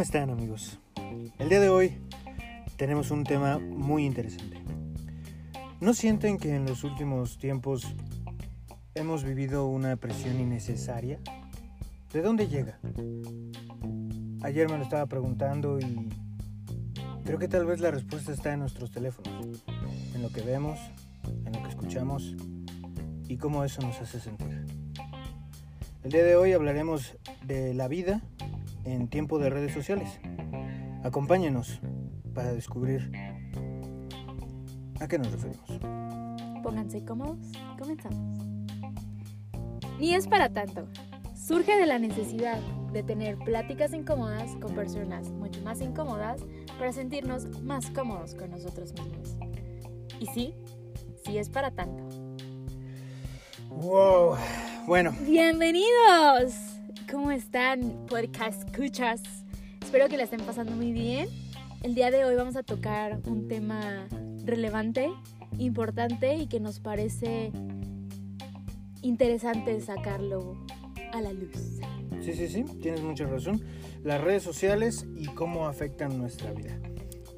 ¿Cómo 0.00 0.06
están 0.06 0.30
amigos? 0.30 0.78
El 1.38 1.50
día 1.50 1.60
de 1.60 1.68
hoy 1.68 1.98
tenemos 2.78 3.10
un 3.10 3.22
tema 3.22 3.58
muy 3.58 4.06
interesante. 4.06 4.56
¿No 5.78 5.92
sienten 5.92 6.38
que 6.38 6.54
en 6.54 6.64
los 6.64 6.84
últimos 6.84 7.36
tiempos 7.36 7.86
hemos 8.94 9.24
vivido 9.24 9.66
una 9.66 9.96
presión 9.96 10.40
innecesaria? 10.40 11.18
¿De 12.14 12.22
dónde 12.22 12.48
llega? 12.48 12.78
Ayer 14.40 14.70
me 14.70 14.78
lo 14.78 14.84
estaba 14.84 15.04
preguntando 15.04 15.78
y 15.78 16.08
creo 17.26 17.38
que 17.38 17.48
tal 17.48 17.66
vez 17.66 17.80
la 17.80 17.90
respuesta 17.90 18.32
está 18.32 18.54
en 18.54 18.60
nuestros 18.60 18.90
teléfonos, 18.90 19.62
en 20.14 20.22
lo 20.22 20.30
que 20.32 20.40
vemos, 20.40 20.78
en 21.44 21.52
lo 21.52 21.62
que 21.62 21.68
escuchamos 21.68 22.36
y 23.28 23.36
cómo 23.36 23.64
eso 23.64 23.82
nos 23.82 24.00
hace 24.00 24.18
sentir. 24.18 24.64
El 26.02 26.10
día 26.10 26.24
de 26.24 26.36
hoy 26.36 26.54
hablaremos 26.54 27.18
de 27.44 27.74
la 27.74 27.86
vida 27.86 28.22
en 28.92 29.08
tiempo 29.08 29.38
de 29.38 29.50
redes 29.50 29.72
sociales. 29.72 30.20
Acompáñenos 31.04 31.80
para 32.34 32.52
descubrir 32.52 33.10
a 35.00 35.08
qué 35.08 35.18
nos 35.18 35.32
referimos. 35.32 35.70
Pónganse 36.62 37.04
cómodos, 37.04 37.38
comenzamos. 37.78 38.44
Ni 39.98 40.14
es 40.14 40.26
para 40.26 40.48
tanto. 40.50 40.86
Surge 41.34 41.76
de 41.76 41.86
la 41.86 41.98
necesidad 41.98 42.58
de 42.92 43.02
tener 43.02 43.38
pláticas 43.38 43.92
incómodas 43.92 44.56
con 44.60 44.74
personas 44.74 45.30
mucho 45.30 45.60
más 45.62 45.80
incómodas 45.80 46.42
para 46.78 46.92
sentirnos 46.92 47.62
más 47.62 47.90
cómodos 47.90 48.34
con 48.34 48.50
nosotros 48.50 48.92
mismos. 48.92 49.36
Y 50.18 50.26
sí, 50.26 50.54
sí 51.24 51.38
es 51.38 51.48
para 51.48 51.70
tanto. 51.70 52.08
Wow, 53.68 54.36
bueno. 54.86 55.14
Bienvenidos. 55.22 56.69
¿Cómo 57.10 57.32
están, 57.32 58.06
podcast 58.06 58.68
escuchas? 58.68 59.20
Espero 59.82 60.08
que 60.08 60.16
la 60.16 60.22
estén 60.22 60.42
pasando 60.42 60.76
muy 60.76 60.92
bien. 60.92 61.28
El 61.82 61.96
día 61.96 62.12
de 62.12 62.24
hoy 62.24 62.36
vamos 62.36 62.54
a 62.54 62.62
tocar 62.62 63.18
un 63.26 63.48
tema 63.48 64.06
relevante, 64.44 65.10
importante 65.58 66.36
y 66.36 66.46
que 66.46 66.60
nos 66.60 66.78
parece 66.78 67.50
interesante 69.02 69.80
sacarlo 69.80 70.56
a 71.12 71.20
la 71.20 71.32
luz. 71.32 71.80
Sí, 72.22 72.32
sí, 72.32 72.46
sí, 72.46 72.64
tienes 72.80 73.02
mucha 73.02 73.26
razón. 73.26 73.60
Las 74.04 74.20
redes 74.20 74.44
sociales 74.44 75.04
y 75.16 75.26
cómo 75.26 75.66
afectan 75.66 76.16
nuestra 76.16 76.52
vida. 76.52 76.78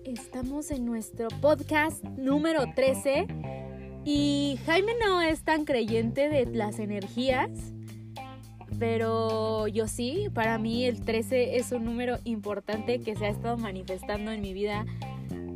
Estamos 0.05 0.71
en 0.71 0.85
nuestro 0.85 1.29
podcast 1.41 2.05
número 2.05 2.65
13 2.75 3.27
y 4.05 4.59
Jaime 4.67 4.93
no 5.01 5.23
es 5.23 5.45
tan 5.45 5.65
creyente 5.65 6.29
de 6.29 6.45
las 6.45 6.79
energías, 6.79 7.49
pero 8.79 9.69
yo 9.69 9.89
sí, 9.89 10.29
para 10.33 10.59
mí 10.59 10.85
el 10.85 11.03
13 11.03 11.57
es 11.57 11.73
un 11.73 11.85
número 11.85 12.19
importante 12.25 13.01
que 13.01 13.17
se 13.17 13.27
ha 13.27 13.29
estado 13.29 13.57
manifestando 13.57 14.31
en 14.31 14.41
mi 14.41 14.53
vida 14.53 14.85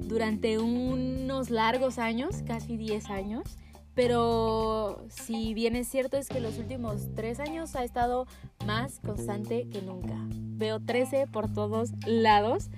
durante 0.06 0.58
unos 0.58 1.50
largos 1.50 1.98
años, 1.98 2.42
casi 2.47 2.77
10 2.77 3.11
años. 3.11 3.58
Pero 3.95 5.06
si 5.08 5.55
bien 5.55 5.75
es 5.75 5.89
cierto 5.89 6.19
es 6.19 6.28
que 6.28 6.41
los 6.41 6.58
últimos 6.58 7.14
3 7.14 7.41
años 7.41 7.75
ha 7.77 7.84
estado 7.84 8.27
más 8.67 9.00
constante 9.00 9.69
que 9.70 9.80
nunca. 9.80 10.17
Veo 10.28 10.80
13 10.80 11.27
por 11.27 11.51
todos 11.53 11.92
lados 12.06 12.69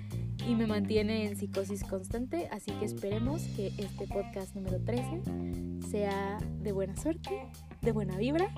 y 0.47 0.55
me 0.55 0.65
mantiene 0.65 1.27
en 1.27 1.37
psicosis 1.37 1.83
constante, 1.83 2.47
así 2.51 2.71
que 2.71 2.85
esperemos 2.85 3.43
que 3.55 3.67
este 3.77 4.07
podcast 4.07 4.55
número 4.55 4.79
13 4.79 5.21
sea 5.91 6.37
de 6.61 6.71
buena 6.71 6.95
suerte, 6.95 7.47
de 7.81 7.91
buena 7.91 8.17
vibra, 8.17 8.49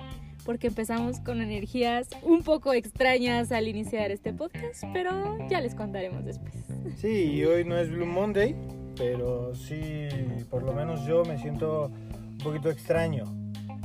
porque 0.44 0.68
empezamos 0.68 1.20
con 1.20 1.40
energías 1.40 2.08
un 2.22 2.42
poco 2.42 2.72
extrañas 2.72 3.52
al 3.52 3.68
iniciar 3.68 4.10
este 4.10 4.32
podcast, 4.32 4.84
pero 4.92 5.38
ya 5.48 5.60
les 5.60 5.74
contaremos 5.74 6.24
después. 6.24 6.52
Sí, 6.98 7.44
hoy 7.44 7.64
no 7.64 7.76
es 7.78 7.90
Blue 7.90 8.06
Monday, 8.06 8.56
pero 8.96 9.54
sí, 9.54 10.08
por 10.50 10.62
lo 10.62 10.72
menos 10.72 11.06
yo 11.06 11.24
me 11.24 11.38
siento 11.38 11.90
un 12.32 12.38
poquito 12.38 12.70
extraño. 12.70 13.24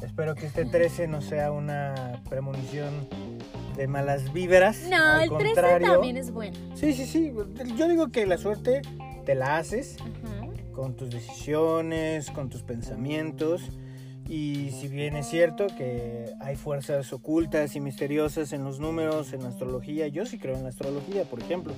Espero 0.04 0.36
que 0.36 0.46
este 0.46 0.66
13 0.66 1.08
no 1.08 1.22
sea 1.22 1.52
una 1.52 2.22
premonición 2.30 3.08
de 3.76 3.88
malas 3.88 4.32
víveras. 4.34 4.88
No, 4.90 4.96
Al 4.96 5.24
el 5.24 5.30
13 5.30 5.44
contrario. 5.46 5.92
también 5.94 6.18
es 6.18 6.32
bueno. 6.32 6.58
Sí, 6.76 6.94
sí, 6.94 7.06
sí. 7.06 7.34
Yo 7.76 7.88
digo 7.88 8.10
que 8.10 8.26
la 8.26 8.38
suerte 8.38 8.82
te 9.26 9.36
la 9.36 9.58
haces 9.58 9.98
Ajá. 10.00 10.48
con 10.72 10.96
tus 10.96 11.10
decisiones, 11.12 12.30
con 12.32 12.50
tus 12.50 12.62
pensamientos. 12.64 13.72
Y 14.28 14.72
si 14.72 14.88
bien 14.88 15.16
es 15.16 15.28
cierto 15.28 15.68
que 15.78 16.26
hay 16.42 16.56
fuerzas 16.56 17.12
ocultas 17.14 17.76
y 17.76 17.80
misteriosas 17.80 18.52
en 18.52 18.64
los 18.64 18.80
números, 18.80 19.32
en 19.34 19.44
la 19.44 19.50
astrología, 19.50 20.08
yo 20.08 20.26
sí 20.26 20.38
creo 20.38 20.56
en 20.56 20.64
la 20.64 20.70
astrología, 20.70 21.24
por 21.24 21.42
ejemplo. 21.42 21.74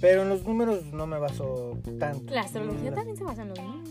Pero 0.00 0.22
en 0.22 0.28
los 0.28 0.44
números 0.44 0.92
no 0.92 1.06
me 1.06 1.18
baso 1.18 1.78
tanto. 1.98 2.34
La 2.34 2.42
astrología 2.42 2.92
también 2.92 3.16
se 3.16 3.24
basa 3.24 3.42
en 3.42 3.48
los 3.50 3.58
números. 3.58 3.88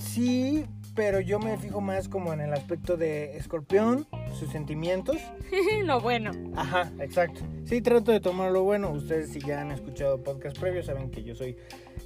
Sí, 0.00 0.64
pero 0.94 1.20
yo 1.20 1.38
me 1.38 1.56
fijo 1.58 1.80
más 1.80 2.08
como 2.08 2.32
en 2.32 2.40
el 2.40 2.52
aspecto 2.52 2.96
de 2.96 3.36
escorpión, 3.36 4.06
sus 4.38 4.50
sentimientos. 4.50 5.16
Lo 5.84 6.00
bueno. 6.00 6.32
Ajá, 6.56 6.92
exacto. 7.00 7.40
Sí, 7.64 7.80
trato 7.80 8.12
de 8.12 8.20
tomar 8.20 8.50
lo 8.52 8.62
bueno. 8.62 8.90
Ustedes 8.90 9.30
si 9.30 9.40
ya 9.40 9.60
han 9.60 9.72
escuchado 9.72 10.22
podcast 10.22 10.58
previos 10.58 10.86
saben 10.86 11.10
que 11.10 11.22
yo 11.22 11.34
soy 11.34 11.56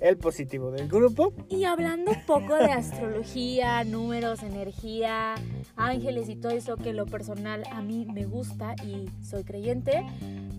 el 0.00 0.16
positivo 0.16 0.70
del 0.70 0.88
grupo. 0.88 1.32
Y 1.48 1.64
hablando 1.64 2.12
un 2.12 2.26
poco 2.26 2.54
de 2.54 2.72
astrología, 2.72 3.84
números, 3.84 4.42
energía, 4.42 5.34
ángeles 5.76 6.28
y 6.28 6.36
todo 6.36 6.52
eso 6.52 6.76
que 6.76 6.92
lo 6.92 7.06
personal 7.06 7.62
a 7.70 7.82
mí 7.82 8.06
me 8.12 8.24
gusta 8.24 8.74
y 8.84 9.08
soy 9.24 9.44
creyente, 9.44 10.04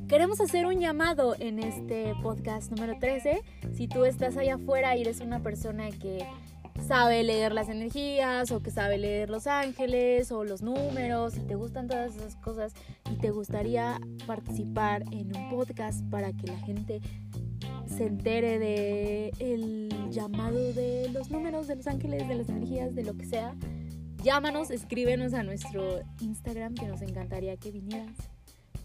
queremos 0.07 0.41
hacer 0.41 0.65
un 0.65 0.79
llamado 0.79 1.35
en 1.39 1.59
este 1.59 2.13
podcast 2.21 2.71
número 2.71 2.97
13. 2.99 3.41
Si 3.73 3.87
tú 3.87 4.05
estás 4.05 4.37
allá 4.37 4.55
afuera 4.55 4.95
y 4.95 5.01
eres 5.01 5.19
una 5.19 5.41
persona 5.41 5.89
que 5.91 6.25
sabe 6.85 7.23
leer 7.23 7.53
las 7.53 7.69
energías 7.69 8.51
o 8.51 8.61
que 8.61 8.71
sabe 8.71 8.97
leer 8.97 9.29
los 9.29 9.47
ángeles 9.47 10.31
o 10.31 10.43
los 10.43 10.61
números 10.61 11.35
y 11.35 11.41
te 11.41 11.55
gustan 11.55 11.87
todas 11.87 12.15
esas 12.15 12.35
cosas 12.37 12.73
y 13.11 13.15
te 13.15 13.31
gustaría 13.31 13.99
participar 14.25 15.03
en 15.11 15.35
un 15.35 15.49
podcast 15.49 16.01
para 16.09 16.33
que 16.33 16.47
la 16.47 16.57
gente 16.59 17.01
se 17.85 18.05
entere 18.05 18.59
de 18.59 19.31
el 19.39 19.89
llamado 20.11 20.73
de 20.73 21.09
los 21.11 21.31
números, 21.31 21.67
de 21.67 21.75
los 21.75 21.87
ángeles, 21.87 22.27
de 22.27 22.35
las 22.35 22.49
energías, 22.49 22.95
de 22.95 23.03
lo 23.03 23.15
que 23.15 23.25
sea, 23.25 23.55
llámanos, 24.23 24.71
escríbenos 24.71 25.33
a 25.33 25.43
nuestro 25.43 26.01
Instagram 26.21 26.75
que 26.75 26.87
nos 26.87 27.01
encantaría 27.01 27.55
que 27.57 27.71
vinieras 27.71 28.15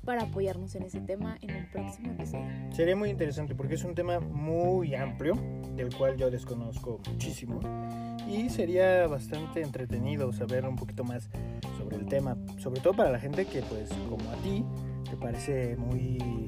para 0.04 0.22
apoyarnos 0.22 0.74
en 0.74 0.82
ese 0.82 1.00
tema 1.00 1.36
en 1.42 1.50
el 1.50 1.66
próximo 1.70 2.12
episodio. 2.12 2.46
Sería 2.72 2.96
muy 2.96 3.10
interesante 3.10 3.54
porque 3.54 3.74
es 3.74 3.84
un 3.84 3.94
tema 3.94 4.20
muy 4.20 4.94
amplio, 4.94 5.34
del 5.76 5.94
cual 5.94 6.16
yo 6.16 6.30
desconozco 6.30 7.00
muchísimo. 7.08 7.60
Y 8.28 8.50
sería 8.50 9.06
bastante 9.06 9.62
entretenido 9.62 10.32
saber 10.32 10.66
un 10.66 10.76
poquito 10.76 11.04
más 11.04 11.28
sobre 11.78 11.96
el 11.96 12.06
tema, 12.06 12.36
sobre 12.58 12.80
todo 12.80 12.94
para 12.94 13.10
la 13.10 13.18
gente 13.18 13.44
que 13.44 13.62
pues 13.62 13.90
como 14.08 14.30
a 14.30 14.36
ti 14.36 14.64
te 15.08 15.16
parece 15.16 15.76
muy 15.76 16.46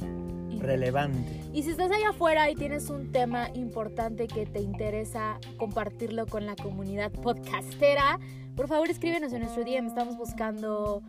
relevante. 0.64 1.40
Y 1.52 1.62
si 1.62 1.70
estás 1.70 1.90
allá 1.90 2.10
afuera 2.10 2.50
y 2.50 2.54
tienes 2.54 2.90
un 2.90 3.12
tema 3.12 3.50
importante 3.54 4.26
que 4.26 4.46
te 4.46 4.60
interesa 4.60 5.38
compartirlo 5.56 6.26
con 6.26 6.46
la 6.46 6.56
comunidad 6.56 7.12
podcastera, 7.12 8.18
por 8.56 8.68
favor 8.68 8.90
escríbenos 8.90 9.32
en 9.32 9.42
nuestro 9.42 9.64
DM. 9.64 9.86
Estamos 9.86 10.16
buscando 10.16 11.02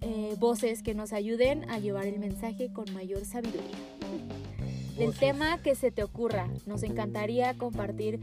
eh, 0.00 0.34
voces 0.38 0.82
que 0.82 0.94
nos 0.94 1.12
ayuden 1.12 1.68
a 1.70 1.78
llevar 1.78 2.06
el 2.06 2.18
mensaje 2.18 2.70
con 2.72 2.92
mayor 2.92 3.24
sabiduría. 3.24 3.62
Del 4.98 5.14
tema 5.14 5.58
que 5.62 5.74
se 5.74 5.90
te 5.90 6.04
ocurra. 6.04 6.48
Nos 6.66 6.82
encantaría 6.82 7.54
compartir 7.54 8.20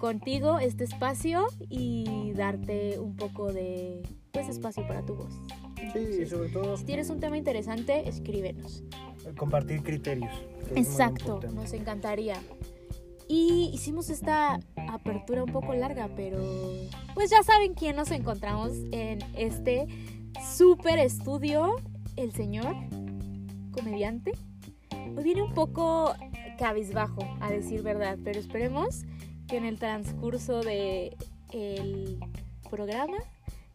contigo 0.00 0.58
este 0.58 0.84
espacio 0.84 1.46
y 1.70 2.32
darte 2.32 2.98
un 2.98 3.14
poco 3.14 3.52
de 3.52 4.02
pues, 4.32 4.48
espacio 4.48 4.86
para 4.86 5.04
tu 5.04 5.14
voz. 5.14 5.32
Sí, 5.76 5.82
Entonces, 5.94 6.30
sobre 6.30 6.48
todo 6.48 6.76
si 6.76 6.84
tienes 6.84 7.08
un 7.08 7.20
tema 7.20 7.38
interesante, 7.38 8.08
escríbenos. 8.08 8.82
Compartir 9.36 9.82
criterios. 9.82 10.32
Exacto, 10.74 11.40
nos 11.54 11.72
encantaría. 11.72 12.36
Y 13.28 13.70
hicimos 13.72 14.10
esta 14.10 14.60
apertura 14.88 15.42
un 15.44 15.52
poco 15.52 15.72
larga, 15.74 16.10
pero 16.14 16.38
pues 17.14 17.30
ya 17.30 17.42
saben 17.42 17.74
quién 17.74 17.96
nos 17.96 18.10
encontramos 18.10 18.72
en 18.90 19.20
este 19.34 19.86
super 20.54 20.98
estudio, 20.98 21.76
el 22.16 22.32
señor 22.32 22.74
comediante. 23.72 24.32
Hoy 25.16 25.24
viene 25.24 25.42
un 25.42 25.54
poco 25.54 26.14
cabizbajo, 26.58 27.22
a 27.40 27.50
decir 27.50 27.82
verdad, 27.82 28.18
pero 28.22 28.38
esperemos 28.38 29.04
que 29.48 29.56
en 29.56 29.64
el 29.64 29.78
transcurso 29.78 30.60
de 30.60 31.16
el 31.52 32.18
programa 32.70 33.18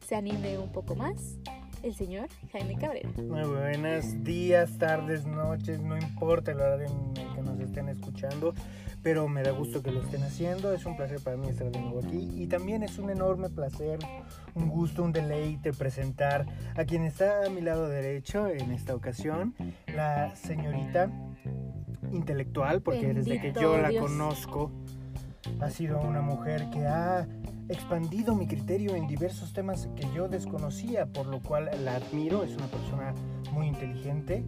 se 0.08 0.16
anime 0.16 0.58
un 0.58 0.72
poco 0.72 0.96
más 0.96 1.38
el 1.88 1.96
señor 1.96 2.28
Jaime 2.52 2.76
Cabrera. 2.76 3.10
Muy 3.16 3.44
buenos 3.44 4.24
días, 4.24 4.78
tardes, 4.78 5.26
noches, 5.26 5.80
no 5.80 5.98
importa 5.98 6.52
el 6.52 6.60
horario 6.60 6.88
en 6.88 7.18
el 7.18 7.34
que 7.34 7.42
nos 7.42 7.60
estén 7.62 7.88
escuchando, 7.88 8.54
pero 9.02 9.30
me 9.30 9.42
da 9.42 9.52
gusto 9.52 9.82
que 9.82 9.92
lo 9.92 10.02
estén 10.02 10.22
haciendo. 10.24 10.74
Es 10.74 10.86
un 10.86 10.98
placer 10.98 11.22
para 11.22 11.38
mí 11.38 11.48
estar 11.48 11.72
de 11.72 11.80
nuevo 11.80 12.02
aquí 12.06 12.30
y 12.36 12.48
también 12.48 12.84
es 12.84 13.00
un 13.00 13.10
enorme 13.10 13.50
placer, 13.50 14.00
un 14.54 14.68
gusto, 14.68 15.02
un 15.02 15.14
deleite 15.14 15.72
presentar 15.72 16.46
a 16.76 16.84
quien 16.84 17.06
está 17.06 17.46
a 17.46 17.50
mi 17.50 17.62
lado 17.62 17.88
derecho 17.88 18.48
en 18.50 18.72
esta 18.72 18.94
ocasión, 18.94 19.56
la 19.96 20.36
señorita 20.36 21.10
intelectual, 22.12 22.82
porque 22.82 23.14
desde 23.14 23.40
que 23.40 23.54
yo 23.54 23.78
la 23.78 23.98
conozco, 23.98 24.72
ha 25.62 25.70
sido 25.70 26.02
una 26.02 26.22
mujer 26.22 26.70
que 26.70 26.86
ha 26.86 27.26
expandido 27.70 28.36
mi 28.36 28.48
criterio 28.48 28.96
en 28.96 29.08
diversos 29.08 29.54
temas 29.54 29.90
que 29.96 30.08
yo 30.16 30.28
desconocía, 30.28 31.06
por 31.08 31.28
lo 31.28 31.42
cual 31.42 31.70
la 31.84 31.96
admiro. 31.96 32.44
Es 32.44 32.56
una 32.56 32.68
persona 32.68 33.14
muy 33.52 33.68
inteligente, 33.68 34.46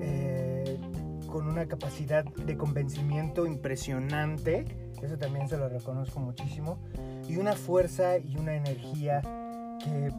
eh, 0.00 0.78
con 1.26 1.46
una 1.46 1.66
capacidad 1.66 2.24
de 2.24 2.56
convencimiento 2.56 3.46
impresionante, 3.46 4.64
eso 5.02 5.16
también 5.16 5.48
se 5.48 5.56
lo 5.56 5.68
reconozco 5.68 6.20
muchísimo, 6.20 6.78
y 7.28 7.36
una 7.36 7.52
fuerza 7.52 8.18
y 8.18 8.36
una 8.36 8.54
energía 8.54 9.22
que 9.78 10.12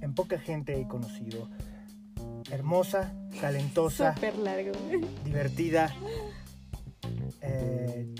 en 0.00 0.14
poca 0.14 0.38
gente 0.38 0.78
he 0.78 0.86
conocido. 0.86 1.48
Hermosa, 2.50 3.14
talentosa, 3.40 4.14
largo. 4.42 4.72
divertida, 5.24 5.94
eh, 7.40 8.14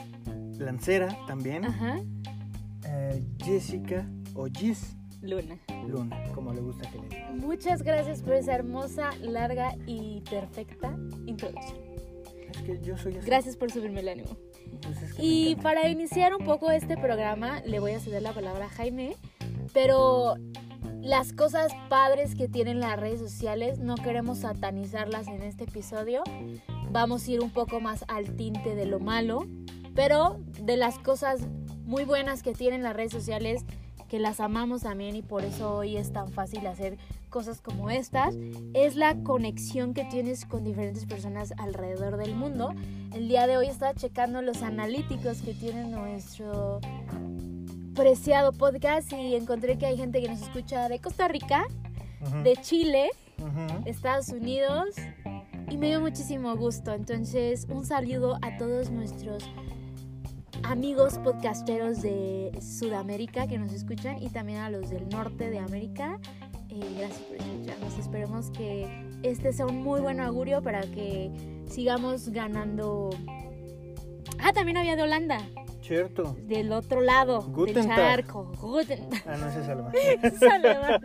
lancera 0.58 1.16
también. 1.26 1.66
Ajá. 1.66 2.00
Eh, 2.92 3.24
Jessica 3.42 4.06
o 4.34 4.46
Gis 4.46 4.96
Luna. 5.22 5.58
Luna, 5.86 6.22
como 6.34 6.52
le 6.52 6.60
gusta 6.60 6.90
que 6.90 6.98
le 6.98 7.08
diga. 7.08 7.30
Muchas 7.30 7.82
gracias 7.82 8.22
por 8.22 8.34
esa 8.34 8.54
hermosa, 8.54 9.10
larga 9.20 9.76
y 9.86 10.22
perfecta 10.28 10.96
introducción. 11.26 11.78
Es 12.50 12.62
que 12.62 12.80
yo 12.82 12.98
soy 12.98 13.16
así. 13.16 13.26
Gracias 13.26 13.56
por 13.56 13.70
subirme 13.70 14.00
el 14.00 14.08
ánimo. 14.08 14.36
pues 14.82 15.00
es 15.00 15.14
que 15.14 15.22
me 15.22 15.28
Y 15.28 15.56
para 15.56 15.88
iniciar 15.88 16.34
un 16.34 16.44
poco 16.44 16.70
este 16.70 16.96
programa, 16.96 17.60
le 17.60 17.78
voy 17.78 17.92
a 17.92 18.00
ceder 18.00 18.22
la 18.22 18.32
palabra 18.32 18.66
a 18.66 18.68
Jaime, 18.68 19.16
pero 19.72 20.36
las 21.00 21.32
cosas 21.32 21.72
padres 21.88 22.34
que 22.34 22.48
tienen 22.48 22.80
las 22.80 22.98
redes 22.98 23.20
sociales 23.20 23.78
no 23.78 23.94
queremos 23.94 24.38
satanizarlas 24.38 25.28
en 25.28 25.42
este 25.42 25.64
episodio. 25.64 26.22
Vamos 26.90 27.26
a 27.26 27.30
ir 27.30 27.40
un 27.40 27.50
poco 27.50 27.80
más 27.80 28.04
al 28.08 28.36
tinte 28.36 28.74
de 28.74 28.86
lo 28.86 29.00
malo, 29.00 29.46
pero 29.94 30.40
de 30.60 30.76
las 30.76 30.98
cosas 30.98 31.46
muy 31.92 32.04
buenas 32.06 32.42
que 32.42 32.54
tienen 32.54 32.82
las 32.82 32.96
redes 32.96 33.12
sociales, 33.12 33.66
que 34.08 34.18
las 34.18 34.40
amamos 34.40 34.80
también 34.80 35.14
y 35.14 35.20
por 35.20 35.44
eso 35.44 35.76
hoy 35.76 35.98
es 35.98 36.10
tan 36.10 36.32
fácil 36.32 36.66
hacer 36.66 36.96
cosas 37.28 37.60
como 37.60 37.90
estas, 37.90 38.34
es 38.72 38.96
la 38.96 39.14
conexión 39.22 39.92
que 39.92 40.06
tienes 40.06 40.46
con 40.46 40.64
diferentes 40.64 41.04
personas 41.04 41.52
alrededor 41.58 42.16
del 42.16 42.34
mundo. 42.34 42.72
El 43.14 43.28
día 43.28 43.46
de 43.46 43.58
hoy 43.58 43.66
estaba 43.66 43.92
checando 43.92 44.40
los 44.40 44.62
analíticos 44.62 45.42
que 45.42 45.52
tiene 45.52 45.84
nuestro 45.84 46.80
preciado 47.94 48.52
podcast 48.52 49.12
y 49.12 49.34
encontré 49.36 49.76
que 49.76 49.84
hay 49.84 49.98
gente 49.98 50.22
que 50.22 50.28
nos 50.28 50.40
escucha 50.40 50.88
de 50.88 50.98
Costa 50.98 51.28
Rica, 51.28 51.66
Ujú, 52.22 52.42
de 52.42 52.56
Chile, 52.56 53.10
ujú. 53.38 53.82
Estados 53.84 54.30
Unidos 54.30 54.94
y 55.68 55.76
me 55.76 55.88
dio 55.88 56.00
muchísimo 56.00 56.56
gusto. 56.56 56.94
Entonces, 56.94 57.66
un 57.68 57.84
saludo 57.84 58.38
a 58.40 58.56
todos 58.56 58.90
nuestros 58.90 59.44
amigos 60.64 61.18
podcasteros 61.18 62.02
de 62.02 62.52
Sudamérica 62.60 63.46
que 63.46 63.58
nos 63.58 63.72
escuchan 63.72 64.22
y 64.22 64.28
también 64.28 64.58
a 64.58 64.70
los 64.70 64.90
del 64.90 65.08
norte 65.08 65.50
de 65.50 65.58
América. 65.58 66.18
Eh, 66.68 66.80
gracias 66.98 67.20
por 67.20 67.36
escucharnos. 67.36 67.98
Esperemos 67.98 68.50
que 68.50 68.88
este 69.22 69.52
sea 69.52 69.66
un 69.66 69.82
muy 69.82 70.00
buen 70.00 70.20
augurio 70.20 70.62
para 70.62 70.80
que 70.82 71.30
sigamos 71.68 72.28
ganando. 72.30 73.10
Ah, 74.38 74.52
también 74.52 74.76
había 74.78 74.96
de 74.96 75.02
Holanda, 75.02 75.38
Cierto. 75.82 76.36
del 76.46 76.72
otro 76.72 77.00
lado 77.00 77.42
Guten 77.42 77.74
del 77.74 77.86
charco. 77.86 78.52
Guten 78.60 79.08
Ah, 79.26 79.36
no, 79.36 79.48
es 80.26 80.42
alemán. 80.42 81.02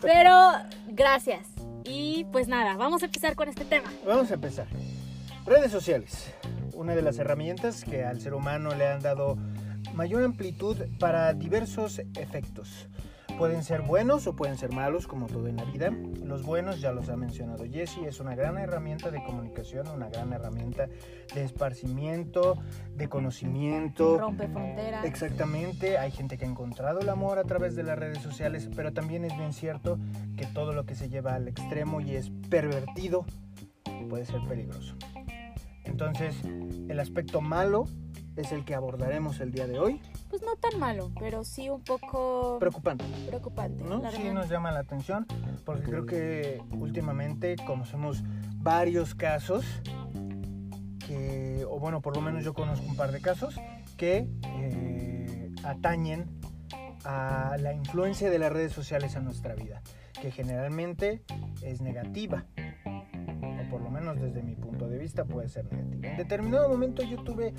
Pero 0.00 0.52
gracias. 0.88 1.48
Y 1.84 2.24
pues 2.32 2.48
nada, 2.48 2.76
vamos 2.76 3.02
a 3.02 3.06
empezar 3.06 3.34
con 3.34 3.48
este 3.48 3.64
tema. 3.64 3.90
Vamos 4.06 4.30
a 4.30 4.34
empezar. 4.34 4.66
Redes 5.46 5.72
sociales. 5.72 6.30
Una 6.78 6.94
de 6.94 7.02
las 7.02 7.18
herramientas 7.18 7.84
que 7.84 8.04
al 8.04 8.20
ser 8.20 8.34
humano 8.34 8.72
le 8.72 8.86
han 8.86 9.00
dado 9.00 9.36
mayor 9.94 10.22
amplitud 10.22 10.76
para 11.00 11.34
diversos 11.34 11.98
efectos. 12.14 12.88
Pueden 13.36 13.64
ser 13.64 13.82
buenos 13.82 14.28
o 14.28 14.36
pueden 14.36 14.56
ser 14.56 14.70
malos, 14.70 15.08
como 15.08 15.26
todo 15.26 15.48
en 15.48 15.56
la 15.56 15.64
vida. 15.64 15.90
Los 16.22 16.44
buenos 16.44 16.80
ya 16.80 16.92
los 16.92 17.08
ha 17.08 17.16
mencionado 17.16 17.64
Jesse, 17.64 17.98
es 18.06 18.20
una 18.20 18.36
gran 18.36 18.58
herramienta 18.58 19.10
de 19.10 19.20
comunicación, 19.24 19.88
una 19.88 20.08
gran 20.08 20.32
herramienta 20.32 20.86
de 21.34 21.42
esparcimiento, 21.42 22.56
de 22.94 23.08
conocimiento. 23.08 24.16
Rompe 24.16 24.46
fronteras. 24.46 25.04
Exactamente, 25.04 25.98
hay 25.98 26.12
gente 26.12 26.38
que 26.38 26.44
ha 26.44 26.48
encontrado 26.48 27.00
el 27.00 27.08
amor 27.08 27.40
a 27.40 27.44
través 27.44 27.74
de 27.74 27.82
las 27.82 27.98
redes 27.98 28.18
sociales, 28.18 28.70
pero 28.76 28.92
también 28.92 29.24
es 29.24 29.36
bien 29.36 29.52
cierto 29.52 29.98
que 30.36 30.46
todo 30.46 30.72
lo 30.72 30.86
que 30.86 30.94
se 30.94 31.08
lleva 31.08 31.34
al 31.34 31.48
extremo 31.48 32.00
y 32.00 32.14
es 32.14 32.30
pervertido 32.48 33.24
puede 34.08 34.26
ser 34.26 34.40
peligroso. 34.48 34.94
Entonces, 35.88 36.36
el 36.88 37.00
aspecto 37.00 37.40
malo 37.40 37.86
es 38.36 38.52
el 38.52 38.64
que 38.64 38.74
abordaremos 38.74 39.40
el 39.40 39.50
día 39.50 39.66
de 39.66 39.78
hoy. 39.78 40.00
Pues 40.30 40.42
no 40.42 40.54
tan 40.56 40.78
malo, 40.78 41.10
pero 41.18 41.42
sí 41.42 41.68
un 41.68 41.82
poco 41.82 42.58
Preocupante, 42.60 43.04
preocupante. 43.26 43.82
Sí 43.82 44.22
verdad. 44.22 44.32
nos 44.32 44.48
llama 44.48 44.70
la 44.70 44.80
atención 44.80 45.26
porque 45.64 45.82
creo 45.82 46.06
que 46.06 46.62
últimamente 46.70 47.56
conocemos 47.66 48.22
varios 48.58 49.14
casos 49.14 49.64
que, 51.06 51.64
o 51.68 51.78
bueno, 51.80 52.00
por 52.00 52.14
lo 52.14 52.22
menos 52.22 52.44
yo 52.44 52.54
conozco 52.54 52.86
un 52.86 52.96
par 52.96 53.10
de 53.12 53.20
casos 53.20 53.58
que 53.96 54.28
eh, 54.44 55.50
atañen 55.64 56.26
a 57.04 57.56
la 57.58 57.72
influencia 57.72 58.30
de 58.30 58.38
las 58.38 58.52
redes 58.52 58.72
sociales 58.72 59.16
en 59.16 59.24
nuestra 59.24 59.54
vida, 59.54 59.82
que 60.20 60.30
generalmente 60.30 61.22
es 61.62 61.80
negativa, 61.80 62.44
o 63.42 63.70
por 63.70 63.80
lo 63.80 63.90
menos 63.90 64.20
desde 64.20 64.42
mi 64.42 64.54
punto 64.54 64.88
de 64.88 64.98
vista 64.98 65.24
puede 65.24 65.48
ser 65.48 65.70
negativa. 65.72 66.08
En 66.08 66.16
determinado 66.16 66.68
momento 66.68 67.02
yo 67.02 67.22
tuve 67.22 67.52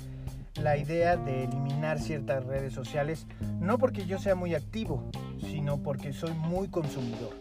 la 0.56 0.76
idea 0.76 1.16
de 1.16 1.44
eliminar 1.44 1.98
ciertas 1.98 2.44
redes 2.44 2.72
sociales, 2.72 3.26
no 3.60 3.78
porque 3.78 4.06
yo 4.06 4.18
sea 4.18 4.34
muy 4.34 4.54
activo, 4.54 5.10
sino 5.38 5.82
porque 5.82 6.12
soy 6.12 6.32
muy 6.34 6.68
consumidor. 6.68 7.36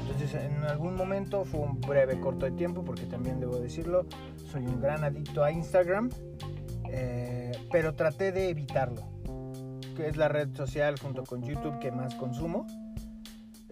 Entonces 0.00 0.34
en 0.34 0.64
algún 0.64 0.96
momento 0.96 1.44
fue 1.44 1.60
un 1.60 1.80
breve 1.80 2.20
corto 2.20 2.46
de 2.46 2.52
tiempo, 2.52 2.84
porque 2.84 3.04
también 3.04 3.40
debo 3.40 3.58
decirlo, 3.58 4.06
soy 4.50 4.66
un 4.66 4.80
gran 4.80 5.04
adicto 5.04 5.42
a 5.42 5.50
Instagram, 5.50 6.10
eh, 6.90 7.52
pero 7.70 7.94
traté 7.94 8.32
de 8.32 8.48
evitarlo, 8.48 9.02
que 9.96 10.08
es 10.08 10.16
la 10.16 10.28
red 10.28 10.54
social 10.54 10.98
junto 10.98 11.24
con 11.24 11.42
YouTube 11.42 11.78
que 11.78 11.90
más 11.90 12.14
consumo, 12.14 12.66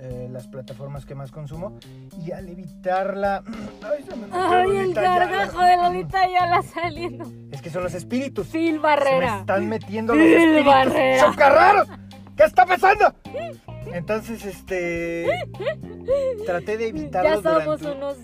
eh, 0.01 0.29
las 0.31 0.47
plataformas 0.49 1.05
que 1.07 1.15
más 1.15 1.31
consumo, 1.31 1.79
y 2.25 2.33
al 2.33 2.49
evitarla... 2.49 3.43
¡Ay, 3.83 4.03
se 4.03 4.17
me 4.17 4.23
metió 4.27 4.41
Ay, 4.49 4.63
el 4.63 4.77
Lolita 4.77 5.01
Ayala! 5.01 5.27
gargajo 5.27 5.61
de 5.65 5.77
Lolita 5.77 6.29
ya 6.29 6.47
la 6.47 6.63
saliendo. 6.63 7.31
Es 7.51 7.61
que 7.63 7.71
son 7.71 7.83
los 7.83 7.95
espíritus. 7.95 8.49
Phil 8.49 8.67
Se 8.67 8.73
me 8.73 8.79
Barrera. 8.79 9.39
están 9.41 9.69
metiendo 9.69 10.15
los 10.15 10.25
Phil 10.25 10.35
espíritus 10.37 10.67
Barrera. 10.67 11.25
chocarraros. 11.25 11.89
¿Qué 12.37 12.45
está 12.45 12.65
pasando? 12.67 13.15
Entonces, 13.93 14.45
este. 14.45 15.27
Traté 16.47 16.77
de 16.79 16.89
evitarlo 16.89 17.29
Ya 17.29 17.43
somos 17.43 17.81
durante- 17.81 17.99
unos 17.99 18.17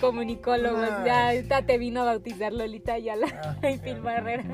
comunicólogos. 0.00 0.88
Ay. 0.88 1.04
Ya 1.04 1.26
ahorita 1.28 1.62
te 1.66 1.78
vino 1.78 2.02
a 2.02 2.04
bautizar 2.04 2.52
Lolita 2.52 2.94
Ayala 2.94 3.26
Ah, 3.62 3.68
y 3.70 3.78
Phil 3.78 4.00
Barrera. 4.00 4.44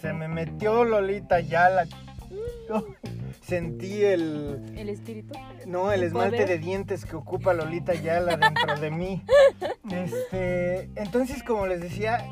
Se 0.00 0.12
me 0.12 0.28
metió 0.28 0.84
Lolita 0.84 1.40
ya 1.40 1.68
la. 1.68 1.86
Sentí 3.48 4.04
el. 4.04 4.62
El 4.76 4.90
espíritu. 4.90 5.32
No, 5.66 5.90
el 5.90 6.00
El 6.02 6.08
esmalte 6.08 6.36
poder. 6.36 6.48
de 6.48 6.58
dientes 6.58 7.06
que 7.06 7.16
ocupa 7.16 7.54
Lolita 7.54 7.94
Yala 7.94 8.36
dentro 8.36 8.78
de 8.78 8.90
mí. 8.90 9.22
Este, 9.90 10.90
entonces, 10.96 11.42
como 11.42 11.66
les 11.66 11.80
decía, 11.80 12.22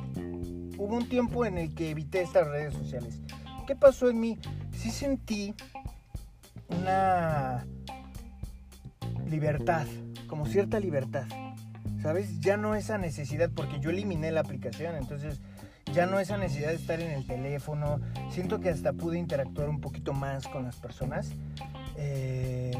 hubo 0.76 0.94
un 0.94 1.08
tiempo 1.08 1.46
en 1.46 1.56
el 1.56 1.74
que 1.74 1.88
evité 1.88 2.20
estas 2.20 2.46
redes 2.46 2.74
sociales. 2.74 3.18
¿Qué 3.66 3.74
pasó 3.74 4.10
en 4.10 4.20
mí? 4.20 4.38
Sí 4.72 4.90
sentí 4.90 5.54
una 6.68 7.66
libertad, 9.26 9.86
como 10.26 10.44
cierta 10.44 10.78
libertad. 10.78 11.24
¿Sabes? 12.02 12.40
Ya 12.40 12.58
no 12.58 12.74
esa 12.74 12.98
necesidad, 12.98 13.50
porque 13.54 13.80
yo 13.80 13.88
eliminé 13.88 14.30
la 14.32 14.40
aplicación, 14.40 14.96
entonces 14.96 15.40
ya 15.96 16.04
no 16.04 16.20
esa 16.20 16.36
necesidad 16.36 16.68
de 16.68 16.74
estar 16.74 17.00
en 17.00 17.10
el 17.10 17.26
teléfono. 17.26 18.00
Siento 18.28 18.60
que 18.60 18.68
hasta 18.68 18.92
pude 18.92 19.18
interactuar 19.18 19.70
un 19.70 19.80
poquito 19.80 20.12
más 20.12 20.46
con 20.46 20.64
las 20.64 20.76
personas. 20.76 21.30
Eh, 21.96 22.72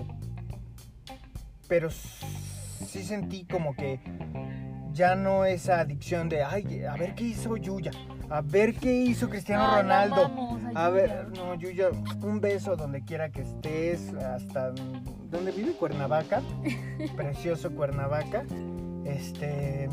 pero 1.67 1.89
sí 1.91 3.03
sentí 3.03 3.47
como 3.47 3.75
que 3.75 4.01
ya 4.93 5.15
no 5.15 5.47
esa 5.47 5.81
adicción 5.81 6.29
de, 6.29 6.45
ay, 6.45 6.85
a 6.85 6.95
ver 6.97 7.15
qué 7.15 7.25
hizo 7.25 7.57
Yuya, 7.57 7.91
a 8.29 8.43
ver 8.43 8.75
qué 8.75 8.93
hizo 8.93 9.31
Cristiano 9.31 9.67
Ay, 9.67 9.83
Ronaldo. 9.83 10.27
amamos, 10.27 10.77
a 10.77 10.91
ver, 10.91 11.29
no, 11.39 11.55
Yuya, 11.55 11.89
un 12.21 12.41
beso 12.43 12.77
donde 12.77 13.03
quiera 13.03 13.31
que 13.31 13.41
estés, 13.41 14.13
hasta 14.13 14.73
donde 15.31 15.53
vive 15.53 15.73
Cuernavaca, 15.73 16.43
precioso 17.17 17.71
Cuernavaca. 17.71 18.45
Este, 19.07 19.89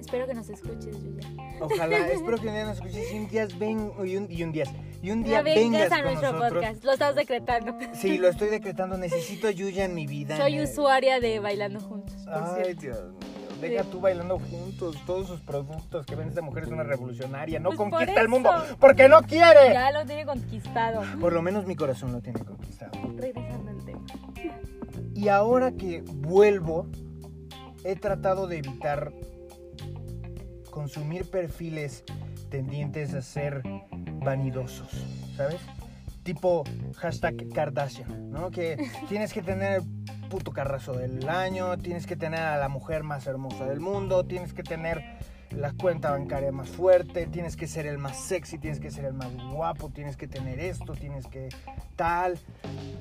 Espero 0.00 0.26
que 0.26 0.34
nos 0.34 0.48
escuches, 0.48 0.96
Yuya. 1.02 1.28
ojalá, 1.60 1.98
espero 2.12 2.36
que 2.38 2.46
un 2.48 2.54
día 2.54 2.64
nos 2.64 2.76
escuches 2.76 3.12
y 3.12 3.18
un 3.18 3.28
día 3.28 3.48
ven 3.58 3.90
y 4.04 4.16
un, 4.16 4.30
y 4.30 4.42
un 4.42 4.52
día, 4.52 4.64
y 5.02 5.10
un 5.10 5.22
día 5.22 5.42
vengas 5.42 5.88
vengas 5.88 5.92
a 5.92 5.96
con 5.96 6.04
nuestro 6.04 6.32
nosotros. 6.32 6.52
podcast. 6.62 6.84
Lo 6.84 6.92
estás 6.92 7.14
decretando. 7.16 7.76
Sí, 7.94 8.18
lo 8.18 8.28
estoy 8.28 8.48
decretando, 8.48 8.96
necesito 8.98 9.48
a 9.48 9.50
Yuya 9.50 9.84
en 9.86 9.94
mi 9.94 10.06
vida. 10.06 10.36
Soy 10.36 10.58
Eh, 10.58 10.62
usuaria 10.64 11.20
de 11.20 11.40
Bailando 11.40 11.80
Juntos, 11.80 12.14
por 12.24 12.34
Ay, 12.34 12.62
cierto. 12.74 12.80
Dios 12.82 13.02
mío. 13.02 13.14
Deja 13.60 13.84
tú 13.84 14.00
bailando 14.00 14.38
juntos. 14.38 14.96
Todos 15.06 15.26
sus 15.28 15.40
productos 15.40 16.04
que 16.04 16.14
vende 16.16 16.30
esta 16.30 16.42
mujer 16.42 16.64
es 16.64 16.68
una 16.70 16.82
revolucionaria. 16.82 17.60
No 17.60 17.70
Pues 17.70 17.78
conquista 17.78 18.20
el 18.20 18.28
mundo 18.28 18.50
porque 18.78 19.08
no 19.08 19.22
quiere. 19.22 19.72
Ya 19.72 19.90
lo 19.90 20.04
tiene 20.04 20.26
conquistado. 20.26 21.00
Por 21.18 21.32
lo 21.32 21.40
menos 21.40 21.64
mi 21.64 21.74
corazón 21.74 22.12
lo 22.12 22.20
tiene 22.20 22.40
conquistado. 22.44 22.90
Regresando 23.16 23.70
al 23.70 23.84
tema. 23.84 24.00
Y 25.14 25.28
ahora 25.28 25.72
que 25.72 26.02
vuelvo, 26.02 26.88
he 27.84 27.96
tratado 27.96 28.46
de 28.46 28.58
evitar 28.58 29.12
consumir 30.70 31.30
perfiles 31.30 32.02
tendientes 32.50 33.14
a 33.14 33.22
ser 33.22 33.62
vanidosos, 34.24 34.88
¿sabes? 35.36 35.60
Tipo 36.22 36.64
hashtag 36.96 37.48
Kardashian, 37.54 38.30
¿no? 38.30 38.50
Que 38.50 38.90
tienes 39.08 39.32
que 39.32 39.42
tener 39.42 39.82
el 39.82 40.28
puto 40.28 40.50
carrazo 40.50 40.94
del 40.94 41.28
año, 41.28 41.76
tienes 41.78 42.06
que 42.06 42.16
tener 42.16 42.40
a 42.40 42.56
la 42.56 42.68
mujer 42.68 43.02
más 43.04 43.26
hermosa 43.26 43.66
del 43.66 43.80
mundo, 43.80 44.24
tienes 44.24 44.52
que 44.52 44.62
tener 44.62 45.04
la 45.56 45.72
cuenta 45.72 46.10
bancaria 46.10 46.52
más 46.52 46.68
fuerte, 46.68 47.26
tienes 47.26 47.56
que 47.56 47.66
ser 47.66 47.86
el 47.86 47.98
más 47.98 48.16
sexy, 48.16 48.58
tienes 48.58 48.80
que 48.80 48.90
ser 48.90 49.04
el 49.04 49.14
más 49.14 49.30
guapo, 49.52 49.90
tienes 49.90 50.16
que 50.16 50.26
tener 50.26 50.58
esto, 50.60 50.94
tienes 50.94 51.26
que 51.26 51.48
tal, 51.96 52.38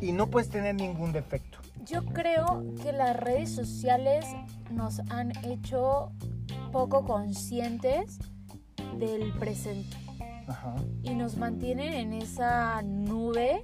y 0.01 0.11
no 0.11 0.27
puedes 0.27 0.49
tener 0.49 0.75
ningún 0.75 1.11
defecto. 1.11 1.59
Yo 1.85 2.05
creo 2.05 2.63
que 2.81 2.93
las 2.93 3.15
redes 3.15 3.53
sociales 3.53 4.25
nos 4.71 4.99
han 5.11 5.31
hecho 5.45 6.11
poco 6.71 7.05
conscientes 7.05 8.19
del 8.97 9.33
presente 9.33 9.97
Ajá. 10.47 10.75
y 11.01 11.11
nos 11.15 11.37
mantienen 11.37 11.93
en 11.93 12.13
esa 12.13 12.81
nube 12.83 13.61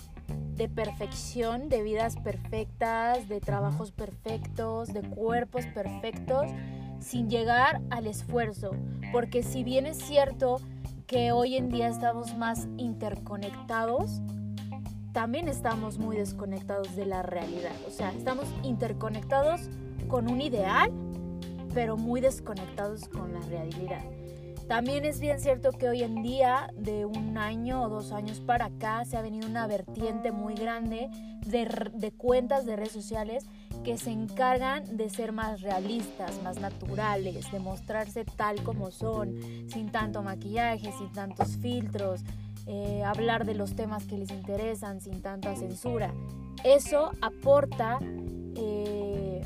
de 0.55 0.67
perfección, 0.67 1.69
de 1.69 1.81
vidas 1.83 2.17
perfectas, 2.17 3.29
de 3.29 3.39
trabajos 3.39 3.91
perfectos, 3.91 4.93
de 4.93 5.01
cuerpos 5.01 5.65
perfectos, 5.67 6.51
sin 6.99 7.29
llegar 7.29 7.81
al 7.89 8.07
esfuerzo. 8.07 8.71
Porque 9.11 9.43
si 9.43 9.63
bien 9.63 9.85
es 9.85 9.97
cierto 9.97 10.61
que 11.07 11.31
hoy 11.31 11.55
en 11.55 11.69
día 11.69 11.87
estamos 11.87 12.37
más 12.37 12.67
interconectados, 12.77 14.21
también 15.13 15.47
estamos 15.47 15.97
muy 15.97 16.15
desconectados 16.17 16.95
de 16.95 17.05
la 17.05 17.23
realidad. 17.23 17.75
O 17.87 17.91
sea, 17.91 18.11
estamos 18.11 18.45
interconectados 18.63 19.69
con 20.07 20.29
un 20.29 20.41
ideal, 20.41 20.91
pero 21.73 21.97
muy 21.97 22.21
desconectados 22.21 23.07
con 23.09 23.33
la 23.33 23.41
realidad. 23.41 24.03
También 24.69 25.03
es 25.03 25.19
bien 25.19 25.39
cierto 25.39 25.71
que 25.71 25.89
hoy 25.89 26.03
en 26.03 26.21
día, 26.21 26.71
de 26.77 27.05
un 27.05 27.39
año 27.39 27.81
o 27.81 27.89
dos 27.89 28.11
años 28.11 28.39
para 28.39 28.65
acá, 28.65 29.03
se 29.03 29.17
ha 29.17 29.21
venido 29.23 29.47
una 29.47 29.65
vertiente 29.65 30.31
muy 30.31 30.53
grande 30.53 31.09
de, 31.47 32.11
cuentas 32.11 32.67
de 32.67 32.75
redes 32.75 32.91
sociales 32.91 33.47
que 33.83 33.97
se 33.97 34.11
encargan 34.11 34.97
de 34.97 35.09
ser 35.09 35.31
más 35.31 35.61
realistas, 35.61 36.41
más 36.43 36.59
naturales, 36.59 37.51
de 37.51 37.59
mostrarse 37.59 38.25
tal 38.25 38.61
como 38.63 38.91
son, 38.91 39.35
sin 39.69 39.91
tanto 39.91 40.21
maquillaje, 40.21 40.91
sin 40.97 41.11
tantos 41.11 41.57
filtros, 41.57 42.21
eh, 42.67 43.03
hablar 43.03 43.45
de 43.45 43.55
los 43.55 43.75
temas 43.75 44.05
que 44.05 44.17
les 44.17 44.29
interesan, 44.31 45.01
sin 45.01 45.21
tanta 45.21 45.55
censura. 45.55 46.13
Eso 46.63 47.11
aporta 47.21 47.99
eh, 48.55 49.41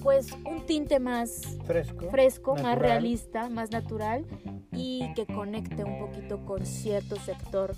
pues 0.00 0.32
un 0.44 0.64
tinte 0.66 1.00
más 1.00 1.58
Fresco. 1.64 2.10
fresco, 2.10 2.56
más 2.56 2.78
realista, 2.78 3.48
más 3.48 3.70
natural 3.70 4.24
y 4.72 5.12
que 5.14 5.26
conecte 5.26 5.82
un 5.82 5.98
poquito 5.98 6.44
con 6.44 6.64
cierto 6.64 7.16
sector 7.16 7.74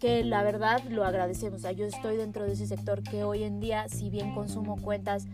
que 0.00 0.24
la 0.24 0.42
verdad 0.42 0.82
lo 0.84 1.04
agradecemos. 1.04 1.58
O 1.58 1.62
sea, 1.62 1.72
yo 1.72 1.86
estoy 1.86 2.16
dentro 2.16 2.44
de 2.44 2.52
ese 2.52 2.66
sector 2.66 3.02
que 3.02 3.24
hoy 3.24 3.44
en 3.44 3.60
día, 3.60 3.88
si 3.88 4.10
bien 4.10 4.34
consumo 4.34 4.76
cuentas, 4.80 5.26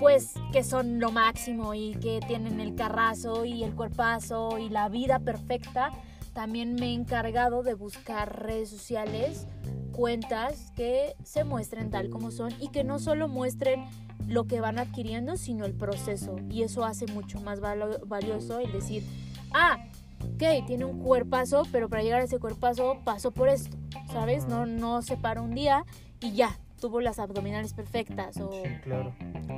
pues 0.00 0.34
que 0.52 0.64
son 0.64 0.98
lo 0.98 1.12
máximo 1.12 1.74
y 1.74 1.94
que 1.94 2.20
tienen 2.26 2.60
el 2.60 2.74
carrazo 2.74 3.44
y 3.44 3.62
el 3.62 3.74
cuerpazo 3.74 4.58
y 4.58 4.68
la 4.68 4.88
vida 4.88 5.20
perfecta, 5.20 5.92
también 6.32 6.74
me 6.74 6.86
he 6.86 6.92
encargado 6.94 7.62
de 7.62 7.74
buscar 7.74 8.42
redes 8.42 8.70
sociales, 8.70 9.46
cuentas 9.92 10.72
que 10.74 11.14
se 11.24 11.44
muestren 11.44 11.90
tal 11.90 12.10
como 12.10 12.30
son 12.30 12.52
y 12.58 12.68
que 12.68 12.84
no 12.84 12.98
solo 12.98 13.28
muestren 13.28 13.84
lo 14.26 14.44
que 14.44 14.60
van 14.60 14.78
adquiriendo, 14.78 15.36
sino 15.36 15.64
el 15.64 15.74
proceso. 15.74 16.36
Y 16.50 16.62
eso 16.62 16.84
hace 16.84 17.06
mucho 17.06 17.40
más 17.40 17.60
valioso 17.60 18.58
el 18.60 18.72
decir, 18.72 19.04
ah, 19.52 19.76
ok, 20.22 20.66
tiene 20.66 20.84
un 20.84 20.98
cuerpazo, 21.00 21.62
pero 21.72 21.88
para 21.88 22.02
llegar 22.02 22.20
a 22.20 22.24
ese 22.24 22.38
cuerpazo 22.38 22.98
pasó 23.04 23.30
por 23.30 23.48
esto, 23.48 23.76
¿sabes? 24.12 24.46
No, 24.46 24.66
no 24.66 25.02
se 25.02 25.16
para 25.16 25.42
un 25.42 25.54
día 25.54 25.84
y 26.20 26.32
ya, 26.32 26.58
tuvo 26.80 27.00
las 27.00 27.18
abdominales 27.18 27.74
perfectas 27.74 28.36
o, 28.38 28.50
Sí, 28.52 28.62
claro. 28.82 29.14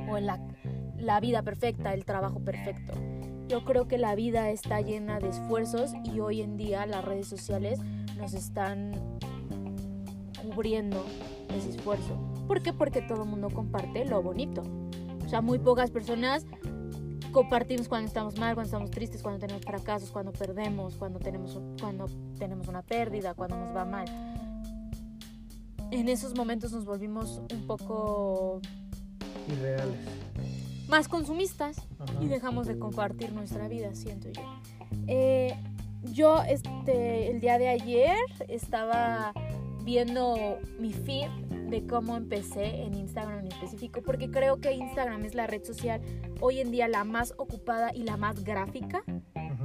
o 0.09 0.17
la, 0.19 0.39
la 0.97 1.19
vida 1.19 1.41
perfecta, 1.43 1.93
el 1.93 2.05
trabajo 2.05 2.39
perfecto. 2.39 2.93
Yo 3.47 3.63
creo 3.63 3.87
que 3.87 3.97
la 3.97 4.15
vida 4.15 4.49
está 4.49 4.81
llena 4.81 5.19
de 5.19 5.29
esfuerzos 5.29 5.91
y 6.03 6.19
hoy 6.19 6.41
en 6.41 6.57
día 6.57 6.85
las 6.87 7.05
redes 7.05 7.27
sociales 7.27 7.79
nos 8.17 8.33
están 8.33 8.93
cubriendo 10.41 11.05
ese 11.55 11.69
esfuerzo. 11.69 12.17
¿Por 12.47 12.61
qué? 12.61 12.73
Porque 12.73 13.01
todo 13.01 13.23
el 13.23 13.29
mundo 13.29 13.49
comparte 13.49 14.05
lo 14.05 14.21
bonito. 14.23 14.63
O 15.25 15.29
sea, 15.29 15.41
muy 15.41 15.59
pocas 15.59 15.91
personas 15.91 16.45
compartimos 17.35 17.89
cuando 17.89 18.07
estamos 18.07 18.37
mal, 18.37 18.53
cuando 18.55 18.67
estamos 18.67 18.91
tristes, 18.91 19.21
cuando 19.21 19.41
tenemos 19.41 19.61
fracasos, 19.65 20.09
cuando 20.09 20.31
perdemos, 20.31 20.95
cuando 20.95 21.19
tenemos, 21.19 21.59
cuando 21.81 22.05
tenemos 22.39 22.69
una 22.69 22.81
pérdida, 22.81 23.33
cuando 23.33 23.57
nos 23.57 23.75
va 23.75 23.83
mal. 23.83 24.05
En 25.91 26.07
esos 26.07 26.33
momentos 26.33 26.71
nos 26.71 26.85
volvimos 26.85 27.41
un 27.53 27.67
poco 27.67 28.61
Irreales. 29.49 29.97
más 30.87 31.09
consumistas 31.09 31.79
Ajá. 31.99 32.13
y 32.21 32.27
dejamos 32.27 32.67
de 32.67 32.79
compartir 32.79 33.33
nuestra 33.33 33.67
vida, 33.67 33.93
siento 33.95 34.29
yo. 34.29 34.41
Eh, 35.07 35.57
yo 36.13 36.41
este, 36.41 37.31
el 37.31 37.41
día 37.41 37.57
de 37.57 37.67
ayer 37.67 38.17
estaba 38.47 39.33
viendo 39.83 40.57
mi 40.79 40.93
feed 40.93 41.29
de 41.69 41.85
cómo 41.87 42.17
empecé 42.17 42.83
en 42.83 42.95
Instagram 42.95 43.39
en 43.39 43.47
específico, 43.47 44.01
porque 44.01 44.29
creo 44.29 44.59
que 44.59 44.73
Instagram 44.73 45.25
es 45.25 45.35
la 45.35 45.47
red 45.47 45.63
social 45.63 46.01
hoy 46.41 46.59
en 46.59 46.71
día 46.71 46.87
la 46.87 47.03
más 47.03 47.33
ocupada 47.37 47.93
y 47.93 48.03
la 48.03 48.17
más 48.17 48.43
gráfica, 48.43 49.03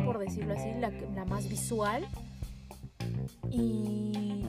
por 0.04 0.18
decirlo 0.18 0.54
así, 0.54 0.70
la 0.74 1.24
más 1.24 1.48
visual. 1.48 2.06
Y, 3.50 4.46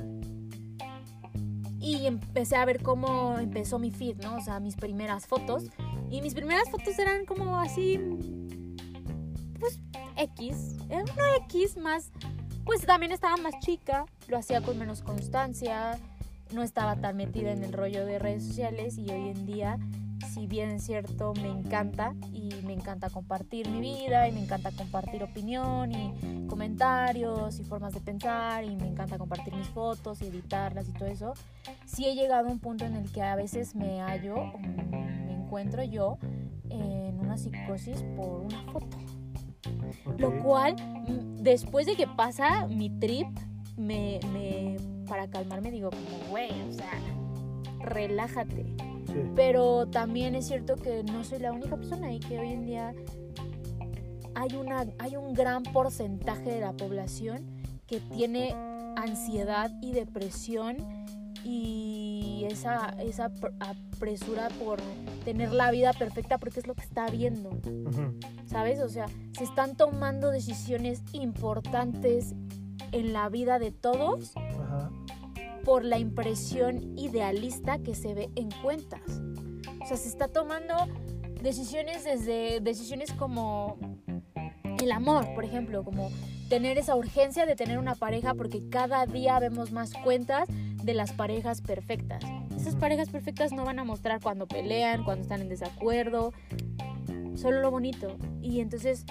y 1.79 2.05
empecé 2.05 2.55
a 2.55 2.65
ver 2.65 2.81
cómo 2.81 3.39
empezó 3.39 3.79
mi 3.79 3.91
feed, 3.91 4.17
¿no? 4.17 4.38
O 4.38 4.41
sea, 4.41 4.60
mis 4.60 4.75
primeras 4.75 5.25
fotos. 5.25 5.65
Y 6.10 6.22
mis 6.22 6.34
primeras 6.34 6.70
fotos 6.70 6.98
eran 7.00 7.25
como 7.25 7.58
así, 7.58 8.00
pues 9.60 9.79
X. 10.17 10.77
Era 10.89 11.03
una 11.03 11.36
X 11.46 11.77
más, 11.77 12.12
pues 12.65 12.86
también 12.86 13.12
estaba 13.12 13.38
más 13.38 13.58
chica, 13.60 14.05
lo 14.27 14.38
hacía 14.38 14.62
con 14.62 14.77
menos 14.77 15.01
constancia, 15.01 15.98
no 16.53 16.63
estaba 16.63 16.96
tan 16.96 17.17
metida 17.17 17.51
en 17.51 17.63
el 17.63 17.74
rollo 17.74 18.05
de 18.05 18.20
redes 18.20 18.46
sociales 18.46 18.98
y 18.98 19.10
hoy 19.10 19.29
en 19.29 19.46
día, 19.46 19.79
si 20.34 20.48
bien 20.48 20.72
es 20.72 20.84
cierto, 20.84 21.34
me 21.36 21.50
encanta 21.50 22.13
y 22.31 22.50
me 22.65 22.74
encanta 22.74 23.10
compartir 23.10 23.70
mi 23.70 23.79
vida 23.79 24.27
y 24.27 24.31
me 24.31 24.41
encanta 24.41 24.72
compartir 24.72 25.24
opinión 25.24 25.91
y 25.91 26.48
comentarios 26.48 27.60
y 27.60 27.63
formas 27.63 27.93
de 27.93 28.01
pensar 28.01 28.63
y 28.63 28.75
me 28.75 28.88
encanta 28.88 29.17
compartir 29.17 29.55
mis 29.55 29.67
fotos 29.67 30.22
y 30.22 30.27
editarlas 30.27 30.89
y 30.89 30.93
todo 30.93 31.08
eso, 31.08 31.34
sí 31.86 32.05
he 32.05 32.15
llegado 32.15 32.48
a 32.48 32.51
un 32.51 32.60
punto 32.60 32.86
en 32.86 32.96
el 32.96 33.12
que 33.12 33.22
a 33.22 33.36
veces 33.36 33.75
me 33.75 34.01
hallo 34.01 34.36
o 34.36 34.58
me 34.60 35.34
encuentro 35.34 35.84
yo 35.84 36.17
en 36.70 37.20
una 37.20 37.38
psicosis 37.38 38.03
por 38.15 38.41
una 38.41 38.62
foto. 38.72 38.98
Lo 40.17 40.41
cual, 40.41 40.75
mm, 40.75 41.43
después 41.43 41.86
de 41.86 41.96
que 41.96 42.08
pasa 42.08 42.67
mi 42.67 42.89
trip, 42.89 43.27
me, 43.78 44.20
me 44.34 44.78
para 45.08 45.28
calmarme 45.30 45.72
digo 45.72 45.90
como, 45.90 46.30
güey, 46.30 46.51
o 46.70 46.72
sea, 46.74 46.92
relájate. 47.80 48.66
Sí. 49.08 49.13
Pero 49.36 49.88
también 49.88 50.36
es 50.36 50.48
cierto 50.48 50.75
que 50.75 51.04
no 51.04 51.24
soy 51.24 51.40
la 51.40 51.51
única 51.51 51.75
persona 51.75 52.13
y 52.13 52.20
que 52.20 52.40
hoy 52.40 52.50
en 52.54 52.66
día 52.66 52.94
hay, 54.36 54.56
una, 54.56 54.86
hay 55.00 55.16
un 55.18 55.34
gran 55.34 55.63
porcentaje 55.63 56.50
de 56.50 56.60
la 56.62 56.74
población 56.74 57.46
que 57.88 58.00
tiene 58.00 58.54
ansiedad 58.96 59.72
y 59.82 59.92
depresión 59.92 60.78
y 61.44 62.46
esa, 62.50 62.90
esa 63.00 63.30
pr- 63.34 63.51
apresura 63.60 64.48
por 64.63 64.80
tener 65.25 65.51
la 65.51 65.72
vida 65.72 65.92
perfecta 65.92 66.38
porque 66.38 66.60
es 66.60 66.68
lo 66.68 66.75
que 66.75 66.84
está 66.84 67.08
viendo. 67.08 67.50
¿sabes? 68.46 68.80
O 68.82 68.90
sea, 68.90 69.08
se 69.38 69.44
están 69.44 69.75
tomando 69.75 70.30
decisiones 70.30 71.01
importantes 71.13 72.36
en 72.91 73.13
la 73.13 73.29
vida 73.29 73.60
de 73.60 73.71
todos 73.71 74.36
Ajá. 74.36 74.91
por 75.63 75.83
la 75.86 76.00
impresión 76.00 76.98
idealista 76.98 77.79
que 77.79 77.95
se 77.95 78.13
ve 78.13 78.29
en 78.36 78.50
cuentas. 78.62 79.01
O 79.81 79.86
sea, 79.86 79.98
se 79.98 80.10
está 80.10 80.27
tomando 80.27 80.75
decisiones 81.41 82.03
desde 82.03 82.60
decisiones 82.60 83.12
como 83.13 83.77
el 84.81 84.91
amor, 84.91 85.27
por 85.33 85.43
ejemplo, 85.43 85.83
como 85.83 86.12
tener 86.50 86.77
esa 86.77 86.95
urgencia 86.95 87.45
de 87.45 87.55
tener 87.55 87.77
una 87.77 87.95
pareja 87.95 88.33
porque 88.33 88.67
cada 88.69 89.05
día 89.05 89.39
vemos 89.39 89.71
más 89.71 89.93
cuentas 89.93 90.48
de 90.83 90.93
las 90.93 91.13
parejas 91.13 91.62
perfectas. 91.62 92.24
Esas 92.55 92.75
parejas 92.75 93.10
perfectas 93.10 93.51
no 93.51 93.63
van 93.63 93.79
a 93.79 93.83
mostrar 93.83 94.21
cuando 94.21 94.48
pelean, 94.48 95.03
cuando 95.03 95.24
están 95.24 95.41
en 95.41 95.50
desacuerdo. 95.50 96.33
solo 97.36 97.62
lo 97.62 97.71
bonito. 97.71 98.17
Y 98.41 98.60
entonces 98.60 99.05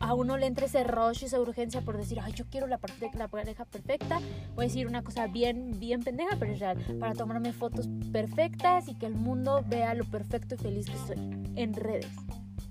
a 0.00 0.14
uno 0.14 0.36
le 0.36 0.46
entra 0.46 0.66
ese 0.66 0.84
rush 0.84 1.24
esa 1.24 1.40
urgencia 1.40 1.80
por 1.80 1.96
decir, 1.96 2.18
ay, 2.20 2.32
yo 2.32 2.46
quiero 2.46 2.66
la, 2.66 2.78
la 3.14 3.28
pareja 3.28 3.64
perfecta. 3.64 4.20
Voy 4.54 4.64
a 4.64 4.68
decir 4.68 4.86
una 4.86 5.02
cosa 5.02 5.26
bien, 5.26 5.78
bien 5.78 6.02
pendeja, 6.02 6.36
pero 6.38 6.52
es 6.52 6.60
real. 6.60 6.78
Para 7.00 7.14
tomarme 7.14 7.52
fotos 7.52 7.88
perfectas 8.12 8.88
y 8.88 8.94
que 8.94 9.06
el 9.06 9.14
mundo 9.14 9.64
vea 9.66 9.94
lo 9.94 10.04
perfecto 10.04 10.54
y 10.54 10.58
feliz 10.58 10.86
que 10.86 10.96
soy 11.06 11.16
en 11.56 11.74
redes. 11.74 12.10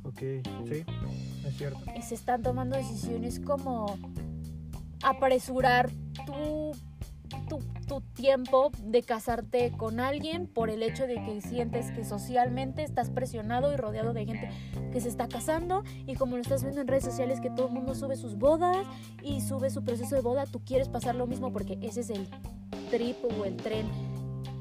Ok, 0.03 0.19
sí, 0.65 0.85
es 1.45 1.57
cierto. 1.57 1.79
Y 1.95 2.01
se 2.01 2.15
están 2.15 2.41
tomando 2.41 2.77
decisiones 2.77 3.39
como 3.39 3.97
apresurar 5.03 5.89
tu 6.25 6.71
tu, 7.47 7.59
tiempo 8.13 8.71
de 8.83 9.01
casarte 9.01 9.71
con 9.71 9.99
alguien 9.99 10.47
por 10.47 10.69
el 10.69 10.83
hecho 10.83 11.07
de 11.07 11.15
que 11.23 11.41
sientes 11.41 11.91
que 11.91 12.03
socialmente 12.03 12.83
estás 12.83 13.09
presionado 13.09 13.71
y 13.73 13.77
rodeado 13.77 14.13
de 14.13 14.25
gente 14.25 14.49
que 14.91 14.99
se 14.99 15.07
está 15.07 15.27
casando 15.27 15.83
y 16.05 16.15
como 16.15 16.35
lo 16.35 16.41
estás 16.41 16.63
viendo 16.63 16.81
en 16.81 16.87
redes 16.87 17.05
sociales 17.05 17.39
que 17.39 17.49
todo 17.49 17.67
el 17.67 17.73
mundo 17.73 17.95
sube 17.95 18.15
sus 18.15 18.37
bodas 18.37 18.85
y 19.23 19.41
sube 19.41 19.69
su 19.69 19.83
proceso 19.83 20.15
de 20.15 20.21
boda, 20.21 20.45
tú 20.45 20.61
quieres 20.65 20.89
pasar 20.89 21.15
lo 21.15 21.27
mismo 21.27 21.53
porque 21.53 21.77
ese 21.81 22.01
es 22.01 22.09
el 22.09 22.27
trip 22.91 23.17
o 23.23 23.45
el 23.45 23.55
tren 23.55 23.87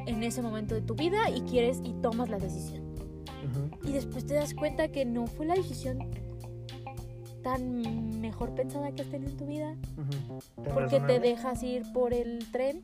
en 0.06 0.22
ese 0.22 0.40
momento 0.40 0.74
de 0.74 0.82
tu 0.82 0.94
vida 0.94 1.30
y 1.30 1.42
quieres 1.42 1.80
y 1.82 1.92
tomas 1.94 2.28
la 2.28 2.38
decisión. 2.38 2.84
Y 3.84 3.92
después 3.92 4.26
te 4.26 4.34
das 4.34 4.54
cuenta 4.54 4.88
que 4.88 5.04
no 5.04 5.26
fue 5.26 5.46
la 5.46 5.54
decisión 5.54 6.10
tan 7.46 8.20
mejor 8.20 8.56
pensada 8.56 8.90
que 8.90 9.04
tenido 9.04 9.30
en 9.30 9.36
tu 9.36 9.46
vida. 9.46 9.76
Porque 10.74 10.98
te 10.98 11.20
dejas 11.20 11.62
ir 11.62 11.84
por 11.92 12.12
el 12.12 12.44
tren. 12.50 12.82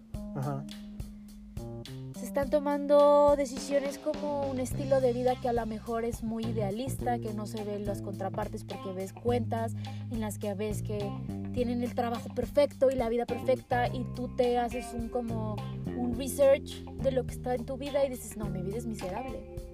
Se 2.17 2.25
están 2.25 2.49
tomando 2.49 3.35
decisiones 3.37 3.99
como 3.99 4.49
un 4.49 4.61
estilo 4.61 5.01
de 5.01 5.13
vida 5.13 5.35
que 5.35 5.49
a 5.49 5.53
lo 5.53 5.67
mejor 5.67 6.05
es 6.05 6.23
muy 6.23 6.45
idealista, 6.45 7.19
que 7.19 7.35
no 7.35 7.49
se 7.49 7.65
ven 7.65 7.85
las 7.85 8.03
contrapartes 8.03 8.63
porque 8.63 8.93
ves 8.93 9.13
cuentas 9.13 9.75
en 10.13 10.21
las 10.21 10.39
que 10.39 10.55
ves 10.55 10.85
que 10.85 11.11
tienen 11.53 11.83
el 11.83 11.97
trabajo 11.97 12.29
perfecto 12.29 12.89
y 12.89 12.95
la 12.95 13.09
vida 13.09 13.27
perfecta 13.27 13.89
y 13.89 14.05
tú 14.15 14.29
te 14.37 14.59
haces 14.59 14.95
un 14.95 15.09
como 15.09 15.57
un 15.97 16.17
research 16.17 16.85
de 17.03 17.11
lo 17.11 17.27
que 17.27 17.35
está 17.35 17.57
en 17.57 17.67
tu 17.67 17.77
vida 17.77 18.05
y 18.05 18.11
dices, 18.11 18.37
no, 18.37 18.49
mi 18.49 18.63
vida 18.63 18.77
es 18.77 18.87
miserable 18.87 19.72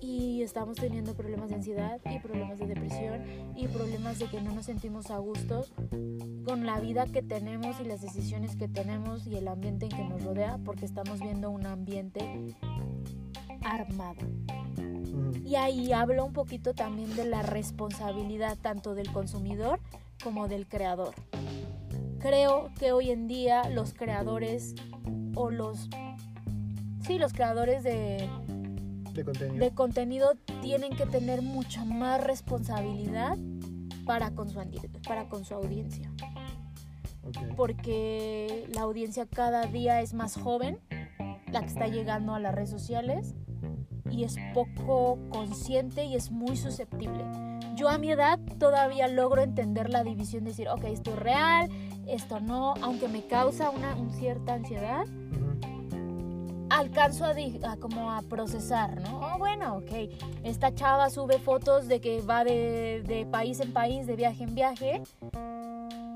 y 0.00 0.42
estamos 0.42 0.76
teniendo 0.76 1.14
problemas 1.14 1.48
de 1.48 1.56
ansiedad 1.56 2.00
y 2.10 2.18
problemas 2.18 2.58
de 2.58 2.66
depresión 2.66 3.22
y 3.56 3.66
problemas 3.68 4.18
de 4.18 4.26
que 4.26 4.40
no 4.40 4.52
nos 4.52 4.66
sentimos 4.66 5.10
a 5.10 5.18
gusto 5.18 5.66
con 6.44 6.66
la 6.66 6.78
vida 6.80 7.06
que 7.06 7.22
tenemos 7.22 7.80
y 7.80 7.84
las 7.84 8.00
decisiones 8.00 8.56
que 8.56 8.68
tenemos 8.68 9.26
y 9.26 9.36
el 9.36 9.48
ambiente 9.48 9.86
en 9.86 9.92
que 9.92 10.04
nos 10.04 10.22
rodea 10.22 10.58
porque 10.64 10.84
estamos 10.84 11.20
viendo 11.20 11.50
un 11.50 11.66
ambiente 11.66 12.54
armado. 13.62 14.20
Y 15.44 15.56
ahí 15.56 15.92
hablo 15.92 16.24
un 16.24 16.32
poquito 16.32 16.74
también 16.74 17.14
de 17.16 17.24
la 17.24 17.42
responsabilidad 17.42 18.56
tanto 18.60 18.94
del 18.94 19.10
consumidor 19.12 19.80
como 20.22 20.48
del 20.48 20.66
creador. 20.66 21.14
Creo 22.18 22.70
que 22.78 22.92
hoy 22.92 23.10
en 23.10 23.26
día 23.28 23.68
los 23.68 23.92
creadores 23.92 24.74
o 25.34 25.50
los 25.50 25.88
sí, 27.06 27.18
los 27.18 27.32
creadores 27.32 27.82
de 27.84 28.28
de 29.16 29.72
contenido. 29.74 30.34
tienen 30.62 30.94
que 30.96 31.06
tener 31.06 31.42
mucha 31.42 31.84
más 31.84 32.22
responsabilidad 32.22 33.36
para 34.04 34.30
con 34.32 34.48
su, 34.48 34.60
para 35.06 35.28
con 35.28 35.44
su 35.44 35.54
audiencia. 35.54 36.12
Porque 37.56 38.68
la 38.72 38.82
audiencia 38.82 39.26
cada 39.26 39.66
día 39.66 40.00
es 40.00 40.14
más 40.14 40.36
joven, 40.36 40.78
la 41.50 41.60
que 41.60 41.66
está 41.66 41.88
llegando 41.88 42.34
a 42.34 42.40
las 42.40 42.54
redes 42.54 42.70
sociales, 42.70 43.34
y 44.10 44.24
es 44.24 44.36
poco 44.54 45.18
consciente 45.30 46.04
y 46.04 46.14
es 46.14 46.30
muy 46.30 46.56
susceptible. 46.56 47.24
Yo 47.74 47.88
a 47.88 47.98
mi 47.98 48.10
edad 48.10 48.38
todavía 48.58 49.08
logro 49.08 49.42
entender 49.42 49.90
la 49.90 50.04
división, 50.04 50.44
decir, 50.44 50.68
ok, 50.68 50.84
esto 50.84 51.10
es 51.10 51.18
real, 51.18 51.68
esto 52.06 52.40
no, 52.40 52.74
aunque 52.80 53.08
me 53.08 53.26
causa 53.26 53.70
una, 53.70 53.96
cierta 54.12 54.54
ansiedad 54.54 55.04
alcanzo 56.76 57.24
a, 57.24 57.76
como 57.76 58.10
a 58.12 58.22
procesar, 58.22 59.00
¿no? 59.00 59.20
Oh, 59.20 59.38
bueno, 59.38 59.76
ok, 59.76 60.10
esta 60.44 60.74
chava 60.74 61.08
sube 61.10 61.38
fotos 61.38 61.88
de 61.88 62.00
que 62.00 62.20
va 62.20 62.44
de, 62.44 63.26
país 63.30 63.60
en 63.60 63.72
país, 63.72 64.06
de 64.06 64.16
viaje 64.16 64.44
en 64.44 64.54
viaje, 64.54 65.02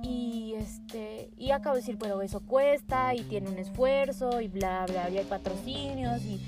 y 0.02 0.54
este, 0.56 1.30
y 1.36 1.50
acabo 1.50 1.76
de 1.76 1.80
decir, 1.80 1.96
pero 1.98 2.20
eso 2.22 2.40
cuesta, 2.40 3.14
y 3.14 3.22
tiene 3.22 3.50
un 3.50 3.58
esfuerzo, 3.58 4.40
y 4.40 4.48
bla, 4.48 4.86
bla, 4.86 5.08
y 5.10 5.18
hay 5.18 5.24
patrocinios, 5.24 6.22
y 6.24 6.40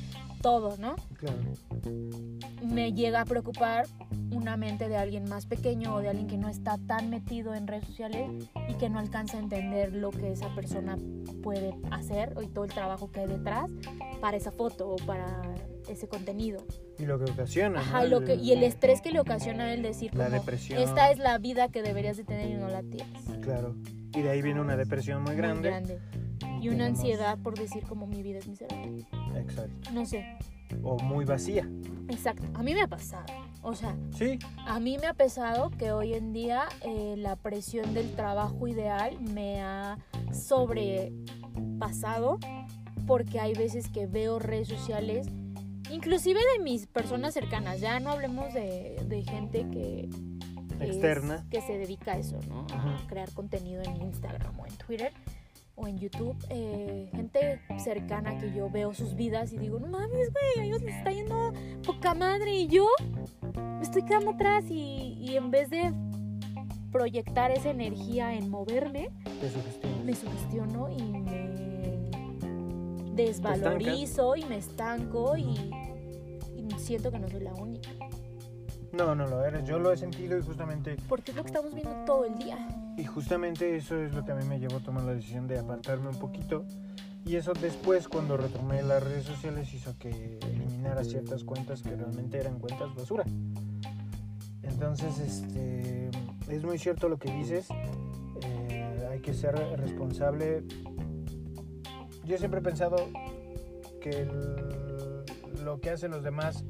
todo, 0.42 0.76
¿no? 0.76 0.96
Claro. 1.16 1.38
Me 2.62 2.92
llega 2.92 3.22
a 3.22 3.24
preocupar 3.24 3.86
una 4.32 4.56
mente 4.56 4.88
de 4.88 4.96
alguien 4.96 5.28
más 5.28 5.46
pequeño 5.46 5.94
o 5.94 6.00
de 6.00 6.08
alguien 6.08 6.26
que 6.26 6.36
no 6.36 6.48
está 6.48 6.78
tan 6.86 7.10
metido 7.10 7.54
en 7.54 7.66
redes 7.66 7.86
sociales 7.86 8.30
y 8.68 8.74
que 8.74 8.90
no 8.90 8.98
alcanza 8.98 9.36
a 9.38 9.40
entender 9.40 9.94
lo 9.94 10.10
que 10.10 10.32
esa 10.32 10.54
persona 10.54 10.98
puede 11.42 11.74
hacer 11.90 12.34
y 12.42 12.48
todo 12.48 12.64
el 12.64 12.72
trabajo 12.72 13.10
que 13.10 13.20
hay 13.20 13.28
detrás 13.28 13.70
para 14.20 14.36
esa 14.36 14.50
foto 14.50 14.90
o 14.90 14.96
para 14.96 15.42
ese 15.88 16.08
contenido. 16.08 16.64
Y 16.98 17.06
lo 17.06 17.18
que 17.18 17.30
ocasiona. 17.30 17.80
Ajá, 17.80 18.04
lo 18.04 18.22
que, 18.22 18.34
y 18.34 18.52
el 18.52 18.62
estrés 18.62 19.00
que 19.00 19.10
le 19.10 19.20
ocasiona 19.20 19.72
el 19.72 19.82
decir 19.82 20.14
la 20.14 20.28
depresión. 20.28 20.80
esta 20.80 21.10
es 21.10 21.18
la 21.18 21.38
vida 21.38 21.68
que 21.68 21.82
deberías 21.82 22.16
de 22.16 22.24
tener 22.24 22.50
y 22.50 22.54
no 22.54 22.68
la 22.68 22.82
tienes. 22.82 23.22
Claro. 23.40 23.74
Y 24.14 24.22
de 24.22 24.30
ahí 24.30 24.42
viene 24.42 24.60
una 24.60 24.76
depresión 24.76 25.22
muy 25.22 25.34
grande. 25.34 25.70
Muy 25.70 25.80
grande. 25.80 25.98
Y, 26.60 26.68
una 26.68 26.86
ansiedad 26.86 27.38
por 27.38 27.58
decir 27.58 27.82
como 27.84 28.06
mi 28.06 28.22
vida 28.22 28.38
es 28.38 28.46
miserable. 28.46 29.04
Exacto. 29.36 29.90
No 29.92 30.06
sé. 30.06 30.24
O 30.82 30.98
muy 30.98 31.24
vacía. 31.24 31.68
Exacto. 32.08 32.46
A 32.54 32.62
mí 32.62 32.74
me 32.74 32.82
ha 32.82 32.88
pasado. 32.88 33.24
O 33.62 33.74
sea, 33.74 33.96
¿Sí? 34.16 34.38
a 34.66 34.78
mí 34.80 34.98
me 34.98 35.06
ha 35.06 35.14
pesado 35.14 35.70
que 35.70 35.92
hoy 35.92 36.14
en 36.14 36.32
día 36.32 36.64
eh, 36.82 37.14
la 37.16 37.36
presión 37.36 37.94
del 37.94 38.12
trabajo 38.14 38.66
ideal 38.66 39.20
me 39.20 39.62
ha 39.62 39.98
sobrepasado 40.32 42.38
porque 43.06 43.40
hay 43.40 43.54
veces 43.54 43.88
que 43.88 44.06
veo 44.06 44.38
redes 44.38 44.68
sociales, 44.68 45.26
inclusive 45.90 46.40
de 46.56 46.64
mis 46.64 46.86
personas 46.86 47.34
cercanas, 47.34 47.80
ya 47.80 48.00
no 48.00 48.10
hablemos 48.10 48.52
de, 48.54 49.24
gente 49.28 49.66
que... 49.70 50.08
Externa. 50.84 51.44
que 51.50 51.60
se 51.60 51.78
dedica 51.78 52.12
a 52.12 52.18
eso, 52.18 52.38
¿no? 52.48 52.66
A 52.72 53.06
crear 53.08 53.30
contenido 53.32 53.82
en 53.82 54.02
Instagram 54.02 54.58
o 54.58 54.66
en 54.66 54.76
Twitter 54.76 55.12
o 55.74 55.86
en 55.88 55.98
YouTube, 55.98 56.36
eh, 56.50 57.08
gente 57.12 57.60
cercana 57.78 58.38
que 58.38 58.52
yo 58.52 58.68
veo 58.70 58.92
sus 58.92 59.14
vidas 59.14 59.52
y 59.52 59.58
digo, 59.58 59.78
no 59.78 59.86
mames, 59.86 60.30
güey, 60.30 60.60
a 60.60 60.64
ellos 60.64 60.82
les 60.82 60.96
está 60.96 61.12
yendo 61.12 61.52
poca 61.84 62.14
madre 62.14 62.54
y 62.54 62.68
yo 62.68 62.86
me 63.56 63.82
estoy 63.82 64.04
quedando 64.04 64.32
atrás 64.32 64.64
y, 64.68 65.34
en 65.34 65.50
vez 65.50 65.70
de 65.70 65.92
proyectar 66.90 67.50
esa 67.50 67.70
energía 67.70 68.34
en 68.34 68.50
moverme, 68.50 69.08
me 70.04 70.14
sugestiono 70.14 70.90
y 70.90 71.02
me 71.02 71.52
desvalorizo 73.14 74.36
y 74.36 74.44
me 74.44 74.58
estanco 74.58 75.36
y, 75.36 75.54
y 76.54 76.68
siento 76.78 77.10
que 77.10 77.18
no 77.18 77.28
soy 77.28 77.40
la 77.40 77.54
única. 77.54 77.90
No, 78.92 79.14
no 79.14 79.26
lo 79.26 79.44
eres. 79.44 79.64
Yo 79.64 79.78
lo 79.78 79.90
he 79.90 79.96
sentido 79.96 80.38
y 80.38 80.42
justamente... 80.42 80.96
Porque 81.08 81.30
es 81.30 81.36
lo 81.36 81.42
que 81.42 81.48
estamos 81.48 81.74
viendo 81.74 81.94
todo 82.04 82.26
el 82.26 82.36
día. 82.36 82.58
Y 82.98 83.04
justamente 83.04 83.74
eso 83.76 83.98
es 83.98 84.14
lo 84.14 84.24
que 84.24 84.32
a 84.32 84.34
mí 84.34 84.44
me 84.44 84.60
llevó 84.60 84.76
a 84.76 84.80
tomar 84.80 85.04
la 85.04 85.14
decisión 85.14 85.48
de 85.48 85.58
apartarme 85.58 86.08
un 86.08 86.18
poquito. 86.18 86.64
Y 87.24 87.36
eso 87.36 87.52
después, 87.54 88.08
cuando 88.08 88.36
retomé 88.36 88.82
las 88.82 89.02
redes 89.02 89.24
sociales, 89.24 89.72
hizo 89.72 89.96
que 89.98 90.38
eliminara 90.42 91.04
ciertas 91.04 91.42
cuentas 91.44 91.82
que 91.82 91.96
realmente 91.96 92.38
eran 92.38 92.58
cuentas 92.58 92.94
basura. 92.94 93.24
Entonces, 94.62 95.18
este, 95.18 96.10
es 96.48 96.62
muy 96.62 96.78
cierto 96.78 97.08
lo 97.08 97.18
que 97.18 97.32
dices. 97.32 97.68
Eh, 98.42 99.08
hay 99.10 99.20
que 99.20 99.32
ser 99.32 99.54
responsable. 99.78 100.64
Yo 102.24 102.36
siempre 102.36 102.60
he 102.60 102.62
pensado 102.62 102.96
que 104.00 104.28
lo 105.62 105.80
que 105.80 105.90
hacen 105.90 106.10
los 106.10 106.22
demás 106.22 106.64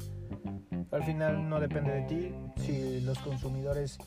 al 0.92 1.02
final 1.04 1.48
no 1.48 1.58
depende 1.58 1.90
de 1.90 2.02
ti. 2.02 2.34
Si 2.56 3.00
los 3.00 3.18
consumidores, 3.18 3.98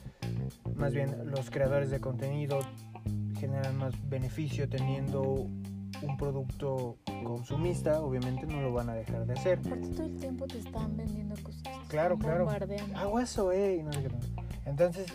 más 0.76 0.94
bien 0.94 1.32
los 1.32 1.50
creadores 1.50 1.90
de 1.90 2.00
contenido, 2.00 2.60
generan 3.40 3.78
más 3.78 3.94
beneficio 4.08 4.70
teniendo 4.70 5.48
un 6.02 6.18
producto 6.18 6.98
consumista, 7.24 8.02
obviamente 8.02 8.46
no 8.46 8.62
lo 8.62 8.74
van 8.74 8.90
a 8.90 8.94
dejar 8.94 9.26
de 9.26 9.34
hacer. 9.34 9.60
Porque 9.62 9.88
todo 9.88 10.06
el 10.06 10.18
tiempo 10.18 10.46
te 10.46 10.60
están 10.60 10.96
vendiendo 10.96 11.36
cosas. 11.42 11.64
Claro, 11.88 12.18
claro. 12.18 12.48
Agua 12.96 13.26
Soe. 13.26 13.84
No 13.84 13.92
Entonces, 14.66 15.08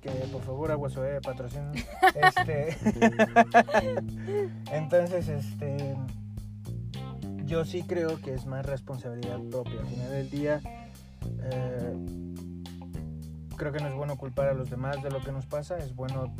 que 0.00 0.10
por 0.32 0.42
favor 0.42 0.70
Agua 0.70 0.88
Soe 0.88 1.20
patrocinen. 1.20 1.72
este, 2.14 2.76
entonces, 4.72 5.28
este 5.28 5.96
yo 7.52 7.66
sí 7.66 7.82
creo 7.82 8.18
que 8.18 8.32
es 8.32 8.46
más 8.46 8.64
responsabilidad 8.64 9.38
propia. 9.50 9.78
Al 9.80 9.86
final 9.86 10.10
del 10.10 10.30
día, 10.30 10.60
eh, 11.42 11.96
creo 13.58 13.72
que 13.72 13.80
no 13.80 13.88
es 13.88 13.94
bueno 13.94 14.16
culpar 14.16 14.48
a 14.48 14.54
los 14.54 14.70
demás 14.70 15.02
de 15.02 15.10
lo 15.10 15.20
que 15.20 15.32
nos 15.32 15.44
pasa, 15.44 15.76
es 15.76 15.94
bueno 15.94 16.34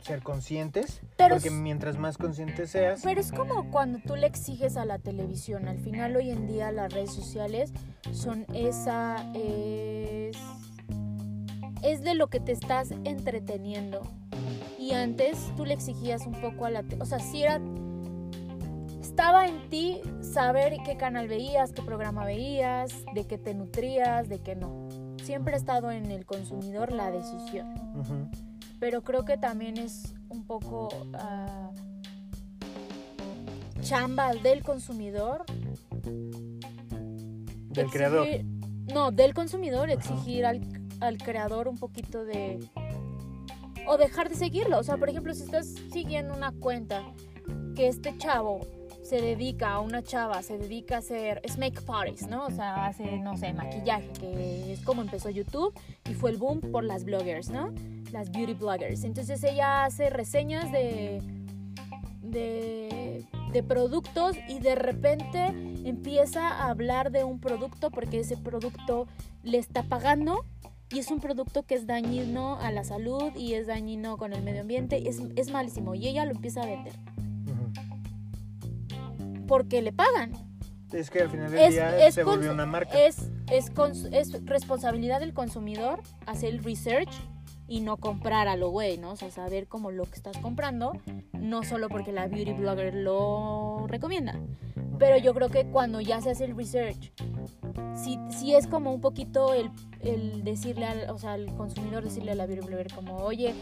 ser 0.00 0.22
conscientes, 0.22 1.00
Pero 1.16 1.36
porque 1.36 1.50
mientras 1.50 1.98
más 1.98 2.18
consciente 2.18 2.66
seas, 2.66 3.00
Pero 3.04 3.20
es 3.20 3.30
como 3.30 3.70
cuando 3.70 4.00
tú 4.00 4.16
le 4.16 4.26
exiges 4.26 4.76
a 4.76 4.84
la 4.84 4.98
televisión. 4.98 5.68
Al 5.68 5.78
final 5.78 6.16
hoy 6.16 6.30
en 6.30 6.48
día 6.48 6.72
las 6.72 6.92
redes 6.92 7.12
sociales 7.12 7.72
son 8.12 8.44
esa... 8.52 9.30
Es, 9.34 10.36
es 11.84 12.02
de 12.02 12.14
lo 12.14 12.26
que 12.26 12.40
te 12.40 12.50
estás 12.50 12.90
entreteniendo. 13.04 14.02
Y 14.80 14.94
antes 14.94 15.38
tú 15.56 15.64
le 15.64 15.74
exigías 15.74 16.26
un 16.26 16.34
poco 16.40 16.66
a 16.66 16.70
la... 16.70 16.82
O 16.98 17.04
sea, 17.04 17.20
si 17.20 17.44
era... 17.44 17.60
Estaba 19.14 19.46
en 19.46 19.70
ti 19.70 20.00
saber 20.20 20.76
qué 20.84 20.96
canal 20.96 21.28
veías, 21.28 21.72
qué 21.72 21.82
programa 21.82 22.24
veías, 22.24 23.04
de 23.14 23.24
qué 23.26 23.38
te 23.38 23.54
nutrías, 23.54 24.28
de 24.28 24.40
qué 24.40 24.56
no. 24.56 24.88
Siempre 25.22 25.54
ha 25.54 25.56
estado 25.56 25.92
en 25.92 26.10
el 26.10 26.26
consumidor 26.26 26.92
la 26.92 27.12
decisión 27.12 27.72
pero 28.84 29.02
creo 29.02 29.24
que 29.24 29.38
también 29.38 29.78
es 29.78 30.14
un 30.28 30.44
poco 30.44 30.88
ah, 31.14 31.70
chamba 33.80 34.34
del 34.34 34.62
consumidor. 34.62 35.46
del 37.70 37.86
creador. 37.90 38.26
No, 38.92 39.10
del 39.10 39.32
consumidor, 39.32 39.88
exigir 39.88 40.44
al, 40.44 40.60
al 41.00 41.16
creador 41.16 41.68
un 41.68 41.78
poquito 41.78 42.26
de... 42.26 42.58
O 43.86 43.96
dejar 43.96 44.28
de 44.28 44.34
seguirlo. 44.34 44.78
O 44.78 44.82
sea, 44.82 44.98
por 44.98 45.08
ejemplo, 45.08 45.32
si 45.32 45.44
estás 45.44 45.68
siguiendo 45.90 46.34
una 46.34 46.52
cuenta 46.52 47.02
que 47.74 47.88
este 47.88 48.18
chavo 48.18 48.60
se 49.14 49.22
dedica 49.22 49.74
a 49.74 49.78
una 49.78 50.02
chava, 50.02 50.42
se 50.42 50.58
dedica 50.58 50.96
a 50.96 50.98
hacer 50.98 51.40
es 51.44 51.56
make 51.56 51.80
parties, 51.82 52.26
¿no? 52.26 52.46
O 52.46 52.50
sea, 52.50 52.86
hace, 52.86 53.18
no 53.18 53.36
sé, 53.36 53.52
maquillaje, 53.52 54.08
que 54.18 54.72
es 54.72 54.80
como 54.80 55.02
empezó 55.02 55.30
YouTube 55.30 55.72
y 56.10 56.14
fue 56.14 56.32
el 56.32 56.36
boom 56.36 56.60
por 56.60 56.82
las 56.82 57.04
bloggers, 57.04 57.48
¿no? 57.48 57.72
Las 58.10 58.32
beauty 58.32 58.54
bloggers. 58.54 59.04
Entonces 59.04 59.44
ella 59.44 59.84
hace 59.84 60.10
reseñas 60.10 60.72
de, 60.72 61.22
de, 62.22 63.24
de 63.52 63.62
productos 63.62 64.36
y 64.48 64.58
de 64.58 64.74
repente 64.74 65.46
empieza 65.84 66.48
a 66.48 66.70
hablar 66.70 67.12
de 67.12 67.22
un 67.22 67.38
producto 67.38 67.92
porque 67.92 68.18
ese 68.18 68.36
producto 68.36 69.06
le 69.44 69.58
está 69.58 69.84
pagando 69.84 70.44
y 70.90 70.98
es 70.98 71.12
un 71.12 71.20
producto 71.20 71.62
que 71.62 71.76
es 71.76 71.86
dañino 71.86 72.58
a 72.58 72.72
la 72.72 72.82
salud 72.82 73.30
y 73.36 73.54
es 73.54 73.68
dañino 73.68 74.16
con 74.16 74.32
el 74.32 74.42
medio 74.42 74.62
ambiente, 74.62 75.08
es, 75.08 75.20
es 75.36 75.52
malísimo 75.52 75.94
y 75.94 76.08
ella 76.08 76.24
lo 76.24 76.32
empieza 76.32 76.62
a 76.62 76.66
vender. 76.66 76.94
Porque 79.46 79.82
le 79.82 79.92
pagan. 79.92 80.32
Es 80.92 81.10
que 81.10 81.22
al 81.22 81.30
final 81.30 81.50
del 81.50 81.60
Es, 81.60 81.70
día 81.74 82.06
es 82.06 82.14
se 82.14 82.22
volvió 82.22 82.52
una 82.52 82.66
marca. 82.66 82.98
es, 83.00 83.30
es, 83.50 83.72
es 84.12 84.44
responsabilidad 84.44 85.18
del 85.20 85.34
consumidor 85.34 86.00
hacer 86.26 86.50
el 86.50 86.62
research 86.62 87.10
y 87.66 87.80
no 87.80 87.96
comprar 87.96 88.48
a 88.48 88.56
lo 88.56 88.70
güey, 88.70 88.98
¿no? 88.98 89.12
O 89.12 89.16
sea, 89.16 89.30
saber 89.30 89.66
como 89.66 89.90
lo 89.90 90.04
que 90.04 90.16
estás 90.16 90.36
comprando, 90.38 90.92
no 91.32 91.62
solo 91.62 91.88
porque 91.88 92.12
la 92.12 92.26
beauty 92.26 92.52
blogger 92.52 92.94
lo 92.94 93.86
recomienda. 93.86 94.38
Pero 94.98 95.16
yo 95.18 95.34
creo 95.34 95.48
que 95.48 95.66
cuando 95.66 96.00
ya 96.00 96.20
se 96.20 96.30
hace 96.30 96.44
el 96.44 96.56
research, 96.56 97.12
sí, 97.94 98.18
sí 98.30 98.54
es 98.54 98.66
como 98.66 98.92
un 98.92 99.00
poquito 99.00 99.52
el, 99.54 99.70
el 100.00 100.44
decirle 100.44 100.86
al, 100.86 101.10
o 101.10 101.18
sea, 101.18 101.32
al 101.32 101.54
consumidor, 101.56 102.04
decirle 102.04 102.32
a 102.32 102.34
la 102.34 102.46
beauty 102.46 102.66
blogger 102.66 102.92
como, 102.92 103.16
oye, 103.16 103.54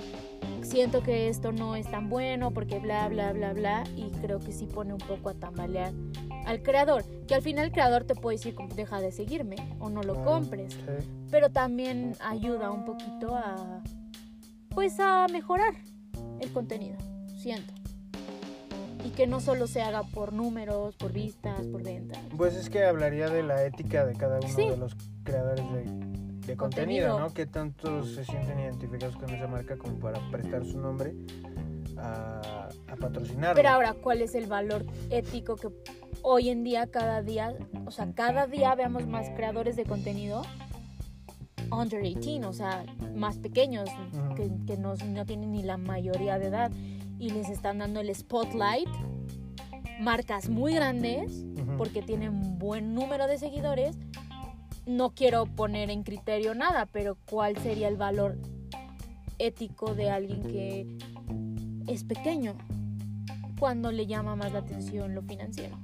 siento 0.63 1.03
que 1.03 1.29
esto 1.29 1.53
no 1.53 1.77
es 1.77 1.91
tan 1.91 2.09
bueno 2.09 2.53
porque 2.53 2.79
bla, 2.79 3.09
bla, 3.09 3.33
bla, 3.33 3.53
bla. 3.53 3.85
Y 3.97 4.11
creo 4.21 4.41
que 4.41 4.53
sí 4.53 4.67
pone 4.67 4.93
un 4.93 5.01
poco 5.01 5.31
a 5.31 5.35
tambalear 5.35 5.93
al 6.47 6.63
creador. 6.63 7.05
Que 7.27 7.35
al 7.35 7.43
final 7.43 7.67
el 7.67 7.73
creador 7.73 8.05
te 8.05 8.15
puede 8.15 8.37
decir, 8.37 8.55
deja 8.77 9.01
de 9.01 9.13
seguirme 9.13 9.57
o 9.81 9.91
no 9.91 10.03
lo 10.03 10.21
Ah, 10.21 10.25
compres. 10.25 10.73
sí. 10.75 10.81
Pero 11.31 11.51
también 11.51 12.15
ayuda 12.21 12.71
un 12.71 12.85
poquito 12.85 13.35
a, 13.35 13.83
pues 14.71 14.99
a 15.01 15.27
mejorar 15.31 15.75
el 16.41 16.53
contenido, 16.53 16.97
siento. 17.39 17.73
Y 19.05 19.11
que 19.11 19.27
no 19.27 19.41
solo 19.41 19.67
se 19.67 19.83
haga 19.83 20.03
por 20.05 20.33
números, 20.33 20.95
por 20.97 21.13
vistas, 21.13 21.67
por 21.67 21.83
ventas. 21.83 22.19
Pues 22.37 22.55
es 22.55 22.71
que 22.71 22.85
hablaría 22.85 23.29
de 23.29 23.43
la 23.43 23.65
ética 23.65 24.07
de 24.07 24.15
cada 24.15 24.39
uno 24.39 24.49
Sí. 24.49 24.69
de 24.69 24.77
los 24.77 24.95
creadores 25.25 25.65
de, 25.73 25.83
de 25.83 26.57
contenido, 26.57 26.57
Contenido. 26.59 27.19
¿no? 27.19 27.35
Que 27.35 27.47
tanto 27.47 28.05
se 28.05 28.25
sienten 28.25 28.61
identificados 28.61 29.17
con 29.17 29.31
esa 29.31 29.49
marca 29.49 29.77
como 29.77 29.99
para 29.99 30.21
prestar 30.31 30.65
su 30.65 30.79
nombre 30.79 31.15
a, 31.97 32.69
a 32.89 32.97
patrocinarlo. 32.97 33.57
Pero 33.57 33.69
ahora, 33.71 33.95
¿cuál 33.95 34.23
es 34.23 34.35
el 34.35 34.47
valor 34.47 34.85
ético 35.11 35.57
que 35.57 35.69
hoy 36.23 36.49
en 36.49 36.65
día, 36.65 36.87
cada 36.87 37.23
día, 37.23 37.55
o 37.87 37.91
sea, 37.91 38.13
cada 38.15 38.47
día 38.47 38.75
veamos 38.75 39.07
más 39.07 39.29
creadores 39.31 39.77
de 39.77 39.85
contenido 39.85 40.43
under 41.71 42.03
18, 42.03 42.49
o 42.49 42.53
sea, 42.53 42.85
más 43.15 43.39
pequeños, 43.39 43.89
que, 44.37 44.51
que 44.67 44.77
no, 44.77 44.95
no 44.95 45.27
tienen 45.27 45.53
ni 45.53 45.63
la 45.63 45.77
mayoría 45.77 46.39
de 46.39 46.47
edad 46.47 46.71
y 47.19 47.31
les 47.31 47.49
están 47.49 47.79
dando 47.79 48.01
el 48.01 48.15
spotlight, 48.15 48.89
marcas 50.01 50.49
muy 50.49 50.75
grandes, 50.75 51.45
porque 51.79 52.03
tienen 52.03 52.31
un 52.31 52.59
buen 52.59 52.95
número 52.95 53.27
de 53.27 53.39
seguidores. 53.39 53.97
No 54.87 55.11
quiero 55.11 55.47
poner 55.47 55.91
en 55.91 56.03
criterio 56.03 56.55
nada, 56.55 56.87
pero 56.87 57.17
¿cuál 57.31 57.57
sería 57.59 57.89
el 57.89 57.97
valor 57.97 58.39
ético 59.39 59.95
de 59.95 60.11
alguien 60.11 60.43
que 60.43 60.99
es 61.87 62.05
pequeño 62.05 62.55
cuando 63.59 63.93
le 63.93 64.07
llama 64.07 64.35
más 64.37 64.53
la 64.53 64.59
atención 64.59 65.15
lo 65.15 65.23
financiero 65.23 65.79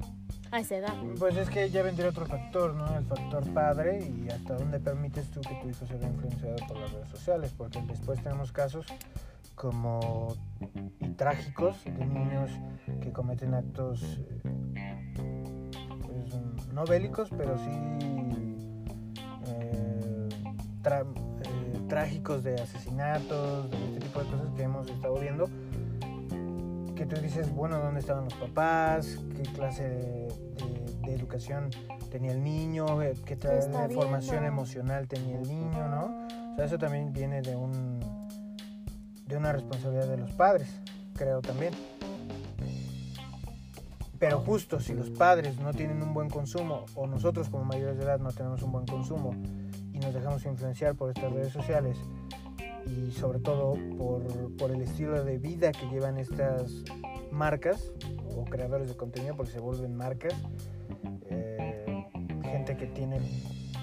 Pues 1.19 1.37
es 1.37 1.51
que 1.51 1.69
ya 1.71 1.83
vendría 1.83 2.09
otro 2.09 2.27
factor, 2.27 2.75
¿no? 2.75 2.97
El 2.97 3.05
factor 3.05 3.53
padre 3.53 4.01
y 4.01 4.29
hasta 4.31 4.55
dónde 4.55 4.81
permites 4.81 5.31
tú 5.31 5.41
que 5.41 5.55
tu 5.57 5.69
hijo 5.69 5.87
se 5.87 5.97
vea 5.97 6.09
influenciado 6.09 6.57
por 6.67 6.79
las 6.79 6.93
redes 6.93 7.09
sociales, 7.09 7.55
porque 7.57 7.83
después 7.83 8.23
tenemos 8.23 8.53
casos 8.53 8.87
como 9.55 10.37
y 11.01 11.09
trágicos 11.11 11.85
de 11.85 12.07
niños 12.07 12.51
que 13.01 13.13
cometen 13.13 13.55
actos 13.55 14.21
eh, 14.77 15.05
pues, 16.07 16.73
no 16.73 16.85
bélicos, 16.85 17.29
pero 17.37 17.59
sí 17.59 17.71
eh, 19.49 20.29
eh, 20.85 21.81
trágicos 21.89 22.45
de 22.45 22.55
asesinatos, 22.55 23.71
de 23.71 23.85
este 23.85 24.01
tipo 24.01 24.21
de 24.21 24.31
cosas 24.31 24.49
que 24.57 24.63
hemos 24.63 24.89
estado 24.89 25.19
viendo 25.19 25.49
que 26.99 27.07
tú 27.07 27.21
dices, 27.21 27.55
bueno, 27.55 27.79
¿dónde 27.79 28.01
estaban 28.01 28.25
los 28.25 28.35
papás? 28.35 29.19
¿Qué 29.37 29.43
clase 29.53 29.89
de, 29.89 30.27
de- 30.27 30.97
de 31.07 31.15
educación 31.15 31.71
tenía 32.11 32.33
el 32.33 32.43
niño? 32.43 33.01
Eh, 33.03 33.15
¿Qué 33.25 33.37
tal 33.37 33.55
de 33.89 33.95
formación 33.95 34.45
emocional 34.45 35.07
tenía 35.07 35.37
el 35.39 35.47
niño? 35.49 35.89
¿no? 35.89 36.27
O 36.53 36.57
sea, 36.57 36.65
eso 36.65 36.77
también 36.79 37.13
viene 37.13 37.41
de 37.41 37.55
un 37.57 38.01
de 39.27 39.37
una 39.37 39.53
responsabilidad 39.53 40.09
de 40.09 40.17
los 40.17 40.33
padres, 40.33 40.69
creo 41.15 41.41
también. 41.43 41.73
Pero 44.19 44.41
justo 44.41 44.81
si 44.81 44.95
los 44.95 45.11
padres 45.11 45.61
no 45.61 45.73
tienen 45.73 46.03
un 46.03 46.13
buen 46.13 46.29
consumo 46.29 46.87
o 46.97 47.07
nosotros 47.07 47.49
como 47.51 47.65
mayores 47.65 47.99
de 47.99 48.05
edad 48.05 48.19
no 48.19 48.33
tenemos 48.33 48.63
un 48.63 48.73
buen 48.73 48.87
consumo 48.87 49.35
y 49.93 49.99
nos 50.01 50.13
dejamos 50.13 50.45
influenciar 50.47 50.97
por 50.97 51.11
estas 51.11 51.31
redes 51.33 51.53
sociales 51.53 51.97
y 52.89 53.11
sobre 53.13 53.39
todo 53.41 53.75
por, 53.99 54.23
por 54.57 54.71
el 54.71 54.81
estilo 54.83 55.23
de 55.25 55.39
vida 55.39 55.73
que 55.73 55.87
llevan 55.89 56.17
estas 56.19 56.83
marcas 57.31 57.93
o 58.37 58.45
creadores 58.45 58.89
de 58.89 58.97
contenido 58.97 59.37
porque 59.37 59.53
se 59.53 59.61
vuelven 59.61 59.95
marcas 59.97 60.33
eh, 61.31 62.05
gente 62.43 62.77
que 62.77 62.87
tiene 62.87 63.21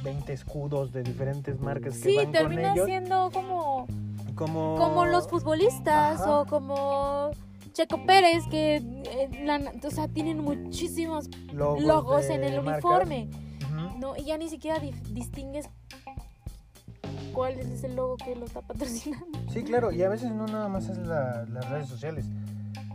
20 0.03 0.33
escudos 0.33 0.91
de 0.91 1.03
diferentes 1.03 1.59
marcas 1.59 1.97
que 1.97 2.09
Sí, 2.09 2.15
van 2.15 2.25
con 2.25 2.33
termina 2.33 2.73
ellos 2.73 2.85
siendo 2.85 3.29
como, 3.31 3.87
como 4.35 4.75
como 4.75 5.05
los 5.05 5.27
futbolistas 5.27 6.21
Ajá. 6.21 6.39
o 6.41 6.45
como 6.45 7.31
Checo 7.73 8.05
Pérez, 8.05 8.45
que 8.49 8.77
eh, 8.77 9.43
la- 9.43 9.73
o 9.85 9.91
sea, 9.91 10.07
tienen 10.07 10.39
muchísimos 10.39 11.29
logos, 11.51 11.83
logos 11.83 12.25
en 12.29 12.43
el 12.45 12.61
marcas. 12.61 12.83
uniforme. 12.85 13.29
No, 13.99 14.15
y 14.15 14.23
ya 14.25 14.37
ni 14.37 14.47
siquiera 14.49 14.79
distingues 15.11 15.69
cuál 17.35 17.59
es 17.59 17.83
el 17.83 17.95
logo 17.95 18.17
que 18.17 18.35
lo 18.35 18.45
está 18.45 18.61
patrocinando. 18.61 19.27
Sí, 19.51 19.63
claro, 19.63 19.91
y 19.91 20.01
a 20.03 20.09
veces 20.09 20.31
no 20.31 20.47
nada 20.47 20.67
más 20.69 20.89
es 20.89 20.97
la- 20.99 21.45
las 21.45 21.69
redes 21.69 21.87
sociales 21.87 22.25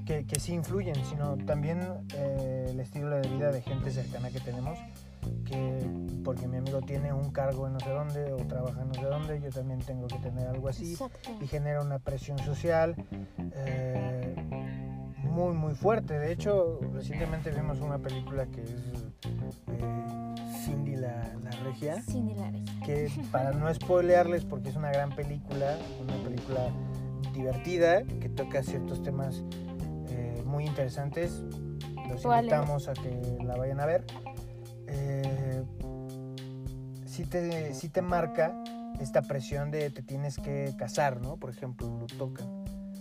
que, 0.07 0.27
que 0.27 0.41
sí 0.41 0.55
influyen, 0.55 0.97
sino 1.05 1.37
también 1.47 1.81
eh, 2.15 2.67
el 2.71 2.81
estilo 2.81 3.11
de 3.11 3.29
vida 3.29 3.53
de 3.53 3.63
gente 3.63 3.91
cercana 3.93 4.31
que 4.31 4.41
tenemos, 4.41 4.79
que 5.45 5.79
porque 6.25 6.49
mi 6.49 6.57
amigo 6.57 6.81
tiene 6.83 7.13
un 7.13 7.31
cargo 7.31 7.67
en 7.67 7.75
no 7.75 7.81
sé 7.81 7.91
dónde 7.91 8.33
o 8.33 8.37
trabaja 8.39 8.83
en 8.83 8.89
no 8.89 8.95
sé 8.95 9.05
dónde, 9.05 9.41
yo 9.41 9.51
también 9.51 9.79
tengo 9.81 10.07
que 10.09 10.19
tener 10.19 10.49
algo 10.49 10.69
así 10.69 10.93
Exacto. 10.93 11.31
y 11.41 11.47
genera 11.47 11.81
una 11.83 11.99
presión 11.99 12.39
social 12.39 12.97
eh, 13.55 14.35
muy 15.23 15.55
muy 15.55 15.75
fuerte. 15.75 16.19
De 16.19 16.33
hecho, 16.33 16.81
recientemente 16.93 17.51
vimos 17.53 17.79
una 17.81 17.99
película 17.99 18.47
que 18.47 18.63
es 18.63 18.71
eh, 19.69 20.20
Cindy 20.71 20.97
la, 20.97 21.33
la 21.43 21.51
Regia 21.65 22.01
Sin 22.03 22.31
hilares. 22.31 22.63
que 22.85 23.11
para 23.33 23.51
no 23.53 23.73
spoilearles, 23.73 24.45
porque 24.45 24.69
es 24.69 24.77
una 24.77 24.91
gran 24.91 25.11
película, 25.11 25.77
una 26.01 26.15
película 26.23 26.71
divertida, 27.35 28.05
que 28.05 28.29
toca 28.29 28.63
ciertos 28.63 29.03
temas 29.03 29.43
eh, 30.09 30.43
muy 30.47 30.65
interesantes, 30.65 31.43
los 32.09 32.25
invitamos 32.25 32.89
a 32.89 32.93
que 32.93 33.39
la 33.45 33.57
vayan 33.57 33.81
a 33.81 33.87
ver. 33.87 34.05
Eh, 34.87 35.63
sí, 37.07 37.25
te, 37.25 37.75
sí 37.75 37.89
te 37.89 38.03
marca 38.03 38.53
esta 39.01 39.23
presión 39.23 39.71
de 39.71 39.91
te 39.91 40.03
tienes 40.03 40.37
que 40.37 40.75
casar, 40.77 41.21
¿no? 41.21 41.37
Por 41.37 41.51
ejemplo, 41.51 41.89
lo 41.99 42.07
tocan. 42.07 42.47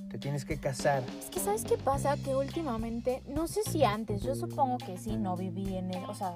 te 0.10 0.17
tienes 0.17 0.45
que 0.45 0.58
casar. 0.58 1.03
Es 1.19 1.29
que 1.29 1.39
sabes 1.39 1.63
qué 1.63 1.77
pasa, 1.77 2.15
que 2.17 2.36
últimamente, 2.36 3.21
no 3.27 3.47
sé 3.47 3.62
si 3.69 3.84
antes, 3.84 4.21
yo 4.23 4.34
supongo 4.36 4.77
que 4.77 4.97
sí, 4.97 5.17
no 5.17 5.36
viví 5.36 5.75
en, 5.75 5.93
el, 5.93 6.03
o 6.05 6.13
sea, 6.13 6.34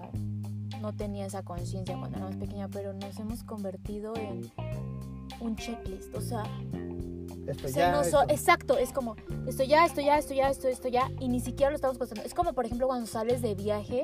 no 0.83 0.93
tenía 0.93 1.25
esa 1.25 1.43
conciencia 1.43 1.97
cuando 1.97 2.17
era 2.17 2.25
más 2.27 2.35
pequeña, 2.35 2.67
pero 2.67 2.91
nos 2.93 3.17
hemos 3.17 3.41
convertido 3.45 4.13
en 4.17 4.51
un 5.39 5.55
checklist, 5.55 6.13
o 6.13 6.19
sea, 6.19 6.43
Esto 7.47 7.69
ya, 7.69 8.01
esto- 8.01 8.23
exacto, 8.27 8.77
es 8.77 8.91
como 8.91 9.15
esto 9.47 9.63
ya, 9.63 9.85
esto 9.85 10.01
ya, 10.01 10.17
esto 10.17 10.33
ya, 10.33 10.49
esto, 10.49 10.67
esto 10.67 10.89
ya, 10.89 11.09
y 11.21 11.29
ni 11.29 11.39
siquiera 11.39 11.69
lo 11.69 11.75
estamos 11.77 11.97
pasando. 11.97 12.21
Es 12.23 12.33
como, 12.33 12.51
por 12.53 12.65
ejemplo, 12.65 12.87
cuando 12.87 13.07
sales 13.07 13.41
de 13.41 13.55
viaje 13.55 14.03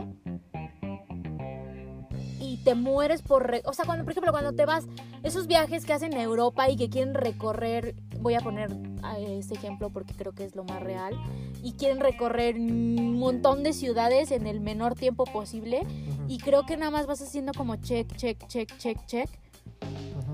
y 2.40 2.58
te 2.64 2.76
mueres 2.76 3.22
por... 3.22 3.46
re- 3.48 3.62
o 3.66 3.74
sea, 3.74 3.84
cuando, 3.86 4.06
por 4.06 4.12
ejemplo, 4.12 4.32
cuando 4.32 4.54
te 4.54 4.66
vas, 4.66 4.86
esos 5.24 5.48
viajes 5.48 5.86
que 5.86 5.92
hacen 5.94 6.14
a 6.14 6.22
Europa 6.24 6.70
y 6.70 6.78
que 6.78 6.90
quieren 6.90 7.14
recorrer, 7.14 7.94
voy 8.22 8.36
a 8.36 8.40
poner 8.40 8.70
a 9.04 9.20
este 9.20 9.56
ejemplo 9.56 9.90
porque 9.90 10.14
creo 10.14 10.32
que 10.34 10.46
es 10.46 10.56
lo 10.56 10.64
más 10.64 10.82
real, 10.82 11.14
y 11.62 11.74
quieren 11.74 12.00
recorrer 12.00 12.56
un 12.56 13.20
montón 13.20 13.64
de 13.64 13.74
ciudades 13.74 14.32
en 14.32 14.48
el 14.48 14.60
menor 14.62 14.96
tiempo 14.96 15.26
posible, 15.26 15.86
y 16.28 16.38
creo 16.38 16.66
que 16.66 16.78
nada 16.78 16.92
más 16.92 17.06
vas 17.06 17.22
haciendo 17.22 17.54
como 17.54 17.76
check, 17.78 18.16
check, 18.16 18.48
check, 18.48 18.78
check, 18.78 19.06
check, 19.06 19.30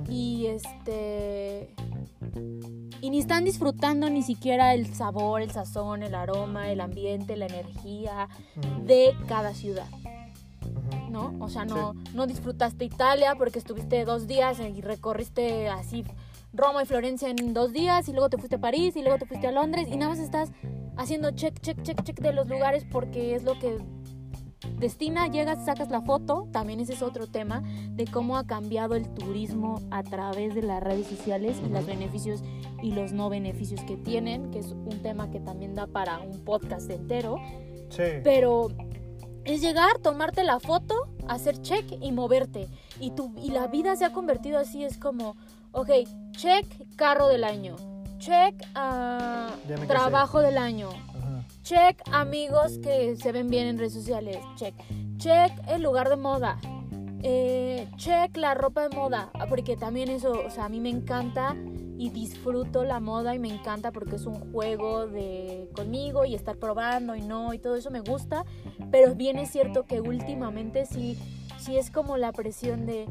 y 0.10 0.48
este 0.48 1.74
y 3.02 3.10
ni 3.10 3.20
están 3.20 3.44
disfrutando 3.44 4.10
ni 4.10 4.24
siquiera 4.24 4.74
el 4.74 4.94
sabor, 4.94 5.42
el 5.42 5.52
sazón, 5.52 6.04
el 6.04 6.16
aroma, 6.16 6.72
el 6.72 6.82
ambiente, 6.82 7.36
la 7.36 7.46
energía 7.46 8.30
de 8.84 9.16
cada 9.28 9.54
ciudad. 9.54 9.88
¿no? 11.10 11.34
O 11.40 11.50
sea, 11.50 11.66
no, 11.66 11.94
no 12.14 12.28
disfrutaste 12.28 12.84
Italia 12.86 13.36
porque 13.38 13.60
estuviste 13.60 14.04
dos 14.06 14.28
días 14.28 14.60
y 14.60 14.82
recorriste 14.82 15.70
así 15.70 16.04
Roma 16.56 16.84
y 16.84 16.86
Florencia 16.86 17.30
en 17.30 17.54
dos 17.54 17.74
días 17.74 18.08
y 18.08 18.12
luego 18.13 18.30
te 18.30 18.38
fuiste 18.38 18.56
a 18.56 18.60
París 18.62 18.96
y 18.96 19.02
luego 19.02 19.18
te 19.18 19.26
fuiste 19.26 19.48
a 19.48 19.52
Londres 19.52 19.88
y 19.91 19.98
nada 19.98 20.12
más 20.12 20.20
estás 20.20 20.52
haciendo 20.98 21.32
check, 21.32 21.60
check, 21.60 21.82
check, 21.84 22.02
check 22.04 22.20
de 22.20 22.32
los 22.34 22.48
lugares 22.48 22.86
porque 22.89 23.36
es 23.36 23.44
lo 23.44 23.60
que 23.60 23.78
destina, 24.80 25.28
llegas, 25.28 25.63
sacas 25.65 25.89
la 25.89 26.02
foto, 26.02 26.48
también 26.52 26.80
ese 26.80 26.94
es 26.94 27.02
otro 27.02 27.28
tema 27.28 27.62
de 27.91 28.06
cómo 28.06 28.38
ha 28.38 28.46
cambiado 28.46 28.96
el 28.96 29.08
turismo 29.13 29.82
a 29.91 30.04
través 30.04 30.56
de 30.56 30.63
las 30.63 30.82
redes 30.84 31.08
sociales 31.08 31.58
y 31.65 31.70
los 31.70 31.86
beneficios 31.86 32.41
y 32.82 32.91
los 32.91 33.12
no 33.13 33.30
beneficios 33.30 33.82
que 33.84 33.98
tienen, 33.98 34.52
que 34.52 34.60
es 34.60 34.72
un 34.72 35.02
tema 35.02 35.30
que 35.30 35.39
también 35.39 35.76
da 35.76 35.88
para 35.88 36.20
un 36.20 36.44
podcast 36.44 36.89
entero, 36.89 37.38
Sí. 37.89 38.04
pero 38.24 38.70
es 39.44 39.62
llegar, 39.62 40.00
tomarte 40.00 40.44
la 40.44 40.60
foto, 40.60 40.96
hacer 41.28 41.62
check 41.62 41.86
y 42.02 42.12
moverte. 42.12 42.68
Y, 43.00 43.12
tu, 43.12 43.32
y 43.38 43.52
la 43.52 43.68
vida 43.68 43.96
se 43.96 44.04
ha 44.04 44.12
convertido 44.12 44.58
así, 44.58 44.84
es 44.84 44.98
como, 44.98 45.36
ok, 45.76 45.90
check 46.32 46.66
carro 46.96 47.28
del 47.28 47.44
año, 47.44 47.76
check 48.18 48.56
casé. 48.74 49.88
trabajo 49.88 50.40
del 50.40 50.58
año, 50.58 50.90
Ajá. 50.90 51.46
check 51.64 52.02
amigos 52.12 52.80
que 52.82 53.16
se 53.18 53.32
ven 53.34 53.50
bien 53.50 53.68
en 53.68 53.78
redes 53.78 53.94
sociales, 53.94 54.38
check, 54.56 54.74
check 55.18 55.52
el 55.68 55.84
lugar 55.84 56.08
de 56.10 56.16
moda, 56.16 56.58
eh, 57.24 57.90
check 57.98 58.36
la 58.38 58.54
ropa 58.54 58.88
de 58.88 58.96
moda, 58.96 59.32
ah, 59.34 59.48
porque 59.50 59.76
también 59.76 60.10
eso, 60.10 60.32
o 60.46 60.50
sea, 60.50 60.66
a 60.66 60.70
mí 60.70 60.80
me 60.80 60.90
encanta 60.90 61.56
y 61.98 62.10
disfruto 62.10 62.84
la 62.84 63.00
moda 63.00 63.36
y 63.36 63.40
me 63.40 63.50
encanta 63.50 63.92
porque 63.92 64.16
es 64.16 64.26
un 64.26 64.52
juego 64.52 65.08
de 65.08 65.70
conmigo 65.74 66.26
y 66.26 66.36
estar 66.36 66.58
probando 66.58 67.16
y 67.16 67.22
no 67.22 67.54
y 67.54 67.60
todo 67.60 67.76
eso 67.76 67.92
me 67.92 68.00
gusta, 68.00 68.46
pero 68.92 69.14
bien 69.16 69.38
es 69.40 69.50
cierto 69.50 69.84
que 69.86 70.00
últimamente 70.00 70.86
sí, 70.86 71.18
sí 71.65 71.78
es 71.78 71.89
como 71.91 72.17
la 72.17 72.32
presión 72.32 72.86
de 72.86 73.06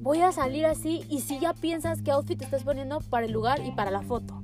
voy 0.00 0.20
a 0.20 0.32
salir 0.32 0.66
así 0.66 1.04
y 1.08 1.20
si 1.20 1.38
ya 1.38 1.54
piensas 1.54 2.02
qué 2.02 2.10
outfit 2.10 2.38
te 2.38 2.44
estás 2.44 2.64
poniendo 2.64 2.98
para 3.00 3.26
el 3.26 3.32
lugar 3.32 3.60
y 3.64 3.70
para 3.72 3.90
la 3.90 4.02
foto. 4.02 4.40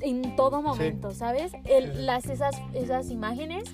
En 0.00 0.34
todo 0.36 0.62
momento, 0.62 1.10
¿sabes? 1.10 1.52
El- 1.66 2.06
las, 2.06 2.24
esas, 2.26 2.56
esas 2.72 3.10
imágenes 3.10 3.64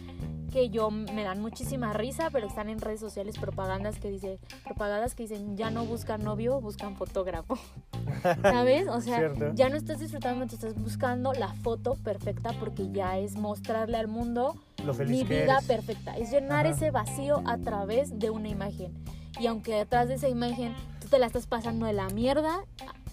que 0.52 0.70
yo 0.70 0.90
me 0.90 1.22
dan 1.22 1.40
muchísima 1.40 1.92
risa, 1.92 2.30
pero 2.32 2.46
están 2.48 2.68
en 2.68 2.80
redes 2.80 2.98
sociales 2.98 3.36
propagandas 3.38 3.98
que 3.98 4.10
dice, 4.10 4.38
propagandas 4.64 5.14
que 5.14 5.24
dicen 5.24 5.56
ya 5.56 5.70
no 5.70 5.84
buscan 5.84 6.24
novio, 6.24 6.60
buscan 6.60 6.96
fotógrafo. 6.96 7.56
¿Sabes? 8.42 8.88
O 8.88 9.00
sea, 9.00 9.18
Cierto. 9.18 9.52
ya 9.54 9.68
no 9.68 9.76
estás 9.76 10.00
disfrutando, 10.00 10.46
te 10.46 10.54
estás 10.54 10.74
buscando 10.74 11.32
la 11.34 11.48
foto 11.52 11.94
perfecta 11.94 12.52
porque 12.58 12.90
ya 12.90 13.18
es 13.18 13.36
mostrarle 13.36 13.98
al 13.98 14.08
mundo 14.08 14.54
Lo 14.86 14.94
feliz 14.94 15.22
mi 15.22 15.24
que 15.26 15.42
vida 15.42 15.54
eres. 15.54 15.66
perfecta. 15.66 16.16
Es 16.16 16.30
llenar 16.30 16.66
Ajá. 16.66 16.74
ese 16.74 16.90
vacío 16.90 17.42
a 17.46 17.58
través 17.58 18.18
de 18.18 18.30
una 18.30 18.48
imagen. 18.48 18.92
Y 19.38 19.46
aunque 19.48 19.74
detrás 19.74 20.08
de 20.08 20.14
esa 20.14 20.28
imagen 20.28 20.74
tú 21.00 21.08
te 21.08 21.18
la 21.18 21.26
estás 21.26 21.46
pasando 21.46 21.86
de 21.86 21.92
la 21.92 22.08
mierda 22.08 22.60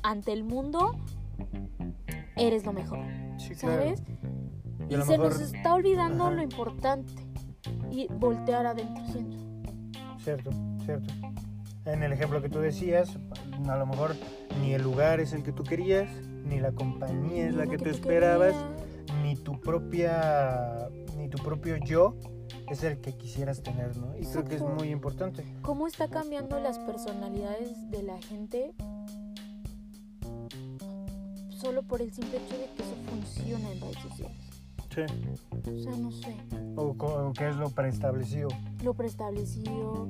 ante 0.04 0.32
el 0.34 0.44
mundo, 0.44 0.96
eres 2.36 2.66
lo 2.66 2.74
mejor. 2.74 3.00
Sí, 3.38 3.56
claro. 3.56 3.76
¿Sabes? 3.84 4.04
Y 4.90 4.96
Y, 4.96 5.02
se 5.02 5.18
mejor- 5.18 5.32
nos 5.32 5.42
está 5.42 5.74
olvidando 5.74 6.26
Ajá. 6.26 6.34
lo 6.36 6.42
importante. 6.42 7.14
Y 7.92 8.08
voltear 8.08 8.66
adentro 8.66 9.04
siento. 9.08 9.38
Cierto, 10.24 10.52
cierto. 10.86 11.14
En 11.86 12.02
el 12.04 12.14
ejemplo 12.14 12.42
que 12.42 12.50
tú 12.50 12.60
decías, 12.60 13.18
a 13.68 13.76
lo 13.78 13.86
mejor 13.86 14.16
ni 14.62 14.74
el 14.74 14.82
lugar 14.84 15.20
es 15.20 15.34
el 15.34 15.44
que 15.44 15.52
tú 15.52 15.64
querías, 15.64 16.10
ni 16.46 16.60
la 16.60 16.72
compañía 16.72 17.48
es 17.48 17.56
la 17.56 17.66
Lo 17.66 17.72
que 17.72 17.78
tú 17.78 17.84
tú 17.86 17.90
esperabas, 17.90 18.54
querías. 18.54 19.22
ni 19.22 19.36
tu 19.36 19.60
propia, 19.60 20.88
ni 21.24 21.30
tu 21.30 21.42
propio 21.42 21.78
yo 21.78 22.16
es 22.70 22.84
el 22.84 23.00
que 23.00 23.14
quisieras 23.14 23.64
tener, 23.64 23.96
¿no? 23.98 24.16
Y 24.18 24.26
creo 24.26 24.44
que 24.44 24.56
es 24.56 24.62
muy 24.62 24.90
importante. 24.90 25.46
¿Cómo 25.62 25.88
está 25.88 26.10
cambiando 26.10 26.60
las 26.60 26.80
personalidades 26.80 27.90
de 27.90 28.04
la 28.04 28.22
gente 28.22 28.74
solo 31.50 31.84
por 31.84 32.02
el 32.02 32.12
simple 32.14 32.40
hecho 32.40 32.58
de 32.58 32.66
que 32.76 32.84
eso 32.84 32.96
funciona 33.10 33.72
en 33.72 33.82
redes 33.82 33.98
sociales? 34.00 34.38
Sí. 34.94 35.02
O 35.72 35.84
sea, 35.84 35.96
no 35.98 36.12
sé. 36.12 36.36
O, 36.76 36.96
o 37.00 37.34
que 37.34 37.48
es 37.48 37.56
lo 37.56 37.70
preestablecido. 37.70 38.50
lo 38.84 38.94
preestablecido. 38.94 40.08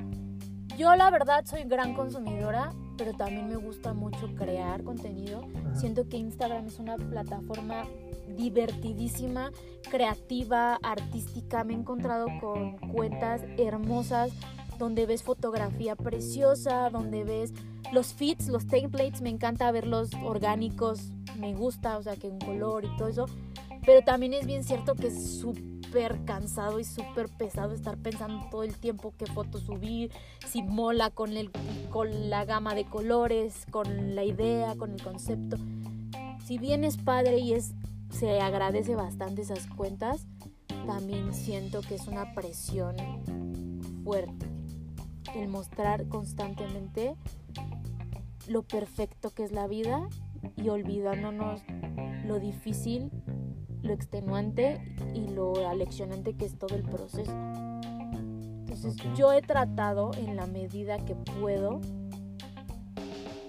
Yo 0.78 0.96
la 0.96 1.12
verdad 1.12 1.46
soy 1.46 1.64
gran 1.64 1.94
consumidora, 1.94 2.74
pero 2.98 3.14
también 3.14 3.48
me 3.48 3.56
gusta 3.56 3.94
mucho 3.94 4.34
crear 4.36 4.84
contenido. 4.84 5.46
Ajá. 5.56 5.76
Siento 5.76 6.10
que 6.10 6.18
Instagram 6.18 6.66
es 6.66 6.80
una 6.80 6.98
plataforma 6.98 7.86
divertidísima, 8.36 9.52
creativa, 9.90 10.76
artística. 10.82 11.64
Me 11.64 11.74
he 11.74 11.78
encontrado 11.78 12.28
con 12.40 12.78
cuentas 12.78 13.42
hermosas 13.58 14.32
donde 14.78 15.06
ves 15.06 15.24
fotografía 15.24 15.96
preciosa, 15.96 16.90
donde 16.90 17.24
ves 17.24 17.54
los 17.92 18.14
feeds, 18.14 18.48
los 18.48 18.66
templates, 18.68 19.22
me 19.22 19.30
encanta 19.30 19.72
verlos 19.72 20.10
orgánicos, 20.24 21.10
me 21.38 21.54
gusta, 21.54 21.98
o 21.98 22.04
sea, 22.04 22.16
que 22.16 22.28
un 22.28 22.40
color 22.40 22.86
y 22.86 22.98
todo 22.98 23.08
eso. 23.08 23.26
Pero 23.86 24.02
también 24.02 24.34
es 24.34 24.46
bien 24.46 24.64
cierto 24.64 24.96
que 24.96 25.08
es 25.08 25.40
súper 25.40 26.24
cansado 26.26 26.80
y 26.80 26.84
súper 26.84 27.30
pesado 27.30 27.74
estar 27.74 27.98
pensando 27.98 28.48
todo 28.50 28.64
el 28.64 28.76
tiempo 28.78 29.14
qué 29.18 29.26
foto 29.26 29.60
subir, 29.60 30.12
si 30.48 30.64
mola 30.64 31.10
con, 31.10 31.38
el, 31.38 31.52
con 31.92 32.30
la 32.30 32.46
gama 32.46 32.74
de 32.74 32.86
colores, 32.86 33.66
con 33.70 34.16
la 34.16 34.24
idea, 34.24 34.76
con 34.76 34.92
el 34.94 35.04
concepto. 35.04 35.58
Si 36.46 36.58
bien 36.58 36.84
es 36.84 36.98
padre 36.98 37.40
y 37.40 37.54
es, 37.54 37.74
se 38.14 38.40
agradece 38.40 38.96
bastante 38.96 39.42
esas 39.42 39.68
cuentas, 39.68 40.26
también 40.86 41.34
siento 41.34 41.82
que 41.82 41.96
es 41.96 42.08
una 42.08 42.34
presión 42.34 42.96
fuerte 44.04 44.54
el 45.36 45.48
mostrar 45.48 46.08
constantemente 46.08 47.16
lo 48.48 48.64
perfecto 48.64 49.32
que 49.32 49.44
es 49.44 49.52
la 49.52 49.68
vida 49.68 50.08
y 50.58 50.70
olvidándonos 50.70 51.62
lo 52.26 52.40
difícil, 52.40 53.10
lo 53.82 53.94
extenuante 53.94 54.96
y 55.14 55.30
lo 55.30 55.68
aleccionante 55.68 56.36
que 56.36 56.46
es 56.46 56.58
todo 56.58 56.76
el 56.76 56.84
proceso. 56.84 57.32
Entonces 57.32 58.96
yo 59.16 59.32
he 59.34 59.42
tratado 59.42 60.12
en 60.18 60.36
la 60.36 60.46
medida 60.46 61.04
que 61.04 61.16
puedo 61.16 61.82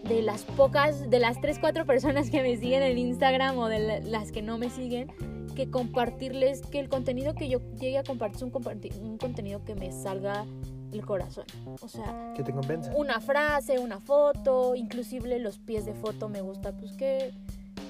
de 0.09 0.23
las 0.23 0.43
pocas, 0.43 1.09
de 1.11 1.19
las 1.19 1.41
3, 1.41 1.59
4 1.59 1.87
personas 1.87 2.31
que 2.31 2.43
me 2.43 2.57
siguen 2.57 2.83
en 2.83 2.99
Instagram 2.99 3.59
o 3.59 3.69
de 3.69 3.79
la- 3.79 4.01
las 4.01 4.33
que 4.33 4.43
no 4.43 4.59
me 4.59 4.69
siguen, 4.71 5.09
que 5.55 5.71
compartirles 5.71 6.63
que 6.63 6.81
el 6.81 6.89
contenido 6.89 7.35
que 7.35 7.49
yo 7.49 7.61
llegue 7.81 7.99
a 7.99 8.03
compartir 8.03 8.37
es 8.37 8.43
un, 8.43 8.53
comparti- 8.53 9.01
un 9.01 9.19
contenido 9.19 9.65
que 9.65 9.75
me 9.75 9.93
salga 9.93 10.45
el 10.93 11.05
corazón. 11.07 11.45
O 11.81 11.89
sea, 11.89 12.33
Que 12.37 12.43
te 12.43 12.53
convenza. 12.53 12.93
una 12.97 13.21
frase, 13.21 13.79
una 13.79 13.99
foto, 14.01 14.75
inclusive 14.75 15.39
los 15.39 15.59
pies 15.59 15.85
de 15.87 15.95
foto 15.95 16.29
me 16.29 16.41
gusta, 16.41 16.77
pues 16.77 16.93
que, 16.97 17.33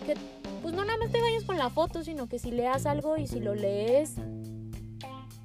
que 0.06 0.14
pues 0.62 0.74
no 0.74 0.84
nada 0.84 0.98
más 0.98 1.10
te 1.10 1.20
vayas 1.20 1.44
con 1.44 1.58
la 1.58 1.68
foto, 1.70 2.02
sino 2.04 2.28
que 2.28 2.38
si 2.38 2.50
leas 2.50 2.86
algo 2.86 3.16
y 3.16 3.26
si 3.26 3.40
lo 3.40 3.54
lees, 3.54 4.14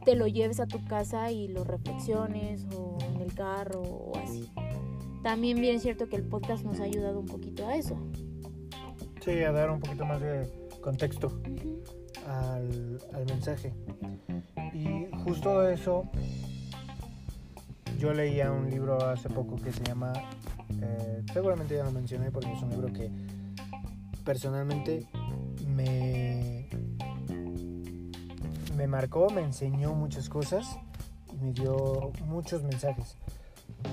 te 0.06 0.16
lo 0.16 0.28
lleves 0.28 0.60
a 0.60 0.66
tu 0.68 0.84
casa 0.86 1.32
y 1.32 1.48
lo 1.50 1.64
reflexiones 1.64 2.66
o 2.76 2.98
en 3.16 3.22
el 3.22 3.34
carro 3.34 3.82
o 3.82 4.18
así. 4.18 4.50
También 5.24 5.60
bien 5.60 5.76
es 5.76 5.82
cierto 5.82 6.08
que 6.08 6.16
el 6.16 6.24
podcast 6.24 6.64
nos 6.64 6.80
ha 6.80 6.84
ayudado 6.84 7.20
un 7.20 7.26
poquito 7.26 7.68
a 7.68 7.76
eso. 7.76 7.98
Sí, 9.24 9.44
a 9.44 9.52
dar 9.52 9.70
un 9.70 9.80
poquito 9.80 10.06
más 10.06 10.22
de 10.22 10.50
contexto 10.82 11.42
al 12.28 13.26
mensaje. 13.28 13.74
Y 14.74 15.08
justo 15.24 15.68
eso, 15.68 16.10
yo 17.98 18.14
leía 18.14 18.52
un 18.52 18.70
libro 18.70 19.04
hace 19.10 19.30
poco 19.30 19.56
que 19.58 19.72
se 19.72 19.84
llama, 19.84 20.14
eh, 20.82 21.22
seguramente 21.34 21.76
ya 21.76 21.84
lo 21.84 21.92
mencioné 21.92 22.32
porque 22.32 22.52
es 22.54 22.62
un 22.62 22.70
libro 22.70 22.94
que 22.94 23.12
personalmente 24.24 25.08
me, 25.68 26.70
me 28.78 28.88
marcó, 28.88 29.30
me 29.30 29.42
enseñó 29.42 29.94
muchas 29.94 30.30
cosas 30.30 30.78
y 31.34 31.44
me 31.44 31.52
dio 31.52 32.12
muchos 32.26 32.64
mensajes. 32.64 33.18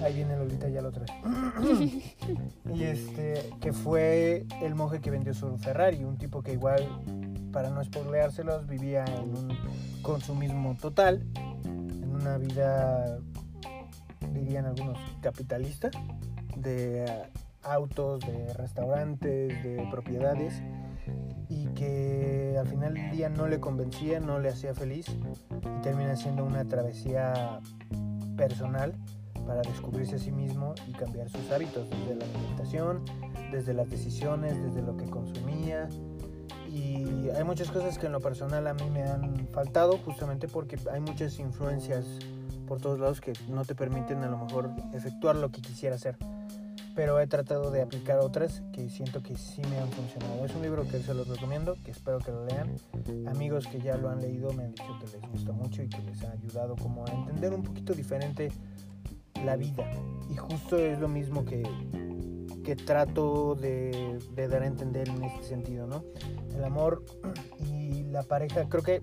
Ahí 0.03 0.15
viene 0.15 0.37
Lolita, 0.37 0.69
ya 0.69 0.83
lo 0.83 0.93
trae. 0.93 1.07
y 2.75 2.83
este, 2.83 3.51
que 3.61 3.73
fue 3.73 4.47
el 4.63 4.75
monje 4.75 5.01
que 5.01 5.11
vendió 5.11 5.33
su 5.33 5.57
Ferrari, 5.59 6.05
un 6.05 6.19
tipo 6.19 6.43
que 6.43 6.53
igual, 6.53 6.87
para 7.53 7.71
no 7.71 7.83
spoileárselos, 7.83 8.67
vivía 8.67 9.05
en 9.05 9.37
un 9.37 9.59
consumismo 10.03 10.77
total, 10.77 11.25
en 11.65 12.15
una 12.15 12.37
vida, 12.39 13.19
dirían 14.33 14.67
algunos, 14.67 14.99
capitalista, 15.23 15.91
de 16.57 17.05
autos, 17.63 18.21
de 18.21 18.53
restaurantes, 18.55 19.63
de 19.63 19.89
propiedades 19.91 20.63
y 21.49 21.67
que 21.69 22.57
al 22.59 22.67
final 22.67 22.95
del 22.95 23.11
día 23.11 23.29
no 23.29 23.47
le 23.47 23.61
convencía, 23.61 24.21
no 24.21 24.41
le 24.41 24.49
hacía 24.49 24.75
feliz 24.75 25.07
y 25.09 25.83
termina 25.83 26.17
siendo 26.17 26.45
una 26.45 26.65
travesía 26.65 27.61
personal 28.37 28.95
para 29.47 29.63
descubrirse 29.63 30.17
a 30.17 30.19
sí 30.19 30.33
mismo 30.33 30.75
y 30.87 30.93
cambiar 30.93 31.29
sus 31.29 31.51
hábitos, 31.51 31.89
desde 31.89 32.17
la 32.17 32.25
alimentación, 32.25 33.03
desde 33.53 33.75
las 33.75 33.89
decisiones, 33.89 34.63
desde 34.63 34.83
lo 34.83 34.97
que 34.97 35.05
consumía. 35.05 35.89
Y 36.69 37.31
hay 37.31 37.45
muchas 37.45 37.71
cosas 37.71 37.99
que 37.99 38.07
en 38.07 38.13
lo 38.13 38.21
personal 38.21 38.67
a 38.67 38.75
mí 38.75 38.91
me 38.91 39.03
han 39.03 39.47
faltado 39.49 39.99
justamente 39.99 40.49
porque 40.49 40.79
hay 40.93 41.01
muchas 41.01 41.39
influencias 41.39 42.05
por 42.67 42.81
todos 42.81 42.99
lados 42.99 43.21
que 43.21 43.33
no 43.49 43.65
te 43.65 43.75
permiten 43.75 44.25
a 44.25 44.29
lo 44.29 44.39
mejor 44.39 44.71
efectuar 44.93 45.37
lo 45.37 45.51
que 45.51 45.63
quisiera 45.63 45.95
hacer 45.95 46.17
pero 46.97 47.21
he 47.21 47.27
tratado 47.27 47.71
de 47.71 47.83
aplicar 47.83 48.19
otras 48.19 48.63
que 48.73 48.89
siento 48.89 49.23
que 49.23 49.37
sí 49.37 49.61
me 49.71 49.79
han 49.79 49.89
funcionado. 49.91 50.47
Es 50.47 50.55
un 50.55 50.63
libro 50.63 50.83
que 50.89 50.99
se 51.03 51.13
los 51.13 51.29
recomiendo, 51.29 51.77
que 51.85 51.91
espero 51.91 52.19
que 52.19 52.33
lo 52.33 52.47
lean. 52.47 52.75
Amigos 53.29 53.67
que 53.67 53.79
ya 53.79 53.99
lo 53.99 54.09
han 54.09 54.23
leído 54.23 54.51
me 54.55 54.65
han 54.65 54.71
dicho 54.73 54.99
que 54.99 55.19
les 55.19 55.31
gusta 55.31 55.53
mucho 55.53 55.83
y 55.83 55.89
que 55.89 56.01
les 56.01 56.25
ha 56.25 56.33
ayudado 56.33 56.75
como 56.75 57.05
a 57.07 57.11
entender 57.11 57.53
un 57.53 57.63
poquito 57.63 57.93
diferente 57.93 58.51
la 59.45 59.57
vida. 59.57 59.91
Y 60.31 60.37
justo 60.37 60.79
es 60.79 60.99
lo 60.99 61.09
mismo 61.09 61.45
que, 61.45 61.63
que 62.65 62.77
trato 62.77 63.55
de, 63.55 64.19
de 64.35 64.49
dar 64.49 64.63
a 64.63 64.67
entender 64.67 65.09
en 65.09 65.25
este 65.25 65.43
sentido, 65.45 65.87
¿no? 65.87 66.05
El 66.55 66.65
amor 66.65 67.05
y 67.71 68.05
la 68.05 68.23
pareja, 68.23 68.69
creo 68.69 68.83
que 68.83 69.03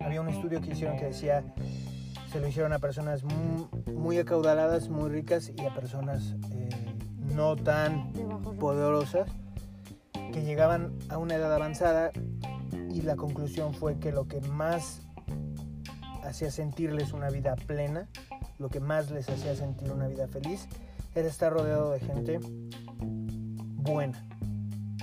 había 0.00 0.20
un 0.20 0.28
estudio 0.28 0.60
que 0.60 0.70
hicieron 0.70 0.96
que 0.96 1.06
decía 1.06 1.44
se 2.30 2.40
lo 2.40 2.48
hicieron 2.48 2.72
a 2.72 2.78
personas 2.78 3.24
muy, 3.24 4.18
acaudaladas, 4.18 4.88
muy 4.88 5.08
ricas 5.08 5.50
y 5.56 5.64
a 5.64 5.74
personas 5.74 6.34
eh, 6.52 6.68
no 7.34 7.56
tan 7.56 8.12
poderosas 8.60 9.30
que 10.12 10.42
llegaban 10.42 10.92
a 11.08 11.16
una 11.16 11.36
edad 11.36 11.54
avanzada 11.54 12.10
y 12.90 13.00
la 13.02 13.16
conclusión 13.16 13.72
fue 13.72 13.98
que 13.98 14.12
lo 14.12 14.28
que 14.28 14.40
más 14.42 15.00
hacía 16.22 16.50
sentirles 16.50 17.12
una 17.12 17.30
vida 17.30 17.56
plena, 17.56 18.08
lo 18.58 18.68
que 18.68 18.80
más 18.80 19.10
les 19.10 19.28
hacía 19.28 19.54
sentir 19.54 19.92
una 19.92 20.08
vida 20.08 20.26
feliz, 20.28 20.66
era 21.14 21.28
estar 21.28 21.52
rodeado 21.52 21.92
de 21.92 22.00
gente 22.00 22.40
buena, 23.00 24.24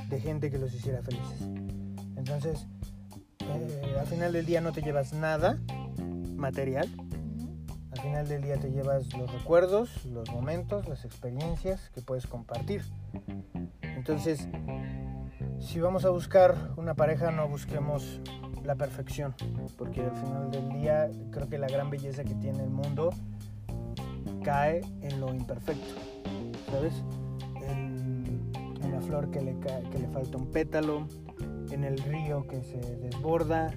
de 0.10 0.20
gente 0.20 0.52
que 0.52 0.58
los 0.58 0.74
hiciera 0.74 1.02
felices. 1.02 1.41
Entonces, 2.15 2.68
eh, 3.39 3.96
al 4.00 4.08
final 4.08 4.34
del 4.34 4.46
día 4.46 4.62
no 4.62 4.72
te 4.72 4.82
llevas 4.82 5.13
nada 5.13 5.60
material, 6.36 6.88
al 7.91 8.00
final 8.00 8.28
del 8.28 8.41
día 8.41 8.58
te 8.58 8.72
llevas 8.72 9.13
los 9.13 9.32
recuerdos, 9.32 10.06
los 10.06 10.30
momentos, 10.32 10.88
las 10.88 11.06
experiencias 11.06 11.89
que 11.94 12.02
puedes 12.02 12.28
compartir. 12.28 12.84
Entonces, 13.82 14.48
si 15.60 15.80
vamos 15.80 16.06
a 16.06 16.10
buscar 16.10 16.56
una 16.76 16.94
pareja, 16.94 17.32
no 17.32 17.48
busquemos 17.48 18.20
la 18.63 18.76
perfección, 18.76 19.34
porque 19.78 20.02
al 20.02 20.15
final 20.15 20.52
del 20.52 20.70
día 20.70 21.10
creo 21.32 21.48
que 21.48 21.58
la 21.58 21.68
gran 21.68 21.89
belleza 21.89 22.24
que 22.24 22.36
tiene 22.36 22.63
el 22.63 22.70
mundo 22.70 23.12
cae 24.46 24.82
en 25.02 25.20
lo 25.20 25.34
imperfecto, 25.34 25.96
¿sabes? 26.72 26.94
En, 27.68 28.52
la 28.92 29.02
flor 29.02 29.32
que 29.32 29.42
le, 29.42 29.58
que 29.60 30.00
le 30.00 30.08
falta 30.10 30.38
un 30.38 30.52
pétalo, 30.52 31.08
en 31.72 31.84
el 31.84 31.98
río 31.98 32.48
que 32.48 32.62
se 32.62 32.78
desborda, 32.98 33.74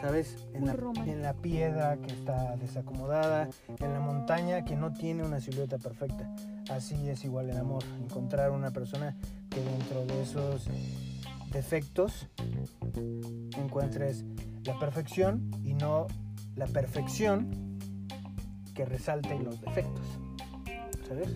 ¿sabes? 0.00 0.38
En 0.54 0.66
la, 0.66 0.74
en 1.06 1.22
la, 1.22 1.34
piedra 1.34 1.98
que 1.98 2.12
está 2.12 2.56
desacomodada, 2.56 3.48
en 3.78 3.92
la 3.92 4.00
montaña 4.00 4.64
que 4.64 4.74
no 4.74 4.92
tiene 4.92 5.22
una 5.22 5.38
silueta 5.38 5.76
perfecta. 5.76 6.34
Así 6.70 7.08
es 7.10 7.22
igual 7.24 7.50
el 7.50 7.58
amor, 7.58 7.84
encontrar 8.02 8.50
una 8.50 8.70
persona 8.70 9.16
que 9.50 9.60
dentro 9.62 10.06
de 10.06 10.22
esos 10.22 10.66
defectos 11.52 12.26
encuentres 13.58 14.24
la 14.64 14.78
perfección 14.78 15.50
y 15.62 15.74
no 15.74 16.06
la 16.56 16.66
perfección 16.66 17.69
que 18.70 18.84
resalte 18.84 19.38
los 19.38 19.60
defectos. 19.60 20.04
¿Sabes? 21.06 21.30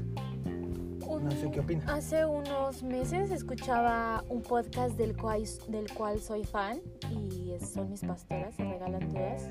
no 1.25 1.31
sé 1.31 1.51
qué 1.51 1.61
opinas. 1.61 1.89
Hace 1.89 2.25
unos 2.25 2.83
meses 2.83 3.31
escuchaba 3.31 4.25
un 4.29 4.43
podcast 4.43 4.97
del 4.97 5.17
cual, 5.17 5.45
del 5.69 5.93
cual 5.93 6.21
soy 6.21 6.45
fan 6.45 6.81
y 7.11 7.53
son 7.65 7.91
mis 7.91 8.01
pastoras, 8.01 8.55
se 8.55 8.65
regalan 8.65 9.09
todas. 9.09 9.43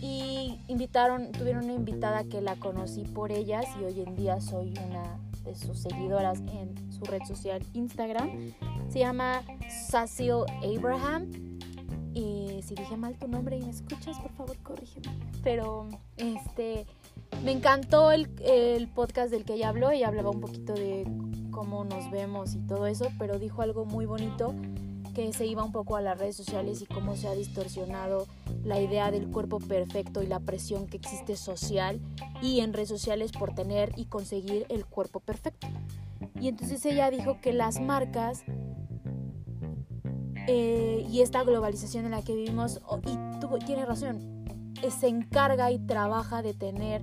Y 0.00 0.60
invitaron, 0.68 1.32
tuvieron 1.32 1.64
una 1.64 1.74
invitada 1.74 2.24
que 2.24 2.40
la 2.40 2.56
conocí 2.56 3.04
por 3.04 3.32
ellas 3.32 3.66
y 3.80 3.84
hoy 3.84 4.00
en 4.00 4.16
día 4.16 4.40
soy 4.40 4.74
una 4.86 5.18
de 5.44 5.54
sus 5.54 5.78
seguidoras 5.78 6.40
en 6.40 6.92
su 6.92 7.04
red 7.04 7.22
social 7.26 7.62
Instagram. 7.74 8.54
Se 8.88 9.00
llama 9.00 9.42
Cecil 9.68 10.44
Abraham. 10.62 11.47
Si 12.68 12.74
dije 12.74 12.98
mal 12.98 13.16
tu 13.16 13.26
nombre 13.28 13.56
y 13.56 13.62
me 13.62 13.70
escuchas, 13.70 14.18
por 14.18 14.30
favor, 14.32 14.58
corrígeme. 14.58 15.08
Pero 15.42 15.88
este 16.18 16.84
me 17.42 17.52
encantó 17.52 18.12
el, 18.12 18.28
el, 18.44 18.88
podcast 18.88 19.30
del 19.30 19.46
que 19.46 19.54
ella 19.54 19.70
habló. 19.70 19.90
Ella 19.90 20.08
hablaba 20.08 20.28
un 20.28 20.40
poquito 20.40 20.74
de 20.74 21.10
cómo 21.50 21.86
nos 21.86 22.10
vemos 22.10 22.54
y 22.54 22.58
todo 22.58 22.86
eso, 22.86 23.08
pero 23.18 23.38
dijo 23.38 23.62
algo 23.62 23.86
muy 23.86 24.04
bonito 24.04 24.54
que 25.14 25.32
se 25.32 25.46
iba 25.46 25.64
un 25.64 25.72
poco 25.72 25.96
a 25.96 26.02
las 26.02 26.18
redes 26.18 26.36
sociales 26.36 26.82
y 26.82 26.86
cómo 26.86 27.16
se 27.16 27.26
ha 27.28 27.32
distorsionado 27.32 28.26
la 28.62 28.78
idea 28.78 29.10
del 29.10 29.28
cuerpo 29.28 29.60
perfecto 29.60 30.22
y 30.22 30.26
la 30.26 30.40
presión 30.40 30.86
que 30.88 30.98
existe 30.98 31.36
social 31.36 32.02
y 32.42 32.60
en 32.60 32.74
redes 32.74 32.90
sociales 32.90 33.32
por 33.32 33.54
tener 33.54 33.92
y 33.96 34.04
conseguir 34.04 34.66
el 34.68 34.84
cuerpo 34.84 35.20
perfecto. 35.20 35.68
Y 36.38 36.48
entonces 36.48 36.84
ella 36.84 37.10
dijo 37.10 37.40
que 37.40 37.54
las 37.54 37.80
marcas 37.80 38.44
eh, 40.50 41.06
y 41.10 41.20
esta 41.20 41.44
globalización 41.44 42.06
en 42.06 42.12
la 42.12 42.22
que 42.22 42.34
vivimos, 42.34 42.80
y 43.04 43.38
tuvo, 43.38 43.58
tiene 43.58 43.84
razón, 43.84 44.18
eh, 44.82 44.90
se 44.90 45.06
encarga 45.08 45.70
y 45.70 45.78
trabaja 45.78 46.40
de 46.40 46.54
tener 46.54 47.02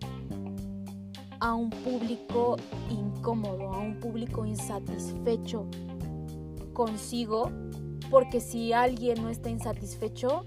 a 1.39 1.53
un 1.53 1.69
público 1.69 2.57
incómodo, 2.89 3.71
a 3.71 3.77
un 3.77 3.99
público 3.99 4.47
insatisfecho 4.47 5.67
consigo, 6.73 7.51
porque 8.09 8.41
si 8.41 8.73
alguien 8.73 9.21
no 9.21 9.29
está 9.29 9.51
insatisfecho 9.51 10.43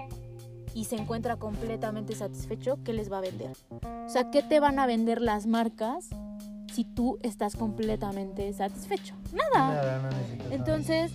y 0.74 0.86
se 0.86 0.96
encuentra 0.96 1.36
completamente 1.36 2.16
satisfecho, 2.16 2.80
¿qué 2.82 2.92
les 2.92 3.12
va 3.12 3.18
a 3.18 3.20
vender? 3.20 3.56
O 4.06 4.08
sea, 4.08 4.32
¿qué 4.32 4.42
te 4.42 4.58
van 4.58 4.80
a 4.80 4.86
vender 4.86 5.22
las 5.22 5.46
marcas 5.46 6.08
si 6.72 6.84
tú 6.84 7.18
estás 7.22 7.54
completamente 7.54 8.52
satisfecho? 8.52 9.14
Nada. 9.32 9.68
Nada, 9.68 10.10
no 10.10 10.54
Entonces, 10.54 11.12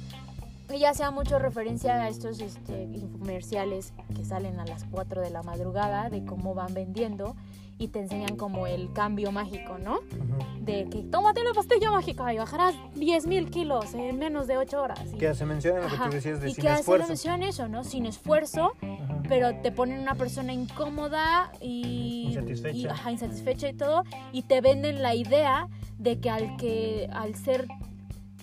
ella 0.70 0.92
hacía 0.92 1.12
mucho 1.12 1.40
referencia 1.40 1.96
a 1.96 2.10
estos 2.10 2.40
este, 2.40 2.88
comerciales 3.20 3.94
que 4.16 4.26
salen 4.26 4.60
a 4.60 4.66
las 4.66 4.86
4 4.86 5.22
de 5.22 5.30
la 5.30 5.44
madrugada 5.44 6.10
de 6.10 6.26
cómo 6.26 6.54
van 6.54 6.74
vendiendo 6.74 7.36
y 7.78 7.90
te 7.90 8.00
enseñan 8.00 8.38
como 8.38 8.68
el 8.68 8.94
cambio 8.94 9.32
mágico, 9.32 9.78
¿no? 9.78 10.00
De 10.62 10.88
que 10.90 11.04
tómate 11.04 11.44
la 11.44 11.54
pastilla 11.54 11.92
mágica 11.92 12.34
y 12.34 12.38
bajarás 12.38 12.76
10 12.96 13.28
mil 13.28 13.50
kilos 13.50 13.94
en 13.94 14.18
menos 14.18 14.48
de 14.48 14.58
8 14.58 14.82
horas. 14.82 15.02
Y, 15.14 15.18
que 15.18 15.28
hace 15.28 15.46
mención 15.46 15.82
lo 15.82 15.88
que 15.88 15.98
tú 15.98 16.10
decías 16.12 16.40
de 16.40 16.50
y 16.50 16.54
sin 16.54 16.64
que 16.64 16.72
esfuerzo. 16.72 17.04
hace 17.04 17.12
mención 17.12 17.44
eso, 17.44 17.68
¿no? 17.68 17.84
Sin 17.84 18.06
esfuerzo, 18.06 18.74
pero 19.28 19.56
te 19.62 19.72
ponen 19.72 20.00
una 20.00 20.16
persona 20.16 20.54
incómoda 20.54 21.52
y 21.60 22.28
insatisfecha. 22.28 22.78
Y, 22.78 22.86
ajá, 22.86 23.12
insatisfecha 23.12 23.70
y 23.70 23.74
todo 23.74 24.04
y 24.32 24.44
te 24.44 24.62
venden 24.62 25.02
la 25.02 25.16
idea 25.16 25.68
de 25.98 26.20
que 26.20 26.30
al 26.30 26.56
que 26.58 27.10
al 27.12 27.36
ser 27.36 27.68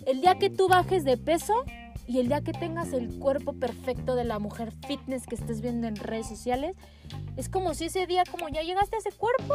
el 0.07 0.21
día 0.21 0.39
que 0.39 0.51
tú 0.51 0.69
bajes 0.69 1.05
de 1.05 1.17
peso 1.17 1.65
y 2.11 2.19
el 2.19 2.27
día 2.27 2.41
que 2.41 2.53
tengas 2.53 2.93
el 2.93 3.21
cuerpo 3.21 3.53
perfecto 3.53 4.17
de 4.17 4.25
la 4.25 4.41
mujer 4.41 4.73
fitness 4.89 5.29
que 5.29 5.37
estés 5.37 5.61
viendo 5.61 5.87
en 5.87 5.95
redes 5.95 6.27
sociales, 6.27 6.77
es 7.37 7.49
como 7.49 7.73
si 7.73 7.85
ese 7.85 8.09
día, 8.09 8.25
como 8.29 8.49
ya 8.49 8.63
llegaste 8.63 8.97
a 8.97 8.99
ese 8.99 9.13
cuerpo, 9.13 9.55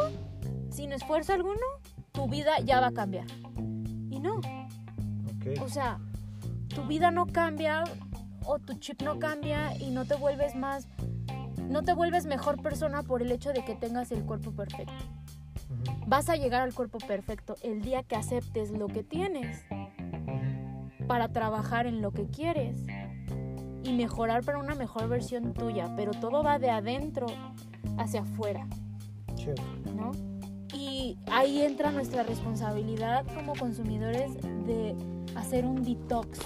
sin 0.70 0.90
esfuerzo 0.94 1.34
alguno, 1.34 1.60
tu 2.12 2.28
vida 2.28 2.58
ya 2.60 2.80
va 2.80 2.86
a 2.86 2.92
cambiar. 2.92 3.26
Y 4.10 4.20
no. 4.20 4.40
O 5.60 5.68
sea, 5.68 5.98
tu 6.74 6.84
vida 6.84 7.10
no 7.10 7.26
cambia 7.26 7.84
o 8.46 8.58
tu 8.58 8.72
chip 8.78 9.02
no 9.02 9.18
cambia 9.18 9.76
y 9.76 9.90
no 9.90 10.06
te 10.06 10.14
vuelves 10.14 10.54
más, 10.54 10.88
no 11.68 11.82
te 11.82 11.92
vuelves 11.92 12.24
mejor 12.24 12.62
persona 12.62 13.02
por 13.02 13.20
el 13.20 13.32
hecho 13.32 13.52
de 13.52 13.66
que 13.66 13.74
tengas 13.74 14.10
el 14.12 14.24
cuerpo 14.24 14.52
perfecto. 14.52 14.94
Vas 16.06 16.30
a 16.30 16.36
llegar 16.36 16.62
al 16.62 16.72
cuerpo 16.72 17.00
perfecto 17.06 17.56
el 17.62 17.82
día 17.82 18.02
que 18.02 18.16
aceptes 18.16 18.70
lo 18.70 18.86
que 18.86 19.02
tienes 19.02 19.62
para 21.06 21.28
trabajar 21.28 21.86
en 21.86 22.02
lo 22.02 22.10
que 22.12 22.26
quieres. 22.26 22.84
y 23.82 23.92
mejorar 23.92 24.42
para 24.42 24.58
una 24.58 24.74
mejor 24.74 25.08
versión 25.08 25.54
tuya, 25.54 25.94
pero 25.96 26.10
todo 26.10 26.42
va 26.42 26.58
de 26.58 26.70
adentro 26.70 27.26
hacia 27.98 28.22
afuera. 28.22 28.66
¿no? 29.94 30.10
Y 30.74 31.16
ahí 31.30 31.62
entra 31.62 31.92
nuestra 31.92 32.24
responsabilidad 32.24 33.24
como 33.34 33.54
consumidores 33.54 34.34
de 34.66 34.96
hacer 35.36 35.64
un 35.64 35.84
detox 35.84 36.40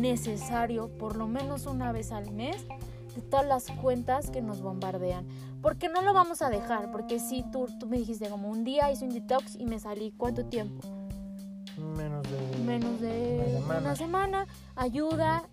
necesario 0.00 0.88
por 0.96 1.16
lo 1.16 1.26
menos 1.26 1.66
una 1.66 1.92
vez 1.92 2.12
al 2.12 2.30
mes 2.32 2.66
de 3.14 3.22
todas 3.22 3.46
las 3.46 3.70
cuentas 3.82 4.30
que 4.30 4.42
nos 4.42 4.60
bombardean. 4.60 5.26
Porque 5.62 5.88
no 5.88 6.02
lo 6.02 6.12
vamos 6.12 6.42
a 6.42 6.50
dejar, 6.50 6.90
porque 6.90 7.18
si 7.18 7.42
tú, 7.50 7.66
tú 7.80 7.86
me 7.86 7.96
dijiste 7.96 8.28
como 8.28 8.48
un 8.48 8.64
día 8.64 8.92
hice 8.92 9.04
un 9.04 9.10
detox 9.10 9.56
y 9.56 9.66
me 9.66 9.78
salí, 9.78 10.12
¿cuánto 10.16 10.44
tiempo? 10.44 10.86
Menos 11.78 12.22
de. 12.30 12.58
Menos 12.64 13.00
de 13.00 13.38
Una 13.46 13.58
semana. 13.58 13.80
una 13.80 13.96
semana, 13.96 14.46
ayuda 14.76 15.48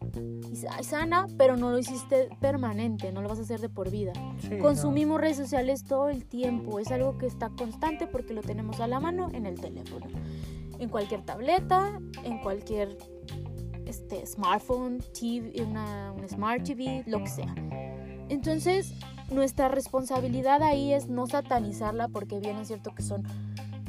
y 0.51 0.55
sa- 0.55 0.82
sana, 0.84 1.28
pero 1.38 1.57
no 1.57 1.72
lo 1.72 1.80
hiciste 1.80 2.30
permanente, 2.39 3.11
no 3.11 3.22
lo 3.22 3.30
vas 3.30 3.39
a 3.39 3.41
hacer 3.43 3.59
de 3.59 3.69
por 3.69 3.89
vida. 3.89 4.13
Sí, 4.41 4.49
no. 4.51 4.59
Consumimos 4.63 5.19
redes 5.19 5.38
sociales 5.38 5.84
todo 5.84 6.09
el 6.09 6.26
tiempo, 6.26 6.80
es 6.80 6.91
algo 6.91 7.17
que 7.17 7.26
está 7.26 7.49
constante 7.49 8.07
porque 8.07 8.34
lo 8.34 8.41
tenemos 8.41 8.80
a 8.80 8.88
la 8.88 8.99
mano 8.99 9.30
en 9.34 9.45
el 9.45 9.59
teléfono, 9.59 10.05
en 10.80 10.89
cualquier 10.89 11.24
tableta, 11.24 11.99
en 12.24 12.39
cualquier 12.39 12.97
este, 13.86 14.26
smartphone, 14.26 14.99
TV, 15.19 15.53
una, 15.63 16.13
un 16.13 16.28
smart 16.30 16.63
TV, 16.63 17.03
lo 17.07 17.19
que 17.19 17.30
sea. 17.30 17.53
Entonces, 18.30 18.93
nuestra 19.30 19.67
responsabilidad 19.69 20.61
ahí 20.63 20.93
es 20.93 21.07
no 21.07 21.28
satanizarla 21.28 22.07
porque 22.07 22.39
bien 22.39 22.57
es 22.57 22.67
cierto 22.67 22.93
que 22.95 23.03
son 23.03 23.24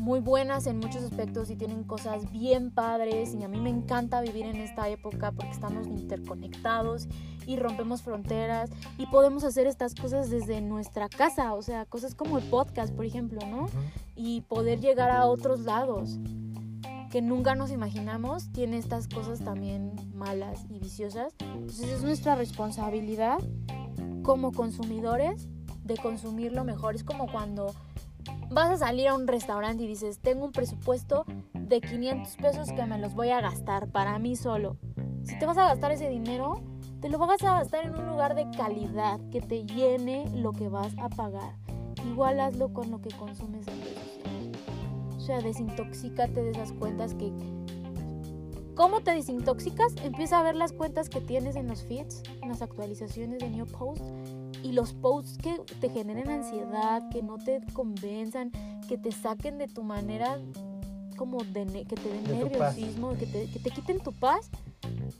muy 0.02 0.18
buenas 0.18 0.66
en 0.66 0.80
muchos 0.80 1.04
aspectos 1.04 1.48
y 1.48 1.54
tienen 1.54 1.84
cosas 1.84 2.28
bien 2.32 2.72
padres 2.72 3.34
y 3.34 3.44
a 3.44 3.48
mí 3.48 3.60
me 3.60 3.70
encanta 3.70 4.20
vivir 4.20 4.46
en 4.46 4.56
esta 4.56 4.88
época 4.88 5.30
porque 5.30 5.52
estamos 5.52 5.86
interconectados 5.86 7.06
y 7.46 7.54
rompemos 7.54 8.02
fronteras 8.02 8.68
y 8.98 9.06
podemos 9.06 9.44
hacer 9.44 9.68
estas 9.68 9.94
cosas 9.94 10.28
desde 10.28 10.60
nuestra 10.60 11.08
casa, 11.08 11.54
o 11.54 11.62
sea, 11.62 11.84
cosas 11.84 12.16
como 12.16 12.38
el 12.38 12.44
podcast, 12.50 12.92
por 12.92 13.04
ejemplo, 13.04 13.46
¿no? 13.46 13.68
Y 14.16 14.40
poder 14.40 14.80
llegar 14.80 15.12
a 15.12 15.26
otros 15.26 15.60
lados 15.60 16.18
que 17.12 17.22
nunca 17.22 17.54
nos 17.54 17.70
imaginamos, 17.70 18.50
tiene 18.50 18.78
estas 18.78 19.06
cosas 19.06 19.38
también 19.38 19.92
malas 20.16 20.64
y 20.68 20.80
viciosas. 20.80 21.32
Entonces 21.38 21.88
es 21.88 22.02
nuestra 22.02 22.34
responsabilidad 22.34 23.38
como 24.24 24.50
consumidores 24.50 25.46
de 25.84 25.96
consumir 25.96 26.50
lo 26.50 26.64
mejor. 26.64 26.96
Es 26.96 27.04
como 27.04 27.30
cuando 27.30 27.72
vas 28.52 28.70
a 28.70 28.76
salir 28.76 29.08
a 29.08 29.14
un 29.14 29.26
restaurante 29.26 29.82
y 29.82 29.86
dices, 29.86 30.18
tengo 30.18 30.44
un 30.44 30.52
presupuesto 30.52 31.24
de 31.54 31.80
500 31.80 32.36
pesos 32.36 32.72
que 32.72 32.86
me 32.86 32.98
los 32.98 33.14
voy 33.14 33.30
a 33.30 33.40
gastar 33.40 33.88
para 33.88 34.18
mí 34.18 34.36
solo. 34.36 34.76
Si 35.24 35.38
te 35.38 35.46
vas 35.46 35.58
a 35.58 35.64
gastar 35.64 35.92
ese 35.92 36.08
dinero, 36.08 36.62
te 37.00 37.08
lo 37.08 37.18
vas 37.18 37.42
a 37.42 37.58
gastar 37.58 37.86
en 37.86 37.94
un 37.94 38.06
lugar 38.06 38.34
de 38.34 38.50
calidad 38.56 39.20
que 39.30 39.40
te 39.40 39.64
llene 39.64 40.28
lo 40.34 40.52
que 40.52 40.68
vas 40.68 40.92
a 40.98 41.08
pagar. 41.08 41.54
Igual 42.06 42.40
hazlo 42.40 42.72
con 42.72 42.90
lo 42.90 43.00
que 43.00 43.10
consumes 43.10 43.66
en 43.68 43.80
redes. 43.80 44.20
O 45.16 45.20
sea, 45.20 45.40
desintoxícate 45.40 46.42
de 46.42 46.50
esas 46.50 46.72
cuentas 46.72 47.14
que... 47.14 47.32
¿Cómo 48.74 49.00
te 49.00 49.12
desintoxicas? 49.12 49.94
Empieza 50.02 50.40
a 50.40 50.42
ver 50.42 50.56
las 50.56 50.72
cuentas 50.72 51.08
que 51.08 51.20
tienes 51.20 51.56
en 51.56 51.68
los 51.68 51.84
feeds, 51.84 52.22
en 52.40 52.48
las 52.48 52.62
actualizaciones 52.62 53.38
de 53.38 53.50
New 53.50 53.66
Post 53.66 54.02
y 54.62 54.72
los 54.72 54.92
posts 54.92 55.38
que 55.38 55.58
te 55.80 55.88
generen 55.88 56.30
ansiedad, 56.30 57.08
que 57.10 57.22
no 57.22 57.38
te 57.38 57.60
convenzan, 57.72 58.52
que 58.88 58.98
te 58.98 59.12
saquen 59.12 59.58
de 59.58 59.68
tu 59.68 59.82
manera 59.82 60.38
como 61.16 61.38
de 61.44 61.84
que 61.84 61.96
te 61.96 62.08
den 62.08 62.24
De 62.24 62.36
nerviosismo, 62.36 63.16
que 63.16 63.26
te, 63.26 63.50
que 63.50 63.58
te 63.58 63.70
quiten 63.70 64.00
tu 64.00 64.12
paz. 64.12 64.50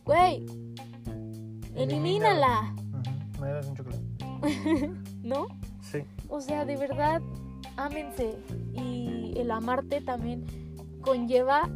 Güey, 0.05 0.45
Elimínala. 1.75 2.75
¿Me 3.41 3.49
das 3.49 3.67
un 3.67 3.77
chocolate? 3.77 4.03
¿no? 5.23 5.47
Sí. 5.81 6.05
O 6.29 6.41
sea, 6.41 6.65
de 6.65 6.77
verdad, 6.77 7.23
ámense. 7.77 8.37
Y 8.75 9.33
el 9.37 9.51
amarte 9.51 10.01
también 10.01 10.45
conlleva 11.01 11.71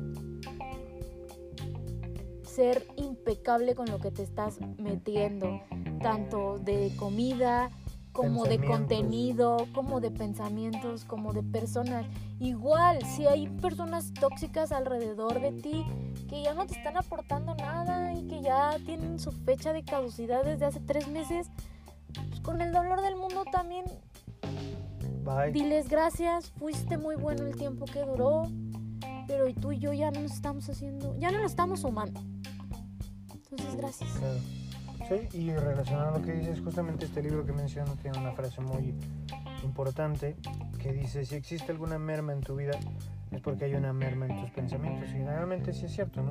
ser 2.43 2.87
impecable 2.97 3.75
con 3.75 3.87
lo 3.91 3.99
que 3.99 4.11
te 4.11 4.23
estás 4.23 4.59
metiendo, 4.79 5.61
tanto 5.99 6.59
de 6.59 6.93
comida 6.97 7.71
como 8.13 8.45
de 8.45 8.59
contenido, 8.59 9.69
como 9.75 10.01
de 10.01 10.11
pensamientos, 10.11 11.05
como 11.05 11.35
de 11.35 11.43
personas. 11.43 12.07
Igual, 12.41 13.05
si 13.05 13.27
hay 13.27 13.47
personas 13.49 14.15
tóxicas 14.15 14.73
alrededor 14.73 15.41
de 15.41 15.53
ti 15.53 15.85
que 16.29 16.43
ya 16.43 16.55
no 16.55 16.67
te 16.67 16.75
están 16.75 16.97
aportando 16.97 17.55
nada 17.55 18.15
y 18.15 18.27
que 18.27 18.41
ya 18.41 18.79
tienen 18.87 19.19
su 19.19 19.33
fecha 19.33 19.75
de 19.75 19.85
caducidad 19.85 20.45
desde 20.45 20.65
hace 20.65 20.81
tres 20.81 21.09
meses, 21.09 21.51
pues 22.29 22.41
con 22.41 22.63
el 22.63 22.73
dolor 22.73 23.03
del 23.03 23.17
mundo 23.17 23.45
también 23.53 23.85
Bye. 25.27 25.51
Diles 25.51 25.89
gracias, 25.89 26.51
fuiste 26.53 26.99
muy 26.99 27.17
bueno 27.17 27.45
el 27.45 27.57
tiempo 27.57 27.85
que 27.85 28.01
duró, 28.05 28.45
pero 29.27 29.53
tú 29.55 29.73
y 29.73 29.81
yo 29.81 29.93
ya 29.93 30.13
no 30.13 30.21
nos 30.21 30.33
estamos 30.33 30.69
haciendo, 30.69 31.19
ya 31.19 31.33
no 31.33 31.39
nos 31.39 31.51
estamos 31.51 31.81
sumando. 31.81 32.21
Entonces, 33.51 33.77
gracias. 33.77 34.11
Claro. 34.19 34.39
Sí, 35.09 35.29
y 35.39 35.53
relacionado 35.53 36.15
a 36.15 36.19
lo 36.19 36.25
que 36.25 36.33
dices, 36.33 36.61
justamente 36.61 37.05
este 37.05 37.23
libro 37.23 37.47
que 37.47 37.53
menciono 37.53 37.95
tiene 38.03 38.19
una 38.19 38.33
frase 38.33 38.61
muy 38.61 38.93
importante 39.63 40.37
que 40.81 40.93
dice, 40.93 41.25
si 41.25 41.37
existe 41.37 41.71
alguna 41.71 41.97
merma 41.97 42.33
en 42.33 42.41
tu 42.41 42.57
vida, 42.57 42.73
es 43.31 43.41
porque 43.41 43.67
hay 43.67 43.75
una 43.75 43.93
merma 43.93 44.27
en 44.27 44.41
tus 44.41 44.51
pensamientos. 44.51 45.09
Y 45.11 45.13
generalmente 45.13 45.73
sí 45.73 45.87
es 45.87 45.93
cierto, 45.93 46.23
¿no? 46.23 46.31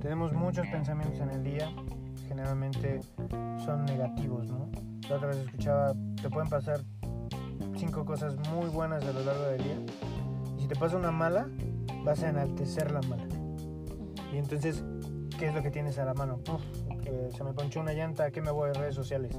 Tenemos 0.00 0.32
muchos 0.32 0.66
pensamientos 0.68 1.18
en 1.18 1.30
el 1.30 1.42
día, 1.42 1.72
generalmente 2.28 3.00
son 3.64 3.84
negativos, 3.86 4.46
¿no? 4.46 4.68
La 5.08 5.16
otra 5.16 5.28
vez 5.28 5.38
escuchaba, 5.38 5.92
te 6.20 6.30
pueden 6.30 6.48
pasar 6.48 6.80
cinco 7.76 8.04
cosas 8.04 8.36
muy 8.50 8.68
buenas 8.68 9.04
a 9.04 9.12
lo 9.12 9.24
largo 9.24 9.42
del 9.46 9.64
día, 9.64 9.76
y 10.56 10.62
si 10.62 10.68
te 10.68 10.76
pasa 10.76 10.96
una 10.96 11.10
mala, 11.10 11.48
vas 12.04 12.22
a 12.22 12.28
enaltecer 12.28 12.92
la 12.92 13.00
mala. 13.02 13.26
Y 14.32 14.38
entonces, 14.38 14.84
¿qué 15.38 15.48
es 15.48 15.54
lo 15.54 15.62
que 15.62 15.70
tienes 15.70 15.98
a 15.98 16.04
la 16.04 16.14
mano? 16.14 16.38
Uf, 16.48 16.81
eh, 17.06 17.30
se 17.36 17.44
me 17.44 17.52
ponchó 17.52 17.80
una 17.80 17.92
llanta, 17.92 18.30
¿qué 18.30 18.40
me 18.40 18.50
voy 18.50 18.70
a 18.70 18.72
redes 18.72 18.94
sociales? 18.94 19.36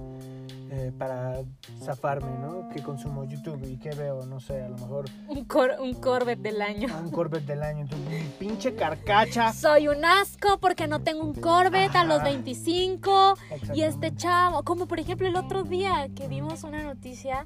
Eh, 0.76 0.92
para 0.98 1.44
zafarme, 1.84 2.32
¿no? 2.40 2.68
¿Qué 2.70 2.82
consumo? 2.82 3.24
YouTube 3.26 3.64
y 3.70 3.78
qué 3.78 3.92
veo, 3.92 4.26
no 4.26 4.40
sé, 4.40 4.64
a 4.64 4.70
lo 4.70 4.76
mejor 4.78 5.06
Un, 5.28 5.46
cor- 5.46 5.76
un 5.80 5.94
Corvette 5.94 6.42
del 6.42 6.62
año. 6.64 6.88
un 7.00 7.12
Corvette 7.12 7.46
del 7.46 7.62
año, 7.62 7.86
mi 8.10 8.24
pinche 8.40 8.74
carcacha. 8.74 9.54
Soy 9.54 9.88
un 9.88 10.04
asco 10.04 10.58
porque 10.60 10.88
no 10.88 11.02
tengo 11.04 11.22
un 11.24 11.34
Corvette 11.36 11.96
a 11.96 12.04
los 12.06 12.18
Ajá. 12.22 12.30
25. 12.30 13.36
Y 13.76 13.84
este 13.84 14.16
chavo, 14.16 14.64
como 14.64 14.88
por 14.88 15.00
ejemplo 15.00 15.28
el 15.28 15.36
otro 15.36 15.64
día 15.64 16.10
que 16.16 16.28
vimos 16.28 16.64
una 16.64 16.82
noticia 16.84 17.46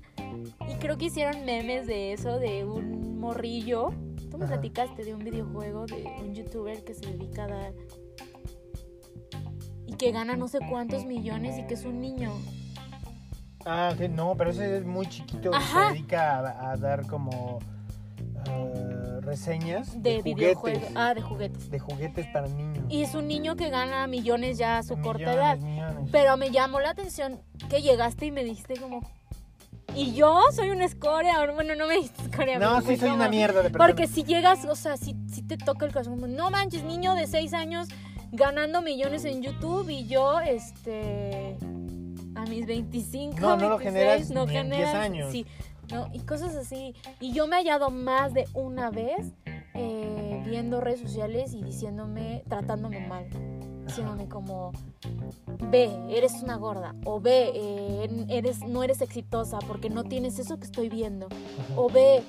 y 0.69 0.75
creo 0.75 0.97
que 0.97 1.05
hicieron 1.05 1.43
memes 1.43 1.85
de 1.85 2.13
eso, 2.13 2.39
de 2.39 2.63
un 2.63 3.19
morrillo. 3.19 3.89
Tú 4.31 4.37
me 4.37 4.45
Ajá. 4.45 4.53
platicaste 4.53 5.03
de 5.03 5.13
un 5.13 5.19
videojuego 5.23 5.85
de 5.85 6.03
un 6.21 6.33
youtuber 6.33 6.81
que 6.85 6.93
se 6.93 7.05
dedica 7.11 7.43
a 7.43 7.47
dar 7.47 7.73
que 9.97 10.11
gana 10.11 10.35
no 10.35 10.47
sé 10.47 10.59
cuántos 10.69 11.05
millones 11.05 11.57
y 11.57 11.63
que 11.67 11.73
es 11.73 11.83
un 11.85 11.99
niño. 11.99 12.31
Ah, 13.65 13.93
que 13.97 14.07
no, 14.07 14.35
pero 14.37 14.51
ese 14.51 14.77
es 14.77 14.85
muy 14.85 15.07
chiquito 15.07 15.53
Ajá. 15.53 15.87
se 15.89 15.93
dedica 15.93 16.39
a, 16.39 16.71
a 16.71 16.77
dar 16.77 17.05
como 17.07 17.59
eh, 18.49 19.19
reseñas 19.21 20.01
De, 20.01 20.15
de, 20.17 20.21
videojuegos. 20.21 20.83
Ah, 20.95 21.13
de 21.13 21.21
juguetes. 21.21 21.69
De 21.69 21.79
juguetes 21.79 22.27
para 22.27 22.47
niños. 22.47 22.85
Y 22.89 23.01
es 23.03 23.13
un 23.13 23.27
niño 23.27 23.55
que 23.55 23.69
gana 23.69 24.07
millones 24.07 24.57
ya 24.57 24.77
a 24.77 24.83
su 24.83 24.97
corta 25.01 25.33
edad. 25.33 25.57
millones. 25.57 26.09
Pero 26.11 26.37
me 26.37 26.49
llamó 26.51 26.79
la 26.79 26.91
atención 26.91 27.41
que 27.69 27.81
llegaste 27.81 28.27
y 28.27 28.31
me 28.31 28.43
dijiste 28.43 28.75
como... 28.79 29.01
Y 29.95 30.13
yo 30.13 30.41
soy 30.55 30.69
una 30.69 30.85
escoria. 30.85 31.33
Bueno, 31.53 31.73
no 31.75 31.87
me 31.87 31.95
dijiste 31.95 32.21
escoria. 32.23 32.59
No, 32.59 32.79
sí 32.81 32.97
soy 32.97 33.09
como- 33.09 33.15
una 33.15 33.29
mierda 33.29 33.63
de 33.63 33.69
persona. 33.69 33.85
Porque 33.85 34.07
si 34.07 34.23
llegas, 34.23 34.63
o 34.65 34.75
sea, 34.75 34.95
si, 34.95 35.15
si 35.29 35.41
te 35.41 35.57
toca 35.57 35.85
el 35.85 35.91
corazón, 35.91 36.15
como, 36.15 36.27
no 36.27 36.51
manches, 36.51 36.83
niño 36.83 37.15
de 37.15 37.25
6 37.25 37.53
años 37.53 37.87
ganando 38.31 38.81
millones 38.81 39.25
en 39.25 39.41
YouTube 39.41 39.89
y 39.89 40.07
yo, 40.07 40.39
este, 40.39 41.57
a 42.35 42.45
mis 42.45 42.65
25, 42.65 43.39
No, 43.39 43.57
no 43.57 43.69
lo 43.69 43.77
26, 43.77 43.93
generas 43.93 44.29
no 44.31 44.45
ni 44.45 44.57
en 44.57 44.69
10 44.69 44.79
generas, 44.79 44.95
años. 44.95 45.31
Sí, 45.31 45.45
no, 45.91 46.09
y 46.13 46.19
cosas 46.19 46.55
así. 46.55 46.93
Y 47.19 47.31
yo 47.31 47.47
me 47.47 47.55
he 47.55 47.59
hallado 47.59 47.89
más 47.89 48.33
de 48.33 48.45
una 48.53 48.89
vez 48.89 49.33
eh, 49.73 50.43
viendo 50.45 50.81
redes 50.81 50.99
sociales 50.99 51.53
y 51.53 51.63
diciéndome, 51.63 52.43
tratándome 52.47 53.07
mal. 53.07 53.27
Diciéndome 53.85 54.27
como, 54.27 54.73
ve, 55.69 55.89
eres 56.09 56.33
una 56.43 56.57
gorda. 56.57 56.93
O 57.05 57.21
ve, 57.21 57.51
eh, 57.53 58.25
eres, 58.29 58.59
no 58.67 58.83
eres 58.83 59.01
exitosa 59.01 59.59
porque 59.59 59.89
no 59.89 60.03
tienes 60.03 60.39
eso 60.39 60.57
que 60.57 60.65
estoy 60.65 60.89
viendo. 60.89 61.27
Ajá. 61.27 61.73
O 61.77 61.89
ve, 61.89 62.21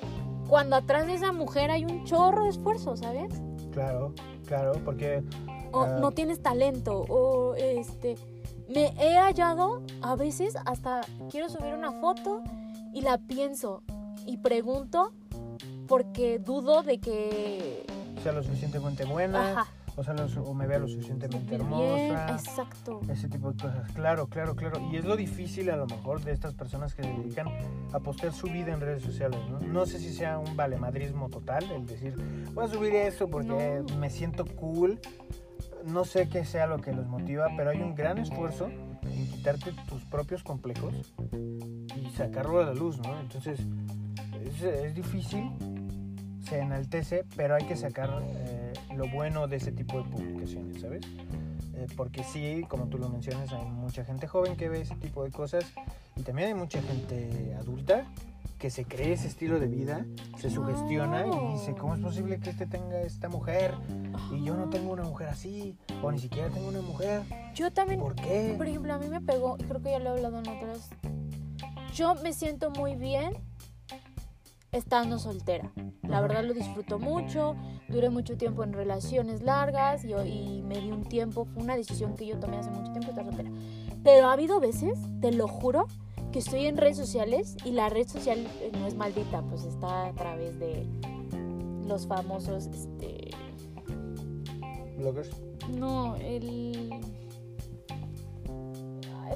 cuando 0.49 0.77
atrás 0.77 1.07
de 1.07 1.15
esa 1.15 1.33
mujer 1.33 1.71
hay 1.71 1.85
un 1.85 2.05
chorro 2.05 2.45
de 2.45 2.51
esfuerzo, 2.51 2.97
¿sabes? 2.97 3.43
Claro, 3.73 4.15
claro, 4.47 4.73
porque 4.85 5.23
O 5.73 5.83
Ah. 5.83 5.99
no 6.01 6.11
tienes 6.12 6.43
talento, 6.43 7.01
o 7.09 7.55
este... 7.55 8.16
Me 8.69 8.93
he 8.99 9.16
hallado, 9.16 9.83
a 10.03 10.14
veces 10.14 10.55
hasta 10.66 11.01
quiero 11.31 11.49
subir 11.49 11.73
una 11.75 11.91
foto 11.91 12.43
y 12.93 13.01
la 13.01 13.16
pienso 13.16 13.83
y 14.27 14.37
pregunto 14.37 15.12
porque 15.87 16.39
dudo 16.39 16.83
de 16.83 17.01
que... 17.01 17.87
sea 18.23 18.33
lo 18.33 18.43
suficientemente 18.43 19.07
buena 19.07 19.53
Ajá, 19.53 19.73
O 19.97 20.05
sea, 20.05 20.12
los- 20.12 20.37
o 20.37 20.53
me 20.53 20.66
vea 20.66 20.79
lo 20.79 20.87
suficientemente 20.87 21.57
Bien, 21.57 21.62
hermosa. 21.62 22.31
exacto. 22.33 23.01
Ese 23.09 23.27
tipo 23.29 23.51
de 23.53 23.62
cosas. 23.62 23.91
Claro, 23.93 24.27
claro, 24.29 24.55
claro. 24.55 24.81
Y 24.93 24.97
es 24.97 25.05
lo 25.07 25.16
difícil 25.16 25.71
a 25.71 25.77
lo 25.77 25.87
mejor 25.87 26.21
de 26.23 26.33
estas 26.33 26.53
personas 26.53 26.95
que 26.95 27.03
se 27.05 27.09
dedican 27.09 27.49
a 27.95 27.99
postear 28.01 28.35
su 28.35 28.49
vida 28.49 28.75
en 28.75 28.81
redes 28.83 29.03
sociales, 29.03 29.41
¿no? 29.51 29.61
No 29.61 29.87
sé 29.87 29.99
si 29.99 30.12
sea 30.12 30.39
un 30.39 30.57
valemadrismo 30.57 31.31
total, 31.31 31.64
el 31.71 31.87
decir, 31.87 32.14
voy 32.53 32.66
a 32.66 32.69
subir 32.69 32.95
esto 32.95 33.29
porque 33.29 33.83
No. 33.89 33.97
me 33.97 34.11
siento 34.11 34.45
cool. 34.57 35.01
No 35.89 36.05
sé 36.05 36.28
qué 36.28 36.45
sea 36.45 36.66
lo 36.66 36.78
que 36.78 36.93
los 36.93 37.07
motiva, 37.07 37.49
pero 37.57 37.70
hay 37.70 37.80
un 37.80 37.95
gran 37.95 38.18
esfuerzo 38.18 38.68
en 39.03 39.26
quitarte 39.28 39.72
tus 39.89 40.05
propios 40.05 40.43
complejos 40.43 40.95
y 41.97 42.11
sacarlo 42.11 42.61
a 42.61 42.64
la 42.64 42.74
luz, 42.74 42.99
¿no? 42.99 43.18
Entonces, 43.20 43.61
es, 44.45 44.62
es 44.62 44.95
difícil, 44.95 45.51
se 46.47 46.61
enaltece, 46.61 47.24
pero 47.36 47.55
hay 47.55 47.64
que 47.64 47.76
sacar 47.76 48.22
eh, 48.22 48.72
lo 48.95 49.09
bueno 49.09 49.49
de 49.49 49.57
ese 49.57 49.72
tipo 49.72 50.03
de 50.03 50.11
publicaciones, 50.11 50.82
¿sabes? 50.82 51.03
Eh, 51.74 51.86
porque 51.97 52.22
sí, 52.22 52.64
como 52.68 52.89
tú 52.89 52.99
lo 52.99 53.09
mencionas, 53.09 53.53
hay 53.53 53.64
mucha 53.64 54.05
gente 54.05 54.26
joven 54.26 54.57
que 54.57 54.68
ve 54.68 54.82
ese 54.82 54.97
tipo 54.97 55.24
de 55.24 55.30
cosas 55.30 55.64
y 56.16 56.22
también 56.22 56.49
hay 56.49 56.55
mucha 56.55 56.82
gente 56.82 57.55
adulta 57.59 58.05
que 58.59 58.71
se 58.71 58.85
cree 58.85 59.13
ese 59.13 59.29
estilo 59.29 59.61
de 59.61 59.69
vida, 59.69 60.05
se 60.37 60.51
sugestiona 60.51 61.27
y 61.27 61.53
dice, 61.53 61.75
¿cómo 61.75 61.95
es 61.95 62.01
posible 62.01 62.41
que 62.41 62.51
este 62.51 62.67
tenga 62.67 63.01
esta 63.03 63.29
mujer 63.29 63.75
y 64.33 64.43
yo 64.43 64.55
no 64.55 64.69
tengo 64.69 64.93
una 64.93 65.05
mujer 65.05 65.29
así? 65.29 65.77
O 66.03 66.11
ni 66.11 66.19
siquiera 66.19 66.49
tengo 66.51 66.69
una 66.69 66.81
mujer. 66.81 67.23
Yo 67.55 67.73
también, 67.73 68.01
¿Por 68.01 68.17
qué? 68.17 68.55
por 68.57 68.67
ejemplo, 68.67 68.93
a 68.93 68.99
mí 68.99 69.09
me 69.09 69.21
pegó, 69.21 69.57
y 69.59 69.63
creo 69.63 69.81
que 69.81 69.91
ya 69.93 69.99
lo 70.01 70.11
he 70.11 70.13
hablado 70.15 70.39
en 70.41 70.49
otras. 70.49 70.91
Yo 71.95 72.15
me 72.17 72.33
siento 72.33 72.71
muy 72.71 72.97
bien 72.97 73.33
estando 74.73 75.19
soltera. 75.19 75.71
La 76.03 76.21
verdad 76.21 76.45
lo 76.45 76.53
disfruto 76.53 76.99
mucho. 76.99 77.57
Duré 77.89 78.11
mucho 78.11 78.37
tiempo 78.37 78.65
en 78.65 78.73
relaciones 78.73 79.43
largas 79.43 80.05
y, 80.05 80.13
y 80.13 80.63
me 80.63 80.81
di 80.81 80.91
un 80.91 81.05
tiempo. 81.05 81.47
Fue 81.47 81.63
una 81.63 81.77
decisión 81.77 82.17
que 82.17 82.27
yo 82.27 82.39
tomé 82.39 82.59
hace 82.59 82.71
mucho 82.71 82.91
tiempo 82.93 83.11
estar 83.11 83.25
soltera. 83.25 83.51
Pero 84.03 84.29
ha 84.29 84.33
habido 84.33 84.61
veces, 84.61 84.99
te 85.21 85.33
lo 85.33 85.49
juro, 85.49 85.87
que 86.33 86.41
estoy 86.41 86.66
en 86.66 86.76
redes 86.76 86.97
sociales 86.97 87.57
y 87.64 87.72
la 87.72 87.89
red 87.89 88.07
social 88.07 88.39
eh, 88.61 88.70
no 88.79 88.87
es 88.87 88.95
maldita, 88.95 89.43
pues 89.43 89.64
está 89.64 90.07
a 90.07 90.12
través 90.14 90.59
de 90.59 90.87
los 91.87 92.07
famosos, 92.07 92.66
este, 92.66 93.31
Bloggers. 94.97 95.31
no, 95.70 96.16
el... 96.16 96.91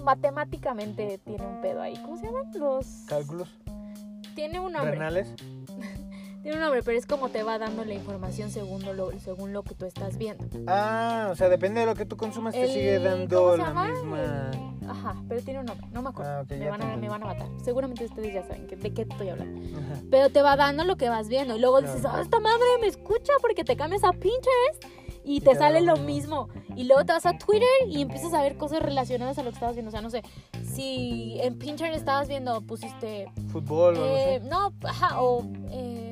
Matemáticamente 0.03 1.18
tiene 1.18 1.47
un 1.47 1.61
pedo 1.61 1.80
ahí. 1.80 1.95
¿Cómo 2.03 2.16
se 2.16 2.26
llaman? 2.26 2.51
Los... 2.55 3.05
Cálculos. 3.07 3.49
Tiene 4.34 4.59
un 4.59 4.72
nombre. 4.72 4.93
Renales. 4.93 5.34
Tiene 6.43 6.57
un 6.57 6.62
nombre, 6.62 6.82
pero 6.82 6.99
es 6.99 7.07
como 7.07 7.28
te 7.28 7.45
va 7.45 7.59
dando 7.59 7.84
la 7.84 7.95
información 7.95 8.51
según 8.51 8.82
lo, 8.97 9.16
según 9.20 9.53
lo 9.53 9.62
que 9.62 9.74
tú 9.74 9.86
estás 9.86 10.18
viendo. 10.18 10.45
Ah, 10.66 11.28
o 11.30 11.36
sea, 11.36 11.49
depende 11.49 11.80
de 11.80 11.86
lo 11.86 11.95
que 11.95 12.05
tú 12.05 12.16
consumas, 12.16 12.53
te 12.53 12.66
sigue 12.66 12.97
¿cómo 12.97 13.09
dando 13.09 13.57
la 13.57 13.72
misma... 13.84 14.51
Ajá, 14.88 15.14
pero 15.28 15.40
tiene 15.43 15.61
un 15.61 15.66
nombre, 15.66 15.86
no 15.93 16.03
me 16.03 16.09
acuerdo. 16.09 16.32
Ah, 16.32 16.40
ok, 16.43 16.51
me, 16.51 16.68
van 16.68 16.82
a, 16.82 16.97
me 16.97 17.09
van 17.09 17.22
a 17.22 17.26
matar. 17.26 17.47
Seguramente 17.64 18.05
ustedes 18.05 18.34
ya 18.34 18.43
saben 18.43 18.66
que- 18.66 18.74
de 18.74 18.93
qué 18.93 19.03
estoy 19.03 19.28
hablando. 19.28 19.61
Ajá. 19.78 20.03
Pero 20.11 20.30
te 20.30 20.43
va 20.43 20.57
dando 20.57 20.84
lo 20.84 20.97
que 20.97 21.09
vas 21.09 21.28
viendo. 21.28 21.55
Y 21.57 21.61
luego 21.61 21.78
Claro. 21.78 21.95
dices, 21.95 22.11
ah, 22.12 22.20
esta 22.20 22.40
madre 22.40 22.64
me 22.80 22.88
escucha 22.88 23.32
porque 23.40 23.62
te 23.62 23.76
cambias 23.76 24.03
a 24.03 24.11
Pinterest 24.11 24.84
y, 25.24 25.40
te 25.40 25.55
sale 25.55 25.82
lo 25.82 25.97
mismo. 25.99 26.49
Y 26.74 26.84
luego 26.84 27.05
te 27.05 27.12
vas 27.12 27.26
a 27.26 27.38
Twitter 27.38 27.68
y 27.86 28.03
empiezas 28.03 28.34
a 28.34 28.43
ver 28.43 28.57
cosas 28.57 28.82
relacionadas 28.82 29.38
a 29.38 29.45
lo 29.45 29.51
que 29.51 29.55
estabas 29.55 29.76
viendo. 29.76 29.90
O 29.90 29.93
sea, 29.93 30.01
no 30.03 30.11
sé, 30.11 30.22
si 30.64 31.38
en 31.40 31.59
Pinterest 31.59 31.97
estabas 31.97 32.26
viendo, 32.26 32.61
pusiste, 32.62 33.30
Fútbol 33.53 33.97
o 33.99 34.05
eh, 34.05 34.40
algo 34.43 34.49
no, 34.49 34.72
ajá, 34.88 35.22
o 35.22 35.45
eh, 35.70 36.12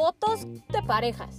fotos 0.00 0.46
de 0.72 0.82
parejas. 0.86 1.38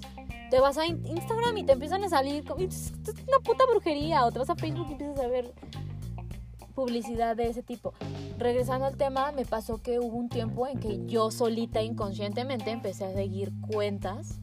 Te 0.52 0.60
vas 0.60 0.78
a 0.78 0.86
in- 0.86 1.04
Instagram 1.08 1.58
y 1.58 1.64
te 1.64 1.72
empiezan 1.72 2.04
a 2.04 2.10
salir, 2.10 2.44
como- 2.46 2.64
es 2.64 2.94
una 3.28 3.40
puta 3.44 3.64
brujería. 3.72 4.24
O 4.26 4.32
te 4.32 4.38
vas 4.38 4.50
a 4.52 4.56
Facebook 4.56 4.86
y 4.90 4.92
empiezas 4.92 5.20
a 5.20 5.28
ver 5.28 5.52
publicidad 6.76 7.36
de 7.36 7.50
ese 7.50 7.64
tipo. 7.64 7.94
Regresando 8.38 8.86
al 8.86 8.98
tema, 8.98 9.32
me 9.32 9.46
pasó 9.46 9.82
que 9.82 10.00
hubo 10.00 10.16
un 10.16 10.30
tiempo 10.30 10.68
en 10.68 10.80
que 10.80 11.06
yo 11.08 11.32
solita 11.32 11.82
inconscientemente 11.82 12.70
empecé 12.72 13.06
a 13.06 13.14
seguir 13.14 13.52
cuentas 13.72 14.40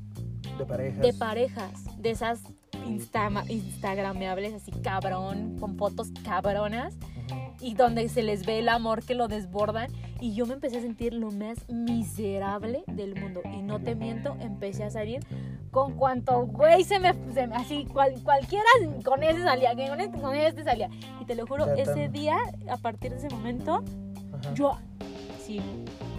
de 0.59 0.67
parejas. 0.67 1.01
de 1.01 1.13
parejas, 1.13 1.73
de 2.03 2.11
esas 2.11 2.41
insta 2.87 3.31
instagrameables 3.49 4.55
así 4.55 4.73
cabrón, 4.73 5.57
con 5.61 5.77
fotos 5.77 6.09
cabronas. 6.25 6.95
Y 7.61 7.75
donde 7.75 8.09
se 8.09 8.23
les 8.23 8.47
ve 8.47 8.59
el 8.61 8.69
amor 8.69 9.03
que 9.05 9.15
lo 9.15 9.29
desbordan 9.29 9.91
y 10.21 10.35
yo 10.35 10.47
me 10.47 10.55
empecé 10.55 10.79
a 10.79 10.81
sentir 10.81 11.13
lo 11.15 11.31
más 11.31 11.59
miserable 11.69 12.85
del 12.87 13.15
mundo 13.21 13.41
y 13.45 13.63
no 13.63 13.81
te 13.81 13.95
miento, 13.95 14.37
empecé 14.41 14.85
a 14.85 14.91
salir 14.91 15.21
con 15.71 15.95
cuanto 15.95 16.47
güey 16.47 16.85
se 16.85 16.99
me, 16.99 17.13
se 17.35 17.47
me- 17.47 17.57
así 17.57 17.85
cual- 17.87 18.15
cualquiera 18.25 18.65
con 19.05 19.23
ese 19.23 19.43
salía, 19.43 19.75
con 19.89 20.01
este, 20.01 20.21
con 20.21 20.35
este 20.35 20.65
salía 20.65 20.89
y 21.21 21.25
te 21.25 21.35
lo 21.35 21.47
juro, 21.47 21.67
Ya 21.77 21.83
ese 21.83 22.09
día 22.09 22.37
a 22.71 22.77
partir 22.77 23.11
de 23.11 23.19
ese 23.19 23.29
momento 23.29 23.83
Ajá. 24.33 24.55
yo 24.55 24.77
sí 25.41 25.61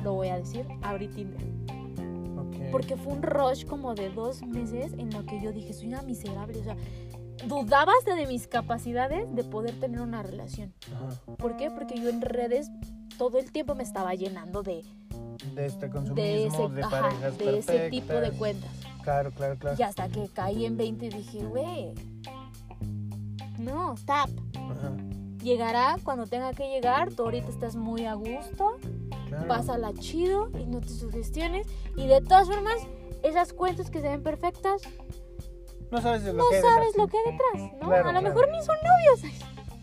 lo 0.04 0.14
voy 0.16 0.28
a 0.30 0.38
decir, 0.38 0.66
abrí 0.82 1.08
Tinder. 1.08 1.42
Ok. 2.38 2.72
Porque 2.72 2.96
fue 2.96 3.14
un 3.14 3.22
rush 3.22 3.66
como 3.66 3.96
de 3.96 4.10
dos 4.10 4.44
meses 4.44 4.94
en 4.98 5.10
lo 5.12 5.26
que 5.26 5.42
yo 5.42 5.52
dije, 5.52 5.74
soy 5.74 5.88
una 5.90 6.02
miserable. 6.04 6.58
O 6.60 6.64
sea, 6.64 6.76
dudaba 7.48 7.94
hasta 7.98 8.16
de 8.16 8.26
mis 8.28 8.48
capacidades 8.48 9.34
de 9.36 9.44
poder 9.44 9.80
tener 9.80 10.02
una 10.02 10.24
relación. 10.24 10.74
Ajá. 10.94 11.10
¿Por 11.38 11.58
qué? 11.58 11.72
Porque 11.72 12.00
yo 12.00 12.10
en 12.10 12.22
redes 12.22 12.70
todo 13.18 13.38
el 13.40 13.52
tiempo 13.52 13.76
me 13.76 13.84
estaba 13.84 14.14
llenando 14.16 14.64
de, 14.64 14.84
De 15.56 15.66
este 15.66 15.90
consumismo, 15.90 16.16
de, 16.22 16.46
ese, 16.48 16.70
de 16.70 16.84
ajá, 16.84 17.02
parejas 17.02 17.38
de 17.38 17.58
ese 17.60 17.90
tipo 17.90 18.14
de 18.14 18.32
cuentas. 18.32 18.70
Claro, 19.04 19.32
claro, 19.32 19.58
claro. 19.58 19.76
Y 19.80 19.84
hasta 19.84 20.08
que 20.10 20.28
caí 20.30 20.66
en 20.66 20.78
20 20.78 21.06
y 21.06 21.10
dije, 21.10 21.44
güey, 21.46 21.94
no, 23.58 23.94
stop. 23.94 24.30
Ajá. 24.56 24.96
Llegará 25.44 25.98
cuando 26.04 26.28
tenga 26.28 26.54
que 26.54 26.70
llegar, 26.70 27.12
tú 27.14 27.24
ahorita 27.24 27.48
estás 27.50 27.76
muy 27.76 28.06
a 28.06 28.14
gusto, 28.14 28.78
Claro. 29.28 29.48
pásala 29.48 29.94
chido 29.94 30.50
y 30.60 30.66
no 30.66 30.82
te 30.82 30.90
sugestiones. 30.90 31.68
Y 31.96 32.08
de 32.08 32.20
todas 32.22 32.48
formas, 32.48 32.76
esas 33.24 33.54
cuentas 33.54 33.90
que 33.90 34.02
se 34.02 34.10
ven 34.10 34.24
perfectas, 34.24 34.82
No 35.92 36.02
sabes 36.02 36.24
de 36.24 36.34
lo 36.34 36.44
no 36.44 36.50
que 36.50 36.62
sabes 36.62 36.96
lo 36.96 37.08
que 37.08 37.18
hay 37.18 37.32
detrás, 37.32 37.74
¿no? 37.80 37.88
Claro, 37.88 38.10
a 38.10 38.14
lo 38.14 38.20
claro. 38.20 38.22
mejor 38.22 38.50
ni 38.52 38.64
son 38.64 38.76
novios. 38.84 39.34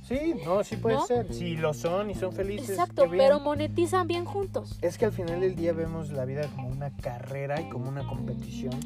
Sí, 0.07 0.35
no, 0.45 0.63
sí 0.63 0.77
puede 0.77 0.97
¿No? 0.97 1.07
ser. 1.07 1.35
Si 1.35 1.57
lo 1.57 1.75
son 1.75 2.11
y 2.11 2.15
son 2.15 2.33
felices. 2.33 2.71
Exacto, 2.71 3.07
pero 3.11 3.41
monetizan 3.41 4.07
bien 4.07 4.25
juntos. 4.25 4.79
Es 4.81 4.99
que 4.99 5.05
al 5.07 5.13
final 5.13 5.41
del 5.41 5.57
día 5.57 5.73
vemos 5.73 6.11
la 6.11 6.25
vida 6.25 6.47
como 6.55 6.69
una 6.69 6.97
carrera 6.97 7.61
y 7.61 7.69
como 7.69 7.89
una 7.89 8.07
competición. 8.07 8.79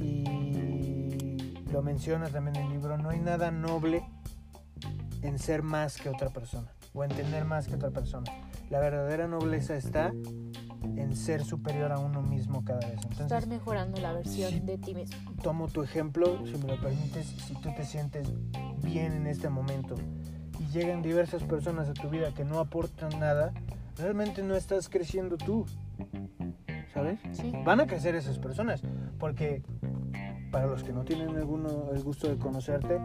Y 0.00 1.64
lo 1.72 1.82
menciona 1.82 2.28
también 2.28 2.56
en 2.56 2.66
el 2.66 2.70
libro, 2.70 2.96
no 2.96 3.10
hay 3.10 3.18
nada 3.18 3.50
noble 3.50 4.04
en 5.22 5.38
ser 5.40 5.62
más 5.62 5.96
que 5.96 6.08
otra 6.08 6.30
persona 6.30 6.72
o 6.94 7.02
en 7.02 7.10
tener 7.10 7.44
más 7.44 7.66
que 7.66 7.74
otra 7.74 7.90
persona. 7.90 8.30
La 8.70 8.78
verdadera 8.78 9.26
nobleza 9.26 9.76
está 9.76 10.12
en 10.96 11.16
ser 11.16 11.44
superior 11.44 11.92
a 11.92 11.98
uno 11.98 12.22
mismo 12.22 12.64
cada 12.64 12.80
vez. 12.80 12.94
Entonces, 13.02 13.20
Estar 13.20 13.46
mejorando 13.46 14.00
la 14.00 14.12
versión 14.12 14.50
sí. 14.50 14.60
de 14.60 14.78
ti 14.78 14.94
mismo. 14.94 15.16
tomo 15.42 15.68
tu 15.68 15.82
ejemplo, 15.82 16.44
si 16.46 16.56
me 16.58 16.68
lo 16.74 16.80
permites, 16.80 17.26
si 17.26 17.54
tú 17.54 17.70
te 17.76 17.84
sientes 17.84 18.32
bien 18.82 19.12
en 19.12 19.26
este 19.26 19.48
momento 19.48 19.94
y 20.58 20.66
llegan 20.72 21.02
diversas 21.02 21.42
personas 21.42 21.88
a 21.88 21.94
tu 21.94 22.08
vida 22.08 22.32
que 22.32 22.44
no 22.44 22.58
aportan 22.60 23.18
nada, 23.20 23.52
realmente 23.98 24.42
no 24.42 24.54
estás 24.54 24.88
creciendo 24.88 25.36
tú, 25.36 25.66
¿sabes? 26.94 27.18
Sí. 27.32 27.52
Van 27.64 27.80
a 27.80 27.86
crecer 27.86 28.14
esas 28.14 28.38
personas, 28.38 28.82
porque 29.18 29.62
para 30.50 30.66
los 30.66 30.82
que 30.82 30.92
no 30.92 31.04
tienen 31.04 31.36
alguno, 31.36 31.90
el 31.92 32.02
gusto 32.02 32.28
de 32.28 32.36
conocerte, 32.36 32.98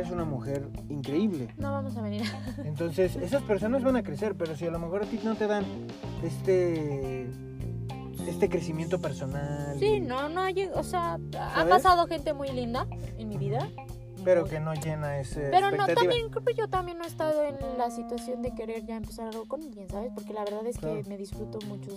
es 0.00 0.10
una 0.10 0.24
mujer 0.24 0.68
increíble. 0.88 1.48
No 1.58 1.72
vamos 1.72 1.96
a 1.96 2.02
venir. 2.02 2.22
Entonces, 2.64 3.16
esas 3.16 3.42
personas 3.42 3.82
van 3.82 3.96
a 3.96 4.02
crecer, 4.02 4.34
pero 4.36 4.56
si 4.56 4.66
a 4.66 4.70
lo 4.70 4.78
mejor 4.78 5.02
a 5.04 5.06
ti 5.06 5.18
no 5.24 5.34
te 5.36 5.46
dan 5.46 5.64
este 6.22 7.30
este 8.28 8.48
crecimiento 8.48 9.00
personal, 9.00 9.78
Sí, 9.78 10.00
no, 10.00 10.28
no, 10.28 10.40
hay- 10.40 10.68
o 10.74 10.82
sea, 10.82 11.18
ha 11.38 11.64
pasado 11.66 12.06
gente 12.08 12.32
muy 12.34 12.48
linda 12.50 12.86
en 13.18 13.28
mi 13.28 13.36
vida. 13.38 13.68
pero 14.24 14.44
que 14.46 14.58
no 14.58 14.74
llena 14.74 15.20
ese 15.20 15.42
Pero 15.52 15.70
no, 15.70 15.86
también 15.86 16.28
creo 16.30 16.44
que 16.44 16.54
yo 16.54 16.66
también 16.68 16.98
no 16.98 17.04
he 17.04 17.06
estado 17.06 17.44
en 17.44 17.54
la 17.78 17.90
situación 17.92 18.42
de 18.42 18.52
querer 18.56 18.84
ya 18.84 18.96
empezar 18.96 19.28
algo 19.28 19.44
con 19.46 19.62
alguien, 19.62 19.88
¿sabes? 19.88 20.10
Porque 20.12 20.32
la 20.32 20.40
verdad 20.44 20.66
es 20.66 20.78
Claro. 20.78 21.00
que 21.00 21.08
me 21.08 21.16
disfruto 21.16 21.60
muchos. 21.68 21.94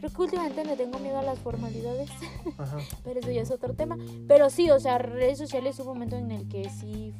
Creo 0.00 0.10
que 0.12 0.22
últimamente 0.22 0.64
le 0.64 0.76
tengo 0.76 0.98
miedo 0.98 1.18
a 1.18 1.22
las 1.22 1.38
formalidades, 1.38 2.08
Ajá. 2.58 2.78
pero 3.04 3.20
eso 3.20 3.30
ya 3.30 3.42
es 3.42 3.50
otro 3.50 3.74
tema. 3.74 3.96
Pero 4.26 4.48
sí, 4.50 4.70
o 4.70 4.80
sea, 4.80 4.98
redes 4.98 5.38
sociales 5.38 5.78
hubo 5.78 5.92
un 5.92 5.98
momento 5.98 6.16
en 6.16 6.30
el 6.30 6.48
que 6.48 6.68
sí, 6.70 7.12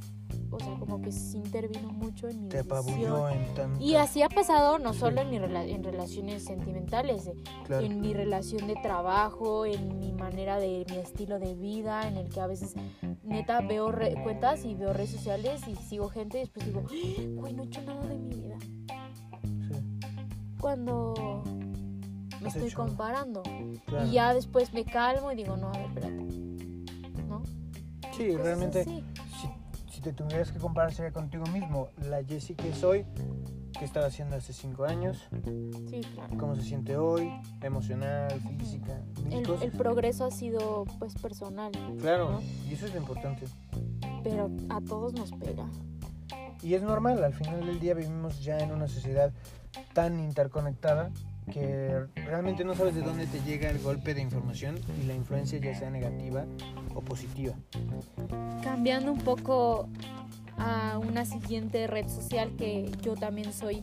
o 0.50 0.58
sea, 0.58 0.74
como 0.78 1.00
que 1.02 1.12
sí 1.12 1.36
intervino 1.36 1.90
mucho 1.92 2.26
en 2.28 2.42
mi 2.44 2.48
te 2.48 2.62
decisión. 2.62 3.30
en 3.32 3.54
tanto. 3.54 3.80
Y 3.84 3.94
así 3.96 4.22
ha 4.22 4.28
pasado 4.28 4.78
no 4.78 4.92
Sí. 4.94 5.00
solo 5.00 5.20
en, 5.20 5.30
mi 5.30 5.38
rela- 5.38 5.68
en 5.68 5.84
relaciones 5.84 6.42
sentimentales, 6.44 7.26
eh, 7.26 7.34
Claro. 7.66 7.84
en 7.86 8.00
mi 8.00 8.14
relación 8.14 8.66
de 8.66 8.74
trabajo, 8.82 9.66
en 9.66 9.98
mi 9.98 10.12
manera 10.12 10.58
de 10.58 10.84
mi 10.90 10.96
estilo 10.96 11.38
de 11.38 11.54
vida, 11.54 12.08
en 12.08 12.16
el 12.16 12.28
que 12.30 12.40
a 12.40 12.46
veces 12.46 12.74
neta 13.22 13.60
veo 13.60 13.92
re- 13.92 14.20
cuentas 14.24 14.64
y 14.64 14.74
veo 14.74 14.92
redes 14.92 15.10
sociales 15.10 15.60
y 15.68 15.76
sigo 15.76 16.08
gente 16.08 16.38
y 16.38 16.40
después 16.40 16.66
digo, 16.66 16.82
"Ah, 16.86 17.22
güey, 17.36 17.52
no 17.52 17.62
he 17.62 17.66
hecho 17.66 17.82
nada 17.82 18.04
de 18.06 18.16
mi 18.18 18.30
vida. 18.34 18.56
Sí, 19.68 19.76
Cuando 20.60 21.14
me 22.40 22.48
estoy 22.48 22.68
hecho- 22.68 22.76
comparando. 22.76 23.42
claro. 23.86 24.06
Y 24.06 24.12
ya 24.12 24.34
después 24.34 24.72
me 24.72 24.84
calmo 24.84 25.32
y 25.32 25.36
digo, 25.36 25.56
no, 25.56 25.68
a 25.68 25.72
ver, 25.72 25.86
espérate. 25.86 26.24
¿No? 27.28 27.42
Sí, 28.16 28.36
realmente, 28.36 28.84
si, 28.84 29.02
si 29.92 30.00
te 30.00 30.12
tuvieras 30.12 30.50
que 30.52 30.58
comparar 30.58 30.92
sería 30.92 31.12
contigo 31.12 31.44
mismo, 31.46 31.88
la 32.08 32.22
Jessie 32.24 32.54
que 32.56 32.72
soy, 32.74 33.04
que 33.78 33.84
estaba 33.84 34.06
haciendo 34.06 34.36
hace 34.36 34.52
cinco 34.52 34.84
años, 34.84 35.28
Sí, 35.88 36.00
claro. 36.14 36.36
cómo 36.38 36.54
se 36.56 36.62
siente 36.62 36.96
hoy, 36.96 37.30
emocional, 37.62 38.30
física, 38.58 39.00
El, 39.30 39.48
el 39.62 39.72
progreso 39.72 40.24
ha 40.24 40.30
sido 40.30 40.84
pues 40.98 41.14
personal, 41.14 41.70
Claro, 42.00 42.32
¿no? 42.32 42.40
y 42.68 42.74
eso 42.74 42.86
es 42.86 42.92
lo 42.94 43.00
importante. 43.00 43.46
pero 44.22 44.50
a 44.68 44.80
todos 44.82 45.12
nos 45.14 45.30
pega. 45.32 45.66
Y 46.62 46.74
es 46.74 46.82
normal, 46.82 47.24
al 47.24 47.32
final 47.32 47.64
del 47.64 47.80
día 47.80 47.94
vivimos 47.94 48.42
ya 48.44 48.58
en 48.58 48.70
una 48.72 48.86
sociedad 48.86 49.32
tan 49.94 50.20
interconectada 50.20 51.10
que 51.52 52.06
realmente 52.14 52.64
no 52.64 52.74
sabes 52.74 52.94
de 52.94 53.02
dónde 53.02 53.26
te 53.26 53.40
llega 53.40 53.70
el 53.70 53.78
golpe 53.80 54.14
de 54.14 54.20
información 54.22 54.78
y 55.02 55.06
la 55.06 55.14
influencia 55.14 55.58
ya 55.58 55.74
sea 55.74 55.90
negativa 55.90 56.44
o 56.94 57.00
positiva. 57.00 57.54
Cambiando 58.62 59.12
un 59.12 59.18
poco 59.18 59.88
a 60.58 60.98
una 60.98 61.24
siguiente 61.24 61.86
red 61.86 62.08
social 62.08 62.54
que 62.56 62.90
yo 63.02 63.14
también 63.16 63.52
soy 63.52 63.82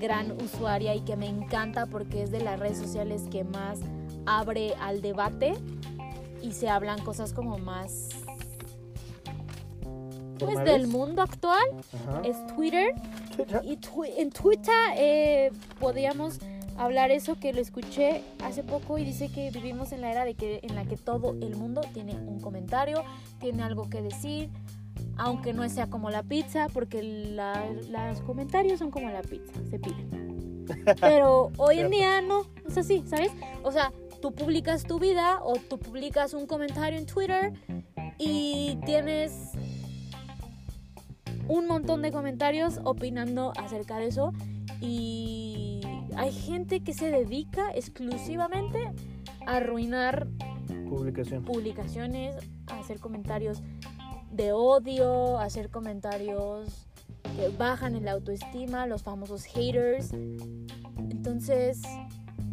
gran 0.00 0.32
usuaria 0.32 0.94
y 0.94 1.00
que 1.00 1.16
me 1.16 1.26
encanta 1.28 1.86
porque 1.86 2.22
es 2.24 2.30
de 2.30 2.40
las 2.40 2.58
redes 2.60 2.78
sociales 2.78 3.22
que 3.30 3.44
más 3.44 3.78
abre 4.26 4.74
al 4.80 5.00
debate 5.00 5.54
y 6.42 6.52
se 6.52 6.68
hablan 6.68 7.00
cosas 7.02 7.32
como 7.32 7.58
más 7.58 8.08
pues 10.38 10.58
del 10.64 10.88
mundo 10.88 11.22
actual 11.22 11.62
Ajá. 12.08 12.22
es 12.24 12.36
Twitter 12.48 12.94
Twitter. 13.36 13.60
y 13.64 13.76
twi- 13.76 14.12
en 14.18 14.30
Twitter 14.30 14.74
eh, 14.96 15.52
podríamos 15.78 16.40
hablar 16.76 17.10
eso 17.10 17.38
que 17.38 17.52
lo 17.52 17.60
escuché 17.60 18.22
hace 18.44 18.62
poco 18.62 18.98
y 18.98 19.04
dice 19.04 19.28
que 19.30 19.50
vivimos 19.50 19.92
en 19.92 20.00
la 20.00 20.10
era 20.10 20.24
de 20.24 20.34
que 20.34 20.60
en 20.62 20.74
la 20.74 20.84
que 20.84 20.96
todo 20.96 21.32
el 21.40 21.56
mundo 21.56 21.80
tiene 21.92 22.14
un 22.14 22.40
comentario, 22.40 23.02
tiene 23.40 23.62
algo 23.62 23.88
que 23.90 24.02
decir, 24.02 24.50
aunque 25.16 25.52
no 25.52 25.68
sea 25.68 25.88
como 25.88 26.10
la 26.10 26.22
pizza, 26.22 26.68
porque 26.72 27.02
la- 27.02 27.66
los 27.90 28.20
comentarios 28.22 28.78
son 28.78 28.90
como 28.90 29.10
la 29.10 29.22
pizza, 29.22 29.52
se 29.68 29.78
piden. 29.78 30.64
Pero 31.00 31.50
hoy 31.58 31.80
en 31.80 31.90
día 31.90 32.20
no, 32.22 32.46
es 32.68 32.78
así, 32.78 33.02
¿sabes? 33.06 33.32
O 33.62 33.72
sea, 33.72 33.92
tú 34.20 34.32
publicas 34.32 34.84
tu 34.84 34.98
vida 34.98 35.40
o 35.42 35.54
tú 35.56 35.78
publicas 35.78 36.32
un 36.34 36.46
comentario 36.46 36.98
en 36.98 37.06
Twitter 37.06 37.52
y 38.18 38.78
tienes 38.86 39.50
un 41.48 41.66
montón 41.66 42.02
de 42.02 42.12
comentarios 42.12 42.80
opinando 42.84 43.52
acerca 43.58 43.98
de 43.98 44.06
eso 44.06 44.32
y 44.80 45.81
hay 46.16 46.32
gente 46.32 46.82
que 46.82 46.92
se 46.92 47.10
dedica 47.10 47.70
exclusivamente 47.74 48.78
a 49.46 49.56
arruinar 49.56 50.28
Publicación. 50.88 51.44
publicaciones, 51.44 52.36
a 52.66 52.78
hacer 52.78 53.00
comentarios 53.00 53.62
de 54.30 54.52
odio, 54.52 55.38
a 55.38 55.44
hacer 55.44 55.70
comentarios 55.70 56.86
que 57.36 57.48
bajan 57.48 57.94
en 57.94 58.04
la 58.04 58.12
autoestima, 58.12 58.86
los 58.86 59.02
famosos 59.02 59.44
haters. 59.44 60.12
Entonces, 61.10 61.80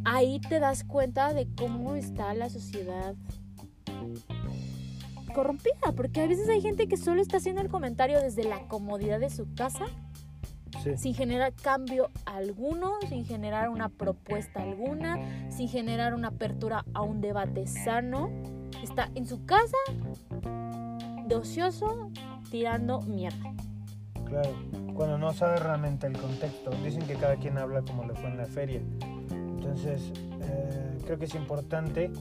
ahí 0.05 0.39
te 0.39 0.59
das 0.59 0.83
cuenta 0.83 1.33
de 1.33 1.47
cómo 1.55 1.95
está 1.95 2.33
la 2.33 2.49
sociedad 2.49 3.15
corrompida, 5.33 5.91
porque 5.95 6.21
a 6.21 6.27
veces 6.27 6.49
hay 6.49 6.61
gente 6.61 6.87
que 6.87 6.97
solo 6.97 7.21
está 7.21 7.37
haciendo 7.37 7.61
el 7.61 7.69
comentario 7.69 8.19
desde 8.21 8.43
la 8.43 8.67
comodidad 8.67 9.19
de 9.19 9.29
su 9.29 9.53
casa, 9.53 9.85
Sí. 10.83 10.97
sin 10.97 11.13
generar 11.13 11.53
cambio 11.53 12.09
alguno, 12.25 12.93
sin 13.07 13.25
generar 13.25 13.69
una 13.69 13.89
propuesta 13.89 14.61
alguna, 14.61 15.17
sin 15.49 15.67
generar 15.67 16.13
una 16.13 16.29
apertura 16.29 16.85
a 16.93 17.01
un 17.01 17.21
debate 17.21 17.67
sano. 17.67 18.29
Está 18.81 19.09
en 19.15 19.27
su 19.27 19.45
casa, 19.45 19.77
de 21.27 21.35
ocioso, 21.35 22.09
tirando 22.49 23.01
mierda. 23.01 23.53
Claro. 24.25 24.51
Cuando 24.95 25.17
no 25.17 25.33
sabes 25.33 25.61
realmente 25.61 26.07
el 26.07 26.17
contexto. 26.17 26.71
Dicen 26.83 27.03
que 27.03 27.15
cada 27.15 27.37
quien 27.37 27.57
habla 27.57 27.81
como 27.81 28.03
le 28.05 28.13
fue 28.15 28.29
en 28.29 28.37
la 28.37 28.45
feria. 28.45 28.81
Entonces, 29.31 30.11
eh, 30.41 30.97
creo 31.05 31.17
que 31.17 31.25
es 31.25 31.35
importante. 31.35 32.11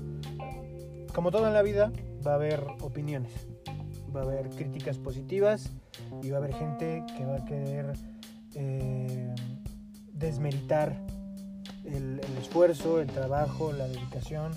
Como 1.14 1.30
todo 1.30 1.46
en 1.48 1.54
la 1.54 1.62
vida, 1.62 1.90
va 2.26 2.32
a 2.32 2.34
haber 2.34 2.64
opiniones. 2.80 3.48
Va 4.14 4.20
a 4.20 4.24
haber 4.24 4.48
críticas 4.50 4.98
positivas 4.98 5.70
y 6.22 6.30
va 6.30 6.36
a 6.36 6.40
haber 6.40 6.54
gente 6.54 7.04
que 7.16 7.24
va 7.24 7.36
a 7.36 7.44
querer 7.44 7.92
eh, 8.54 9.34
desmeritar 10.12 10.96
el, 11.84 12.20
esfuerzo, 12.40 13.00
el 13.00 13.08
trabajo, 13.08 13.72
la 13.72 13.88
dedicación 13.88 14.52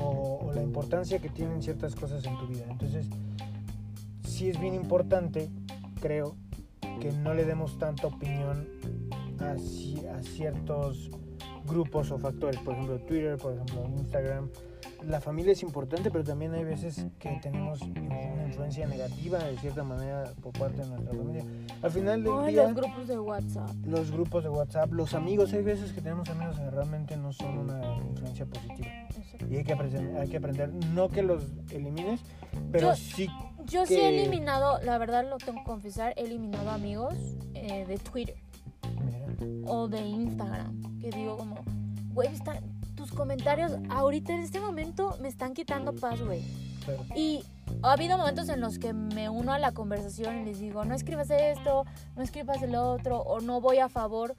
o, 0.00 0.50
la 0.54 0.62
importancia 0.62 1.18
que 1.18 1.28
tienen 1.28 1.62
ciertas 1.62 1.94
cosas 1.94 2.24
en 2.24 2.38
tu 2.38 2.46
vida. 2.46 2.64
Entonces, 2.68 3.06
sí 4.24 4.48
es 4.48 4.60
bien 4.60 4.74
importante, 4.74 5.50
creo, 6.00 6.36
que 7.00 7.12
no 7.12 7.34
le 7.34 7.44
demos 7.44 7.78
tanta 7.78 8.06
opinión 8.06 8.68
a 9.38 10.22
ciertos 10.22 11.10
grupos 11.66 12.10
o 12.10 12.18
factores, 12.18 12.60
por 12.60 12.74
ejemplo 12.74 12.98
Twitter, 13.00 13.36
por 13.36 13.54
ejemplo 13.54 13.84
Instagram. 13.98 14.48
La 15.06 15.20
familia 15.20 15.52
es 15.52 15.62
importante, 15.62 16.10
pero 16.10 16.24
también 16.24 16.54
hay 16.54 16.64
veces 16.64 17.06
que 17.18 17.38
tenemos 17.42 17.82
una 17.82 18.44
influencia 18.46 18.86
negativa 18.86 19.38
de 19.38 19.58
cierta 19.58 19.84
manera 19.84 20.32
por 20.42 20.52
parte 20.52 20.82
de 20.82 20.88
nuestra 20.88 21.12
familia. 21.12 21.44
Al 21.82 21.90
final 21.90 22.24
del 22.24 22.46
día, 22.46 22.62
los 22.64 22.74
grupos 22.74 23.08
de 23.08 23.18
WhatsApp. 23.18 23.70
los 23.84 24.10
grupos 24.10 24.42
de 24.44 24.48
WhatsApp, 24.50 24.92
los 24.92 25.14
amigos, 25.14 25.52
hay 25.52 25.62
veces 25.62 25.92
que 25.92 26.00
tenemos 26.00 26.28
amigos 26.30 26.58
que 26.58 26.70
realmente 26.70 27.16
no 27.16 27.32
son 27.32 27.58
una 27.58 27.96
influencia 28.08 28.46
positiva. 28.46 28.88
Y 29.50 29.56
hay 29.56 29.64
que 29.64 29.72
aprender, 29.74 30.16
hay 30.16 30.28
que 30.28 30.36
aprender 30.38 30.72
no 30.72 31.08
que 31.10 31.22
los 31.22 31.44
elimines, 31.70 32.20
pero 32.72 32.88
Yo- 32.90 32.96
sí 32.96 33.28
Yo 33.66 33.84
sí 33.84 33.94
he 33.94 33.98
que- 33.98 34.22
eliminado, 34.22 34.80
la 34.82 34.96
verdad 34.98 35.28
lo 35.28 35.36
tengo 35.38 35.58
que 35.58 35.64
confesar, 35.64 36.14
he 36.16 36.22
eliminado 36.22 36.70
amigos 36.70 37.14
eh, 37.54 37.84
de 37.86 37.98
Twitter 37.98 38.36
mira, 39.04 39.70
o 39.70 39.88
de 39.88 40.00
Instagram. 40.00 40.98
Que 41.00 41.10
digo 41.10 41.36
como, 41.36 41.56
güey, 42.12 42.28
tus 42.94 43.12
comentarios 43.12 43.72
ahorita 43.90 44.32
en 44.32 44.40
este 44.40 44.60
momento 44.60 45.16
me 45.20 45.28
están 45.28 45.54
quitando 45.54 45.94
paz, 45.94 46.20
güey. 46.22 46.42
claro. 46.84 47.04
Y 47.14 47.44
ha 47.82 47.92
habido 47.92 48.16
momentos 48.16 48.48
en 48.48 48.60
los 48.60 48.78
que 48.78 48.92
me 48.92 49.28
uno 49.28 49.52
a 49.52 49.58
la 49.58 49.72
conversación 49.72 50.42
y 50.42 50.44
les 50.46 50.58
digo, 50.58 50.84
no 50.84 50.94
escribas 50.94 51.30
esto, 51.30 51.84
no 52.16 52.22
escribas 52.22 52.62
el 52.62 52.74
otro, 52.74 53.20
o 53.20 53.40
no 53.40 53.60
voy 53.60 53.78
a 53.78 53.88
favor. 53.88 54.34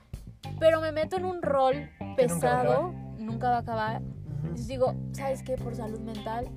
Pero 0.60 0.82
me 0.82 0.92
meto 0.92 1.18
en 1.18 1.26
un 1.26 1.42
rol 1.42 1.90
nunca 2.00 2.16
pesado, 2.16 2.94
nunca 3.20 3.50
va 3.50 3.58
a 3.58 3.60
acabar. 3.60 4.02
Ujú. 4.02 4.54
Les 4.54 4.68
digo, 4.68 4.96
¿sabes 5.12 5.44
qué? 5.44 5.56
Por 5.56 5.76
salud 5.76 6.00
mental, 6.00 6.48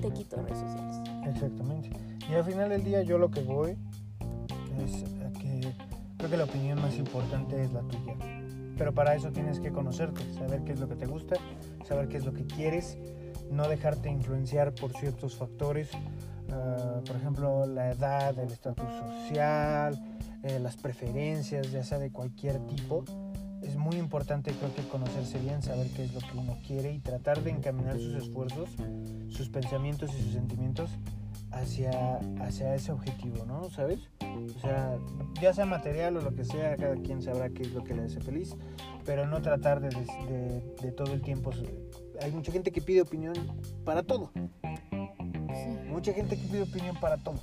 te 0.00 0.10
quito 0.10 0.36
redes 0.36 0.58
sociales. 0.58 0.96
Exactamente. 1.26 1.90
Y 2.30 2.34
al 2.34 2.44
final 2.44 2.68
del 2.70 2.84
día 2.84 3.02
yo 3.02 3.18
lo 3.18 3.30
que 3.30 3.42
voy 3.42 3.76
es 4.78 5.04
a 5.24 5.32
que 5.38 5.74
creo 6.20 6.30
que 6.30 6.36
la 6.36 6.44
opinión 6.44 6.80
más 6.82 6.98
importante 6.98 7.62
es 7.62 7.72
la 7.72 7.80
tuya. 7.80 8.14
Pero 8.76 8.92
para 8.92 9.14
eso 9.14 9.30
tienes 9.32 9.58
que 9.58 9.72
conocerte, 9.72 10.20
saber 10.34 10.64
qué 10.64 10.72
es 10.72 10.80
lo 10.80 10.86
que 10.86 10.96
te 10.96 11.06
gusta, 11.06 11.36
saber 11.86 12.08
qué 12.08 12.18
es 12.18 12.26
lo 12.26 12.34
que 12.34 12.44
quieres, 12.44 12.98
no 13.50 13.66
dejarte 13.68 14.10
influenciar 14.10 14.74
por 14.74 14.92
ciertos 14.92 15.36
factores, 15.36 15.90
ah, 16.50 17.00
por 17.06 17.16
ejemplo 17.16 17.66
la 17.66 17.90
edad, 17.90 18.38
el 18.38 18.50
estatus 18.50 18.86
social, 18.86 19.98
eh, 20.42 20.58
las 20.60 20.76
preferencias, 20.76 21.72
ya 21.72 21.82
sea 21.82 21.98
de 21.98 22.12
cualquier 22.12 22.58
tipo. 22.66 23.04
Es 23.62 23.76
muy 23.76 23.96
importante 23.96 24.52
creo 24.52 24.74
que 24.74 24.82
conocerse 24.88 25.38
bien, 25.38 25.62
saber 25.62 25.88
qué 25.88 26.04
es 26.04 26.12
lo 26.12 26.20
que 26.20 26.36
uno 26.36 26.58
quiere 26.66 26.92
y 26.92 26.98
tratar 26.98 27.42
de 27.42 27.50
encaminar 27.50 27.98
sus 27.98 28.14
esfuerzos, 28.14 28.68
sus 29.28 29.48
pensamientos 29.48 30.10
y 30.14 30.22
sus 30.22 30.32
sentimientos 30.32 30.90
hacia, 31.50 32.18
hacia 32.40 32.74
ese 32.74 32.92
objetivo, 32.92 33.46
¿no? 33.46 33.70
¿Sabes? 33.70 34.00
O 34.56 34.58
sea, 34.60 34.96
ya 35.40 35.52
sea 35.54 35.64
material 35.66 36.16
o 36.16 36.20
lo 36.20 36.34
que 36.34 36.44
sea, 36.44 36.76
cada 36.76 36.96
quien 36.96 37.22
sabrá 37.22 37.48
qué 37.50 37.62
es 37.62 37.72
lo 37.72 37.82
que 37.84 37.94
le 37.94 38.02
hace 38.04 38.20
feliz, 38.20 38.56
pero 39.04 39.26
no 39.26 39.40
tratar 39.42 39.80
de, 39.80 39.88
de- 39.88 40.74
de 40.82 40.92
todo 40.92 41.12
el 41.12 41.22
tiempo. 41.22 41.50
Hay 42.22 42.32
mucha 42.32 42.52
gente 42.52 42.70
que 42.72 42.80
pide 42.82 43.00
opinión 43.02 43.34
para 43.84 44.02
todo, 44.02 44.30
Sí. 44.34 45.78
mucha 45.88 46.12
gente 46.12 46.36
que 46.36 46.46
pide 46.46 46.62
opinión 46.62 46.96
para 47.00 47.16
todo. 47.16 47.40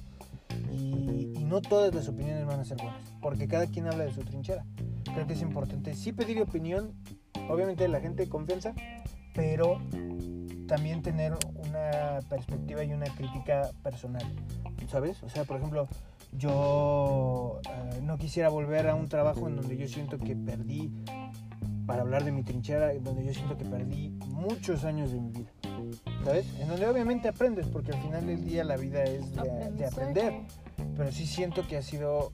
Y, 0.71 1.33
y 1.35 1.43
no 1.45 1.61
todas 1.61 1.93
las 1.93 2.07
opiniones 2.07 2.45
van 2.45 2.59
a 2.59 2.65
ser 2.65 2.77
buenas, 2.77 3.01
porque 3.21 3.47
cada 3.47 3.67
quien 3.67 3.87
habla 3.87 4.05
de 4.05 4.13
su 4.13 4.21
trinchera. 4.21 4.65
Creo 5.13 5.25
que 5.25 5.33
es 5.33 5.41
importante 5.41 5.95
sí 5.95 6.11
pedir 6.13 6.41
opinión, 6.41 6.91
obviamente 7.49 7.83
de 7.83 7.89
la 7.89 7.99
gente 7.99 8.23
de 8.23 8.29
confianza, 8.29 8.73
pero 9.33 9.79
también 10.67 11.01
tener 11.01 11.33
una 11.55 12.19
perspectiva 12.29 12.83
y 12.83 12.91
una 12.93 13.05
crítica 13.05 13.71
personal, 13.83 14.23
¿sabes? 14.89 15.23
O 15.23 15.29
sea, 15.29 15.43
por 15.45 15.57
ejemplo, 15.57 15.87
yo 16.31 17.61
eh, 17.63 17.99
no 18.03 18.17
quisiera 18.17 18.49
volver 18.49 18.87
a 18.87 18.95
un 18.95 19.07
trabajo 19.07 19.47
en 19.47 19.55
donde 19.55 19.77
yo 19.77 19.87
siento 19.87 20.17
que 20.17 20.35
perdí, 20.35 20.91
para 21.85 22.01
hablar 22.01 22.25
de 22.25 22.31
mi 22.31 22.43
trinchera, 22.43 22.93
donde 22.99 23.25
yo 23.25 23.33
siento 23.33 23.57
que 23.57 23.63
perdí 23.63 24.09
muchos 24.27 24.83
años 24.83 25.11
de 25.11 25.21
mi 25.21 25.31
vida, 25.31 25.51
¿sabes? 26.25 26.45
En 26.59 26.67
donde 26.67 26.85
obviamente 26.87 27.29
aprendes, 27.29 27.67
porque 27.67 27.93
al 27.93 28.01
final 28.01 28.27
del 28.27 28.43
día 28.43 28.63
la 28.65 28.75
vida 28.75 29.03
es 29.03 29.33
de, 29.33 29.71
de 29.71 29.85
aprender, 29.85 30.33
pero 30.97 31.11
sí 31.11 31.25
siento 31.25 31.65
que 31.65 31.77
ha 31.77 31.81
sido 31.81 32.33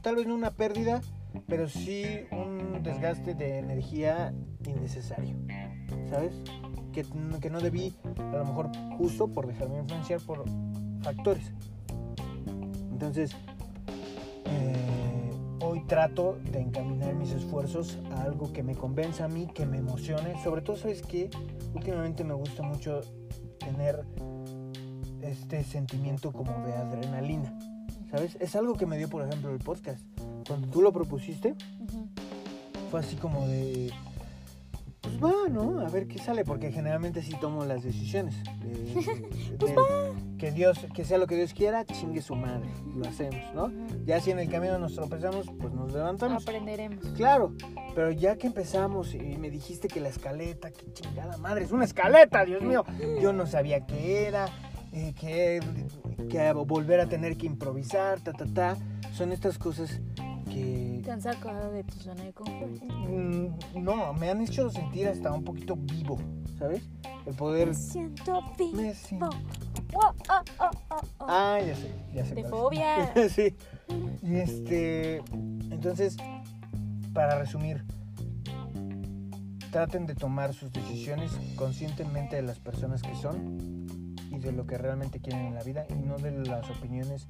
tal 0.00 0.16
vez 0.16 0.26
no 0.26 0.34
una 0.34 0.50
pérdida, 0.50 1.02
pero 1.46 1.68
sí 1.68 2.04
un 2.30 2.82
desgaste 2.82 3.34
de 3.34 3.58
energía 3.58 4.32
innecesario, 4.66 5.36
¿sabes? 6.08 6.32
que, 6.94 7.04
que 7.40 7.50
no 7.50 7.60
debí, 7.60 7.92
a 8.16 8.36
lo 8.36 8.44
mejor 8.44 8.70
justo 8.96 9.28
por 9.28 9.46
dejarme 9.46 9.78
influenciar 9.78 10.20
por 10.20 10.44
factores. 11.02 11.52
Entonces, 13.04 13.36
eh, 14.46 15.30
hoy 15.60 15.82
trato 15.86 16.38
de 16.50 16.60
encaminar 16.60 17.14
mis 17.14 17.32
esfuerzos 17.32 17.98
a 18.16 18.22
algo 18.22 18.50
que 18.50 18.62
me 18.62 18.74
convenza 18.74 19.26
a 19.26 19.28
mí, 19.28 19.46
que 19.54 19.66
me 19.66 19.76
emocione. 19.76 20.42
Sobre 20.42 20.62
todo, 20.62 20.76
¿sabes 20.76 21.02
que 21.02 21.28
Últimamente 21.74 22.24
me 22.24 22.32
gusta 22.32 22.62
mucho 22.62 23.00
tener 23.58 24.04
este 25.20 25.64
sentimiento 25.64 26.32
como 26.32 26.66
de 26.66 26.72
adrenalina. 26.72 27.58
¿Sabes? 28.10 28.38
Es 28.40 28.56
algo 28.56 28.74
que 28.74 28.86
me 28.86 28.96
dio, 28.96 29.10
por 29.10 29.26
ejemplo, 29.26 29.50
el 29.50 29.58
podcast. 29.58 30.00
Cuando 30.46 30.68
tú 30.68 30.80
lo 30.80 30.90
propusiste, 30.92 31.54
fue 32.90 33.00
así 33.00 33.16
como 33.16 33.46
de 33.48 33.92
pues 35.02 35.22
va, 35.22 35.48
¿no? 35.50 35.80
A 35.80 35.90
ver 35.90 36.08
qué 36.08 36.18
sale, 36.18 36.44
porque 36.46 36.72
generalmente 36.72 37.20
sí 37.20 37.34
tomo 37.38 37.66
las 37.66 37.82
decisiones. 37.82 38.36
pues 39.58 39.74
Que 40.38 40.50
Dios, 40.50 40.86
que 40.94 41.04
sea 41.04 41.16
lo 41.18 41.26
que 41.26 41.36
Dios 41.36 41.54
quiera, 41.54 41.84
chingue 41.84 42.20
su 42.20 42.34
madre, 42.34 42.68
lo 42.96 43.06
hacemos, 43.08 43.54
¿no? 43.54 43.70
Ya 44.04 44.20
si 44.20 44.30
en 44.32 44.40
el 44.40 44.50
camino 44.50 44.78
nos 44.78 44.94
tropezamos, 44.94 45.46
pues 45.60 45.72
nos 45.72 45.92
levantamos. 45.92 46.42
Aprenderemos. 46.42 47.04
Claro, 47.16 47.54
pero 47.94 48.10
ya 48.10 48.36
que 48.36 48.48
empezamos 48.48 49.14
y 49.14 49.18
me 49.38 49.48
dijiste 49.50 49.86
que 49.88 50.00
la 50.00 50.08
escaleta, 50.08 50.70
que 50.70 50.92
chingada 50.92 51.36
madre, 51.38 51.64
es 51.64 51.72
una 51.72 51.84
escaleta, 51.84 52.44
Dios 52.44 52.62
mío. 52.62 52.84
Yo 53.22 53.32
no 53.32 53.46
sabía 53.46 53.86
qué 53.86 54.26
era, 54.26 54.46
eh, 54.92 55.14
que, 55.18 55.60
que 56.28 56.52
volver 56.52 57.00
a 57.00 57.06
tener 57.06 57.36
que 57.36 57.46
improvisar, 57.46 58.20
ta, 58.20 58.32
ta, 58.32 58.44
ta. 58.46 58.76
Son 59.12 59.30
estas 59.32 59.56
cosas 59.56 60.00
que... 60.52 61.00
¿Te 61.04 61.10
han 61.12 61.22
sacado 61.22 61.70
de 61.70 61.84
tu 61.84 61.94
zona 61.94 62.24
de 62.24 62.32
confort? 62.32 62.82
Mm, 62.82 63.48
no, 63.82 64.12
me 64.14 64.30
han 64.30 64.40
hecho 64.40 64.68
sentir 64.70 65.06
hasta 65.06 65.32
un 65.32 65.44
poquito 65.44 65.76
vivo, 65.76 66.18
¿sabes? 66.58 66.82
El 67.24 67.34
poder... 67.34 67.68
Me 67.68 67.74
siento 67.74 68.42
vivo. 68.58 68.76
Me 68.76 68.94
siento- 68.94 69.30
Oh, 69.94 70.12
oh, 70.28 70.70
oh. 70.90 71.00
Ah, 71.20 71.58
ya 71.64 71.74
sé, 71.74 71.90
ya 72.12 72.24
sé. 72.24 72.34
De 72.34 72.44
fobia. 72.44 73.12
sí. 73.28 73.56
Y 74.22 74.36
este... 74.36 75.18
Entonces, 75.70 76.16
para 77.12 77.38
resumir, 77.38 77.84
traten 79.70 80.06
de 80.06 80.14
tomar 80.14 80.54
sus 80.54 80.72
decisiones 80.72 81.32
conscientemente 81.56 82.36
de 82.36 82.42
las 82.42 82.58
personas 82.58 83.02
que 83.02 83.14
son 83.14 83.86
y 84.30 84.38
de 84.38 84.52
lo 84.52 84.66
que 84.66 84.78
realmente 84.78 85.20
quieren 85.20 85.46
en 85.46 85.54
la 85.54 85.62
vida 85.62 85.84
y 85.90 85.94
no 85.94 86.16
de 86.16 86.30
las 86.30 86.70
opiniones 86.70 87.26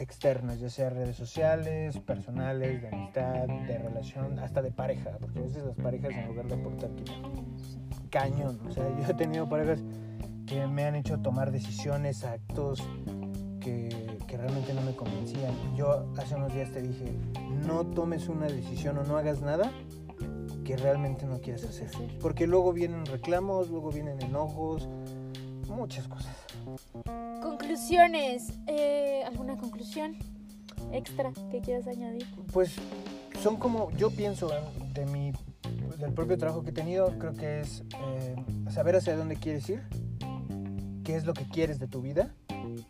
externas, 0.00 0.58
ya 0.60 0.70
sea 0.70 0.90
redes 0.90 1.16
sociales, 1.16 1.98
personales, 1.98 2.80
de 2.82 2.88
amistad, 2.88 3.46
de 3.46 3.78
relación, 3.78 4.38
hasta 4.38 4.62
de 4.62 4.72
pareja, 4.72 5.10
porque 5.20 5.40
a 5.40 5.42
veces 5.42 5.64
las 5.64 5.76
parejas 5.76 6.10
en 6.10 6.26
lugar 6.28 6.46
de 6.48 6.54
aportar 6.54 6.90
quitan. 6.92 7.22
cañón, 8.10 8.58
o 8.66 8.72
sea, 8.72 8.84
yo 8.98 9.06
he 9.06 9.14
tenido 9.14 9.48
parejas 9.48 9.80
que 10.50 10.66
me 10.66 10.84
han 10.84 10.96
hecho 10.96 11.16
tomar 11.20 11.52
decisiones, 11.52 12.24
actos 12.24 12.82
que, 13.60 13.88
que 14.26 14.36
realmente 14.36 14.74
no 14.74 14.82
me 14.82 14.96
convencían. 14.96 15.54
Yo 15.76 16.12
hace 16.18 16.34
unos 16.34 16.52
días 16.52 16.72
te 16.72 16.82
dije, 16.82 17.12
no 17.68 17.86
tomes 17.86 18.26
una 18.26 18.46
decisión 18.46 18.98
o 18.98 19.04
no 19.04 19.16
hagas 19.16 19.42
nada 19.42 19.70
que 20.64 20.76
realmente 20.76 21.24
no 21.24 21.40
quieres 21.40 21.64
hacer, 21.64 21.88
porque 22.20 22.48
luego 22.48 22.72
vienen 22.72 23.06
reclamos, 23.06 23.70
luego 23.70 23.92
vienen 23.92 24.20
enojos, 24.22 24.88
muchas 25.68 26.08
cosas. 26.08 26.36
Conclusiones. 27.40 28.52
Eh, 28.66 29.22
¿Alguna 29.24 29.56
conclusión 29.56 30.16
extra 30.92 31.32
que 31.52 31.60
quieras 31.60 31.86
añadir? 31.86 32.26
Pues 32.52 32.74
son 33.40 33.56
como, 33.56 33.92
yo 33.92 34.10
pienso 34.10 34.52
¿eh? 34.52 34.60
de 34.94 35.06
mi, 35.06 35.30
del 35.98 36.12
propio 36.12 36.36
trabajo 36.38 36.64
que 36.64 36.70
he 36.70 36.74
tenido, 36.74 37.16
creo 37.20 37.34
que 37.34 37.60
es 37.60 37.84
eh, 38.00 38.34
saber 38.68 38.96
hacia 38.96 39.16
dónde 39.16 39.36
quieres 39.36 39.68
ir, 39.70 39.82
qué 41.10 41.16
es 41.16 41.26
lo 41.26 41.34
que 41.34 41.44
quieres 41.48 41.80
de 41.80 41.88
tu 41.88 42.02
vida, 42.02 42.32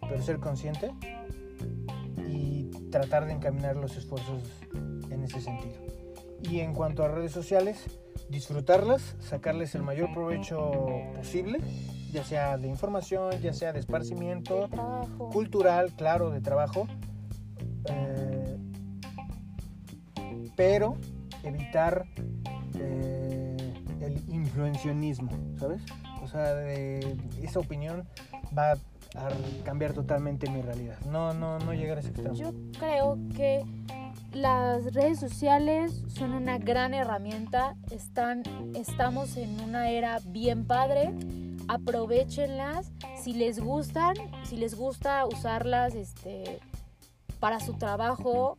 pero 0.02 0.20
ser 0.20 0.40
consciente 0.40 0.92
y 2.28 2.64
tratar 2.90 3.24
de 3.24 3.32
encaminar 3.32 3.76
los 3.76 3.96
esfuerzos 3.96 4.42
en 5.10 5.22
ese 5.24 5.40
sentido. 5.40 5.78
Y 6.42 6.60
en 6.60 6.74
cuanto 6.74 7.02
a 7.02 7.08
redes 7.08 7.32
sociales, 7.32 7.86
disfrutarlas, 8.28 9.16
sacarles 9.20 9.74
el 9.74 9.84
mayor 9.84 10.12
provecho 10.12 10.70
posible, 11.16 11.60
ya 12.12 12.22
sea 12.22 12.58
de 12.58 12.68
información, 12.68 13.32
ya 13.40 13.54
sea 13.54 13.72
de 13.72 13.80
esparcimiento, 13.80 14.68
De 14.68 15.24
cultural, 15.32 15.90
claro, 15.96 16.28
de 16.28 16.42
trabajo, 16.42 16.86
eh, 17.86 18.58
pero 20.56 20.98
evitar 21.42 22.04
eh, 22.78 23.56
el 24.02 24.22
influencionismo, 24.28 25.30
¿sabes? 25.58 25.80
Sea, 26.30 26.54
de- 26.54 27.16
esa 27.42 27.58
opinión 27.58 28.06
va 28.56 28.72
a 28.72 29.28
cambiar 29.64 29.92
totalmente 29.92 30.48
mi 30.50 30.62
realidad. 30.62 30.98
No, 31.10 31.34
no, 31.34 31.58
no 31.58 31.72
llegar 31.74 31.96
a 31.96 32.00
ese 32.00 32.10
extremo. 32.10 32.34
Yo 32.34 32.52
creo 32.78 33.18
que 33.36 33.64
las 34.32 34.94
redes 34.94 35.18
sociales 35.18 36.04
son 36.08 36.32
una 36.32 36.58
gran 36.58 36.94
herramienta. 36.94 37.74
Están, 37.90 38.42
estamos 38.76 39.36
en 39.36 39.60
una 39.60 39.90
era 39.90 40.20
bien 40.24 40.66
padre. 40.66 41.12
Aprovechenlas. 41.66 42.92
Si 43.20 43.32
les 43.32 43.58
gustan, 43.60 44.14
si 44.44 44.56
les 44.56 44.74
gusta 44.76 45.26
usarlas 45.26 45.94
este, 45.94 46.60
para 47.40 47.58
su 47.60 47.74
trabajo, 47.74 48.56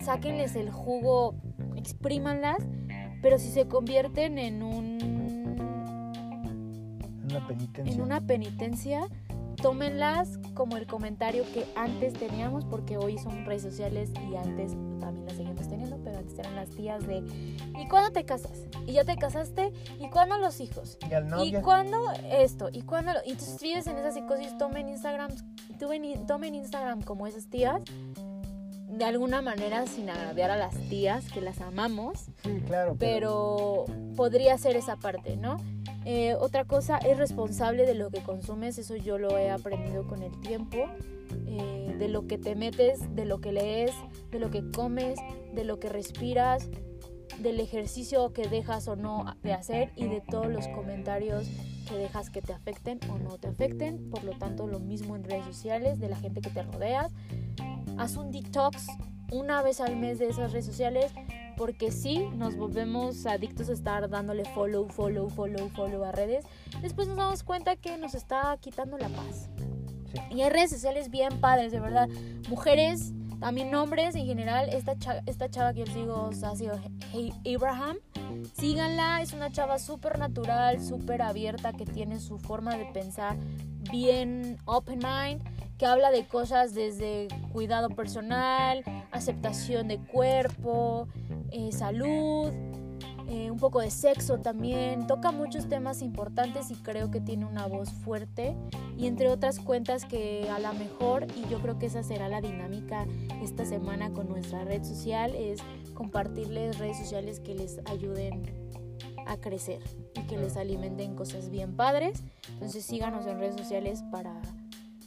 sáquenles 0.00 0.54
el 0.56 0.70
jugo, 0.70 1.34
exprímanlas. 1.76 2.58
Pero 3.22 3.38
si 3.38 3.50
se 3.50 3.66
convierten 3.66 4.38
en 4.38 4.62
un 4.62 5.15
Una 7.38 7.46
penitencia. 7.48 7.94
en 7.94 8.00
una 8.00 8.20
penitencia, 8.20 9.08
tómenlas 9.62 10.38
como 10.54 10.76
el 10.76 10.86
comentario 10.86 11.44
que 11.54 11.64
antes 11.76 12.12
teníamos, 12.14 12.64
porque 12.64 12.98
hoy 12.98 13.18
son 13.18 13.44
redes 13.44 13.62
sociales 13.62 14.10
y 14.30 14.36
antes 14.36 14.72
también 15.00 15.26
las 15.26 15.36
seguimos 15.36 15.68
teniendo, 15.68 15.98
pero 16.04 16.18
antes 16.18 16.38
eran 16.38 16.56
las 16.56 16.70
tías 16.70 17.06
de 17.06 17.18
¿y 17.78 17.88
cuándo 17.88 18.10
te 18.12 18.24
casas? 18.24 18.64
¿Y 18.86 18.92
ya 18.92 19.04
te 19.04 19.16
casaste? 19.16 19.72
¿Y 19.98 20.08
cuándo 20.10 20.36
los 20.38 20.60
hijos? 20.60 20.98
Y 21.10 21.14
al 21.14 21.26
¿Y 21.26 21.28
novio. 21.30 21.62
cuándo 21.62 21.98
esto? 22.30 22.68
¿Y 22.72 22.82
cuándo 22.82 23.12
lo? 23.14 23.20
Y 23.24 23.30
entonces 23.32 23.60
vives 23.60 23.86
en 23.86 23.96
esas 23.96 24.14
psicosis, 24.14 24.56
tomen 24.58 24.88
Instagram, 24.88 25.30
tomen, 25.78 26.26
tomen 26.26 26.54
Instagram 26.54 27.02
como 27.02 27.26
esas 27.26 27.48
tías, 27.48 27.80
de 28.88 29.04
alguna 29.04 29.42
manera 29.42 29.86
sin 29.86 30.08
agraviar 30.10 30.50
a 30.50 30.56
las 30.56 30.74
tías, 30.88 31.30
que 31.32 31.40
las 31.40 31.60
amamos, 31.60 32.26
Sí, 32.42 32.60
claro. 32.66 32.96
pero 32.98 33.84
podría 34.16 34.56
ser 34.58 34.76
esa 34.76 34.96
parte, 34.96 35.36
¿no? 35.36 35.56
Eh, 36.08 36.36
otra 36.38 36.64
cosa, 36.64 36.98
es 36.98 37.18
responsable 37.18 37.84
de 37.84 37.94
lo 37.94 38.10
que 38.10 38.22
consumes, 38.22 38.78
eso 38.78 38.94
yo 38.94 39.18
lo 39.18 39.36
he 39.36 39.50
aprendido 39.50 40.06
con 40.06 40.22
el 40.22 40.40
tiempo, 40.40 40.76
eh, 41.48 41.96
de 41.98 42.08
lo 42.08 42.28
que 42.28 42.38
te 42.38 42.54
metes, 42.54 43.12
de 43.16 43.24
lo 43.24 43.40
que 43.40 43.50
lees, 43.50 43.90
de 44.30 44.38
lo 44.38 44.52
que 44.52 44.70
comes, 44.70 45.18
de 45.52 45.64
lo 45.64 45.80
que 45.80 45.88
respiras, 45.88 46.70
del 47.40 47.58
ejercicio 47.58 48.32
que 48.32 48.46
dejas 48.46 48.86
o 48.86 48.94
no 48.94 49.36
de 49.42 49.52
hacer 49.52 49.90
y 49.96 50.06
de 50.06 50.20
todos 50.20 50.46
los 50.46 50.68
comentarios 50.68 51.48
que 51.88 51.96
dejas 51.96 52.30
que 52.30 52.40
te 52.40 52.52
afecten 52.52 53.00
o 53.10 53.18
no 53.18 53.38
te 53.38 53.48
afecten. 53.48 54.08
Por 54.08 54.22
lo 54.22 54.38
tanto, 54.38 54.68
lo 54.68 54.78
mismo 54.78 55.16
en 55.16 55.24
redes 55.24 55.44
sociales, 55.44 55.98
de 55.98 56.08
la 56.08 56.16
gente 56.16 56.40
que 56.40 56.50
te 56.50 56.62
rodeas. 56.62 57.12
Haz 57.98 58.16
un 58.16 58.30
detox 58.30 58.86
una 59.30 59.62
vez 59.62 59.80
al 59.80 59.96
mes 59.96 60.18
de 60.18 60.28
esas 60.28 60.52
redes 60.52 60.66
sociales 60.66 61.12
porque 61.56 61.90
sí 61.90 62.28
nos 62.36 62.54
volvemos 62.56 63.24
adictos 63.26 63.70
a 63.70 63.72
estar 63.72 64.08
dándole 64.10 64.44
follow, 64.44 64.88
follow, 64.88 65.28
follow, 65.30 65.70
follow 65.70 66.04
a 66.04 66.12
redes. 66.12 66.44
Después 66.82 67.08
nos 67.08 67.16
damos 67.16 67.42
cuenta 67.42 67.76
que 67.76 67.96
nos 67.96 68.14
está 68.14 68.56
quitando 68.60 68.98
la 68.98 69.08
paz. 69.08 69.48
Sí. 70.12 70.20
Y 70.36 70.42
hay 70.42 70.50
redes 70.50 70.70
sociales 70.70 71.10
bien 71.10 71.40
padres, 71.40 71.72
de 71.72 71.80
verdad. 71.80 72.08
Mujeres, 72.50 73.12
también 73.40 73.74
hombres 73.74 74.14
en 74.16 74.26
general. 74.26 74.68
Esta, 74.68 74.98
cha- 74.98 75.22
esta 75.24 75.48
chava 75.50 75.72
que 75.72 75.84
yo 75.84 75.92
sigo, 75.94 76.30
Sassy 76.32 76.66
Abraham, 77.54 77.96
síganla. 78.58 79.22
Es 79.22 79.32
una 79.32 79.50
chava 79.50 79.78
súper 79.78 80.18
natural, 80.18 80.82
súper 80.84 81.22
abierta, 81.22 81.72
que 81.72 81.86
tiene 81.86 82.20
su 82.20 82.38
forma 82.38 82.76
de 82.76 82.84
pensar 82.92 83.36
bien 83.90 84.58
open 84.66 84.98
mind, 84.98 85.42
que 85.78 85.86
habla 85.86 86.10
de 86.10 86.26
cosas 86.26 86.74
desde 86.74 87.28
cuidado 87.52 87.90
personal, 87.90 88.82
aceptación 89.10 89.88
de 89.88 89.98
cuerpo, 89.98 91.08
eh, 91.50 91.70
salud, 91.72 92.50
eh, 93.28 93.50
un 93.50 93.58
poco 93.58 93.80
de 93.80 93.90
sexo 93.90 94.38
también. 94.38 95.06
Toca 95.06 95.32
muchos 95.32 95.68
temas 95.68 96.00
importantes 96.00 96.70
y 96.70 96.76
creo 96.76 97.10
que 97.10 97.20
tiene 97.20 97.44
una 97.44 97.66
voz 97.66 97.90
fuerte. 97.90 98.56
Y 98.96 99.06
entre 99.06 99.28
otras 99.28 99.58
cuentas 99.58 100.04
que 100.04 100.48
a 100.48 100.58
lo 100.60 100.72
mejor, 100.74 101.26
y 101.36 101.48
yo 101.50 101.60
creo 101.60 101.78
que 101.78 101.86
esa 101.86 102.02
será 102.02 102.28
la 102.28 102.40
dinámica 102.40 103.06
esta 103.42 103.64
semana 103.64 104.12
con 104.12 104.28
nuestra 104.28 104.64
red 104.64 104.84
social, 104.84 105.34
es 105.34 105.60
compartirles 105.94 106.78
redes 106.78 106.98
sociales 106.98 107.40
que 107.40 107.54
les 107.54 107.80
ayuden 107.86 108.42
a 109.26 109.36
crecer 109.38 109.82
y 110.14 110.20
que 110.22 110.38
les 110.38 110.56
alimenten 110.56 111.16
cosas 111.16 111.50
bien 111.50 111.74
padres. 111.74 112.22
Entonces 112.48 112.84
síganos 112.84 113.26
en 113.26 113.40
redes 113.40 113.56
sociales 113.56 114.04
para, 114.12 114.40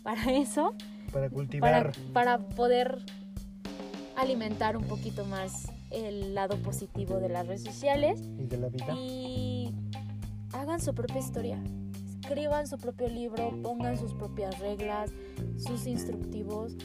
para 0.03 0.31
eso 0.31 0.73
Para 1.11 1.11
para, 1.11 1.29
cultivar. 1.29 1.91
para 2.13 2.37
poder 2.39 2.99
alimentar 4.15 4.75
un 4.77 4.83
poquito 4.83 5.25
más 5.25 5.71
el 5.91 6.35
lado 6.35 6.57
positivo 6.57 7.19
de 7.19 7.29
las 7.29 7.47
redes 7.47 7.63
sociales 7.63 8.21
Y 8.37 8.45
de 8.45 8.57
la 8.57 8.69
vida. 8.69 8.93
y 8.95 9.73
hagan 10.53 10.79
su 10.81 10.93
propia 10.93 11.19
historia. 11.19 11.63
Escriban 12.21 12.67
su 12.67 12.77
propio 12.77 13.07
libro, 13.07 13.59
pongan 13.63 13.97
sus 13.97 14.13
propias 14.13 14.59
reglas, 14.59 15.11
sus 15.57 15.87
instructivos. 15.87 16.75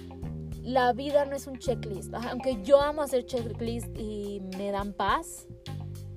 La 0.62 0.94
vida 0.94 1.26
no 1.26 1.36
es 1.36 1.46
un 1.46 1.58
checklist. 1.58 2.14
Aunque 2.14 2.62
yo 2.62 2.80
amo 2.80 3.02
hacer 3.02 3.26
checklist 3.26 3.88
y 3.98 4.40
me 4.56 4.70
dan 4.70 4.94
paz, 4.94 5.46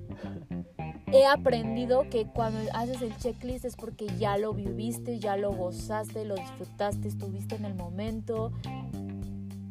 he 1.12 1.26
aprendido 1.26 2.08
que 2.10 2.26
cuando 2.26 2.58
haces 2.74 3.02
el 3.02 3.16
checklist 3.16 3.64
es 3.64 3.76
porque 3.76 4.06
ya 4.18 4.36
lo 4.38 4.52
viviste, 4.52 5.18
ya 5.18 5.36
lo 5.36 5.52
gozaste, 5.52 6.24
lo 6.24 6.34
disfrutaste, 6.34 7.08
estuviste 7.08 7.56
en 7.56 7.64
el 7.64 7.74
momento 7.74 8.52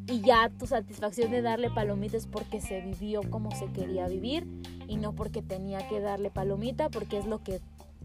y 0.08 0.22
ya 0.22 0.50
tu 0.50 0.68
satisfacción 0.68 1.32
de 1.32 1.42
darle 1.42 1.70
palomitas 1.70 2.24
es 2.24 2.28
porque 2.28 2.62
se 2.62 2.82
vivió 2.82 3.22
como 3.30 3.52
se 3.52 3.68
quería 3.68 4.08
vivir 4.08 4.48
y 4.88 4.96
no 4.96 5.14
porque 5.14 5.42
tenía 5.42 5.88
que 5.88 6.00
darle 6.00 6.30
palomita 6.30 6.90
porque 6.90 7.18
es 7.18 7.26
lo 7.26 7.44
que 7.44 7.60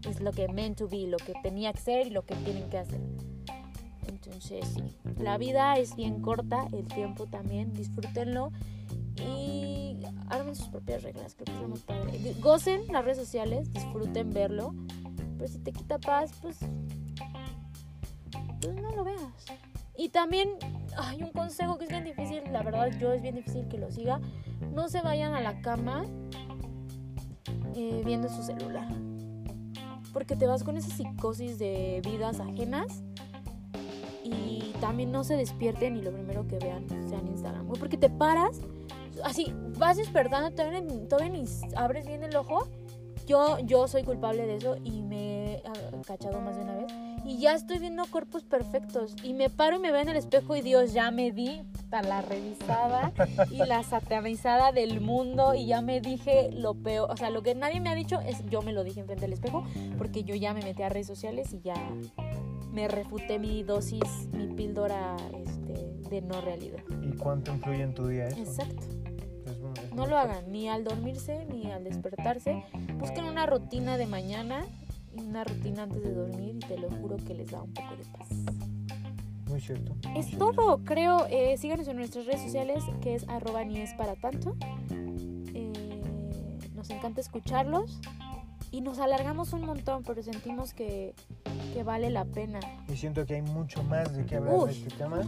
es 0.07 0.19
lo 0.19 0.31
que 0.33 0.49
meant 0.49 0.77
to 0.77 0.89
be, 0.89 1.07
lo 1.07 1.17
que 1.17 1.33
tenía 1.41 1.71
que 1.71 1.79
ser 1.79 2.07
y 2.07 2.09
lo 2.09 2.23
que 2.23 2.35
tienen 2.35 2.69
que 2.69 2.77
hacer. 2.77 2.99
Entonces, 4.09 4.65
sí, 4.67 4.97
la 5.17 5.37
vida 5.37 5.77
es 5.77 5.95
bien 5.95 6.21
corta, 6.21 6.67
el 6.73 6.85
tiempo 6.87 7.25
también, 7.25 7.71
disfrútenlo 7.73 8.51
y 9.17 10.03
armen 10.29 10.55
sus 10.55 10.67
propias 10.67 11.03
reglas, 11.03 11.35
creo 11.35 11.57
que 11.57 11.63
es 11.63 11.69
lo 11.69 11.85
padre. 11.85 12.35
Gocen 12.39 12.87
las 12.91 13.03
redes 13.03 13.17
sociales, 13.17 13.71
disfruten 13.71 14.31
verlo, 14.31 14.73
pero 15.37 15.47
si 15.47 15.59
te 15.59 15.71
quita 15.71 15.99
paz, 15.99 16.31
pues, 16.41 16.57
pues 18.61 18.75
no 18.75 18.91
lo 18.91 19.03
veas. 19.03 19.21
Y 19.95 20.09
también 20.09 20.49
hay 20.97 21.21
un 21.21 21.31
consejo 21.31 21.77
que 21.77 21.85
es 21.85 21.89
bien 21.89 22.03
difícil, 22.03 22.41
la 22.51 22.63
verdad 22.63 22.89
yo 22.99 23.13
es 23.13 23.21
bien 23.21 23.35
difícil 23.35 23.67
que 23.67 23.77
lo 23.77 23.91
siga. 23.91 24.19
No 24.73 24.89
se 24.89 25.01
vayan 25.01 25.33
a 25.33 25.41
la 25.41 25.61
cama 25.61 26.05
eh, 27.75 28.01
viendo 28.05 28.29
su 28.29 28.43
celular. 28.43 28.87
Porque 30.11 30.35
te 30.35 30.45
vas 30.45 30.63
con 30.63 30.77
esa 30.77 30.95
psicosis 30.95 31.57
de 31.57 32.01
vidas 32.03 32.39
ajenas 32.39 33.03
y 34.23 34.73
también 34.79 35.11
no 35.11 35.23
se 35.23 35.35
despierten 35.35 35.97
y 35.97 36.01
lo 36.01 36.11
primero 36.11 36.47
que 36.47 36.59
vean 36.59 36.87
sea 37.09 37.19
en 37.19 37.27
Instagram. 37.27 37.67
Porque 37.67 37.97
te 37.97 38.09
paras, 38.09 38.59
así, 39.23 39.53
vas 39.77 39.97
despertando, 39.97 40.51
todavía, 40.51 40.83
todavía 41.07 41.31
ni 41.31 41.45
abres 41.75 42.07
bien 42.07 42.23
el 42.23 42.35
ojo. 42.35 42.67
Yo, 43.25 43.57
yo 43.59 43.87
soy 43.87 44.03
culpable 44.03 44.45
de 44.45 44.57
eso 44.57 44.75
y 44.83 45.01
me 45.01 45.55
he 45.55 45.63
cachado 46.05 46.41
más 46.41 46.57
de 46.57 46.63
una 46.63 46.75
vez 46.75 46.91
y 47.25 47.37
ya 47.37 47.53
estoy 47.53 47.79
viendo 47.79 48.03
cuerpos 48.05 48.43
perfectos 48.43 49.15
y 49.23 49.33
me 49.33 49.49
paro 49.49 49.77
y 49.77 49.79
me 49.79 49.91
veo 49.91 50.01
en 50.01 50.09
el 50.09 50.17
espejo 50.17 50.55
y 50.55 50.61
Dios 50.61 50.93
ya 50.93 51.09
me 51.09 51.31
di 51.31 51.61
la 52.01 52.21
revisada 52.21 53.13
y 53.51 53.57
la 53.57 53.83
satanizada 53.83 54.71
del 54.71 54.99
mundo 54.99 55.53
y 55.53 55.67
ya 55.67 55.81
me 55.81 56.01
dije 56.01 56.49
lo 56.51 56.73
peor, 56.73 57.11
o 57.11 57.17
sea, 57.17 57.29
lo 57.29 57.43
que 57.43 57.53
nadie 57.53 57.79
me 57.79 57.89
ha 57.89 57.95
dicho 57.95 58.19
es 58.21 58.43
yo 58.49 58.63
me 58.63 58.73
lo 58.73 58.83
dije 58.83 59.01
enfrente 59.01 59.25
del 59.25 59.33
espejo 59.33 59.63
porque 59.97 60.23
yo 60.23 60.33
ya 60.33 60.53
me 60.53 60.63
metí 60.63 60.81
a 60.81 60.89
redes 60.89 61.07
sociales 61.07 61.53
y 61.53 61.61
ya 61.61 61.75
me 62.71 62.87
refuté 62.87 63.37
mi 63.37 63.61
dosis, 63.61 64.27
mi 64.31 64.47
píldora 64.47 65.15
este, 65.45 66.09
de 66.09 66.21
no 66.21 66.41
realidad. 66.41 66.79
¿Y 67.03 67.15
cuánto 67.15 67.51
influye 67.51 67.83
en 67.83 67.93
tu 67.93 68.07
día 68.07 68.27
eso? 68.29 68.39
Exacto. 68.39 69.02
No 69.95 70.07
lo 70.07 70.17
hagan 70.17 70.51
ni 70.51 70.69
al 70.69 70.83
dormirse 70.83 71.45
ni 71.45 71.71
al 71.71 71.83
despertarse. 71.83 72.63
Busquen 72.99 73.25
una 73.25 73.45
rutina 73.45 73.97
de 73.97 74.07
mañana 74.07 74.65
una 75.15 75.43
rutina 75.43 75.83
antes 75.83 76.03
de 76.03 76.13
dormir 76.13 76.55
y 76.55 76.59
te 76.59 76.77
lo 76.77 76.89
juro 76.89 77.17
que 77.17 77.33
les 77.33 77.51
da 77.51 77.61
un 77.61 77.73
poco 77.73 77.95
de 77.95 78.05
paz. 78.17 78.27
Muy 79.47 79.61
cierto. 79.61 79.95
es 80.15 80.35
todo, 80.37 80.83
creo. 80.83 81.27
Eh, 81.29 81.57
síganos 81.57 81.87
en 81.87 81.97
nuestras 81.97 82.25
redes 82.25 82.41
sociales, 82.41 82.83
que 83.01 83.15
es 83.15 83.27
arroba 83.29 83.63
ni 83.63 83.81
es 83.81 83.93
para 83.93 84.15
tanto. 84.15 84.55
Eh, 85.53 86.01
nos 86.73 86.89
encanta 86.89 87.21
escucharlos 87.21 87.99
y 88.71 88.81
nos 88.81 88.97
alargamos 88.97 89.53
un 89.53 89.65
montón, 89.65 90.03
pero 90.03 90.23
sentimos 90.23 90.73
que, 90.73 91.13
que, 91.73 91.83
vale 91.83 92.09
la 92.09 92.25
pena. 92.25 92.59
Y 92.91 92.95
siento 92.95 93.25
que 93.25 93.35
hay 93.35 93.41
mucho 93.43 93.83
más 93.83 94.15
de 94.15 94.25
qué 94.25 94.37
hablar 94.37 94.65
de 94.65 94.71
este 94.71 94.89
tema. 94.95 95.21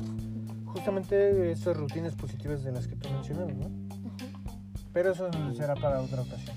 Justamente 0.66 1.52
esas 1.52 1.78
rutinas 1.78 2.16
positivas 2.16 2.64
de 2.64 2.72
las 2.72 2.88
que 2.88 2.96
tú 2.96 3.10
mencionas, 3.10 3.56
¿no? 3.56 3.85
Pero 4.96 5.12
eso 5.12 5.30
será 5.54 5.76
para 5.76 6.00
otra 6.00 6.22
ocasión. 6.22 6.56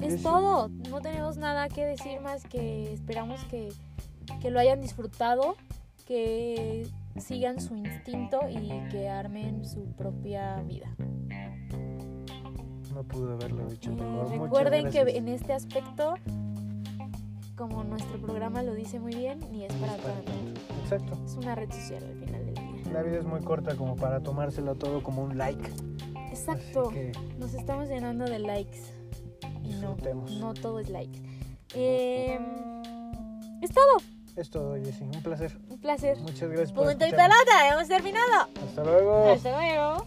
Es 0.00 0.22
todo, 0.22 0.68
no 0.88 1.02
tenemos 1.02 1.36
nada 1.36 1.68
que 1.68 1.84
decir 1.84 2.18
más 2.22 2.44
que 2.44 2.94
esperamos 2.94 3.44
que, 3.44 3.70
lo 4.50 4.58
hayan 4.58 4.80
disfrutado, 4.80 5.54
que 6.06 6.88
sigan 7.18 7.60
su 7.60 7.76
instinto 7.76 8.40
y 8.48 8.88
que 8.88 9.10
armen 9.10 9.66
su 9.66 9.84
propia 9.92 10.62
vida. 10.62 10.96
No 12.94 13.02
pude 13.02 13.34
haberlo 13.34 13.66
dicho 13.66 13.90
eh, 13.90 13.96
mejor. 13.96 14.30
recuerden 14.30 14.88
que 14.88 15.00
en 15.00 15.28
este 15.28 15.52
aspecto, 15.52 16.14
como 17.54 17.84
nuestro 17.84 18.18
programa 18.18 18.62
lo 18.62 18.72
dice 18.72 18.98
muy 18.98 19.14
bien, 19.14 19.40
ni 19.52 19.64
es 19.64 19.74
para 19.74 19.96
tanto. 19.96 20.32
Exacto. 20.84 21.18
Es 21.26 21.34
una 21.36 21.54
red 21.54 21.70
social 21.70 22.02
al 22.02 22.14
final 22.24 22.46
del 22.46 22.54
día. 22.54 22.92
La 22.94 23.02
vida 23.02 23.18
es 23.18 23.26
muy 23.26 23.42
corta 23.42 23.76
como 23.76 23.94
para 23.94 24.20
tomárselo 24.20 24.74
todo 24.74 25.02
como 25.02 25.22
un 25.22 25.36
like. 25.36 25.70
Exacto. 26.38 26.92
Nos 27.38 27.54
estamos 27.54 27.88
llenando 27.88 28.24
de 28.24 28.38
likes 28.38 28.94
no, 29.80 29.96
no 30.40 30.54
todo 30.54 30.80
es 30.80 30.88
like. 30.88 31.18
Eh, 31.74 32.38
es 33.62 33.70
todo. 33.70 33.96
Es 34.36 34.50
todo, 34.50 34.74
Jessy. 34.76 35.04
Un 35.04 35.22
placer. 35.22 35.56
Un 35.68 35.78
placer. 35.78 36.18
Muchas 36.18 36.48
gracias 36.48 36.72
por 36.72 36.88
Punto 36.88 37.06
y 37.06 37.10
pelota, 37.10 37.68
hemos 37.72 37.88
terminado. 37.88 38.48
Hasta 38.66 38.84
luego. 38.84 39.32
Hasta 39.32 39.50
luego. 39.50 40.06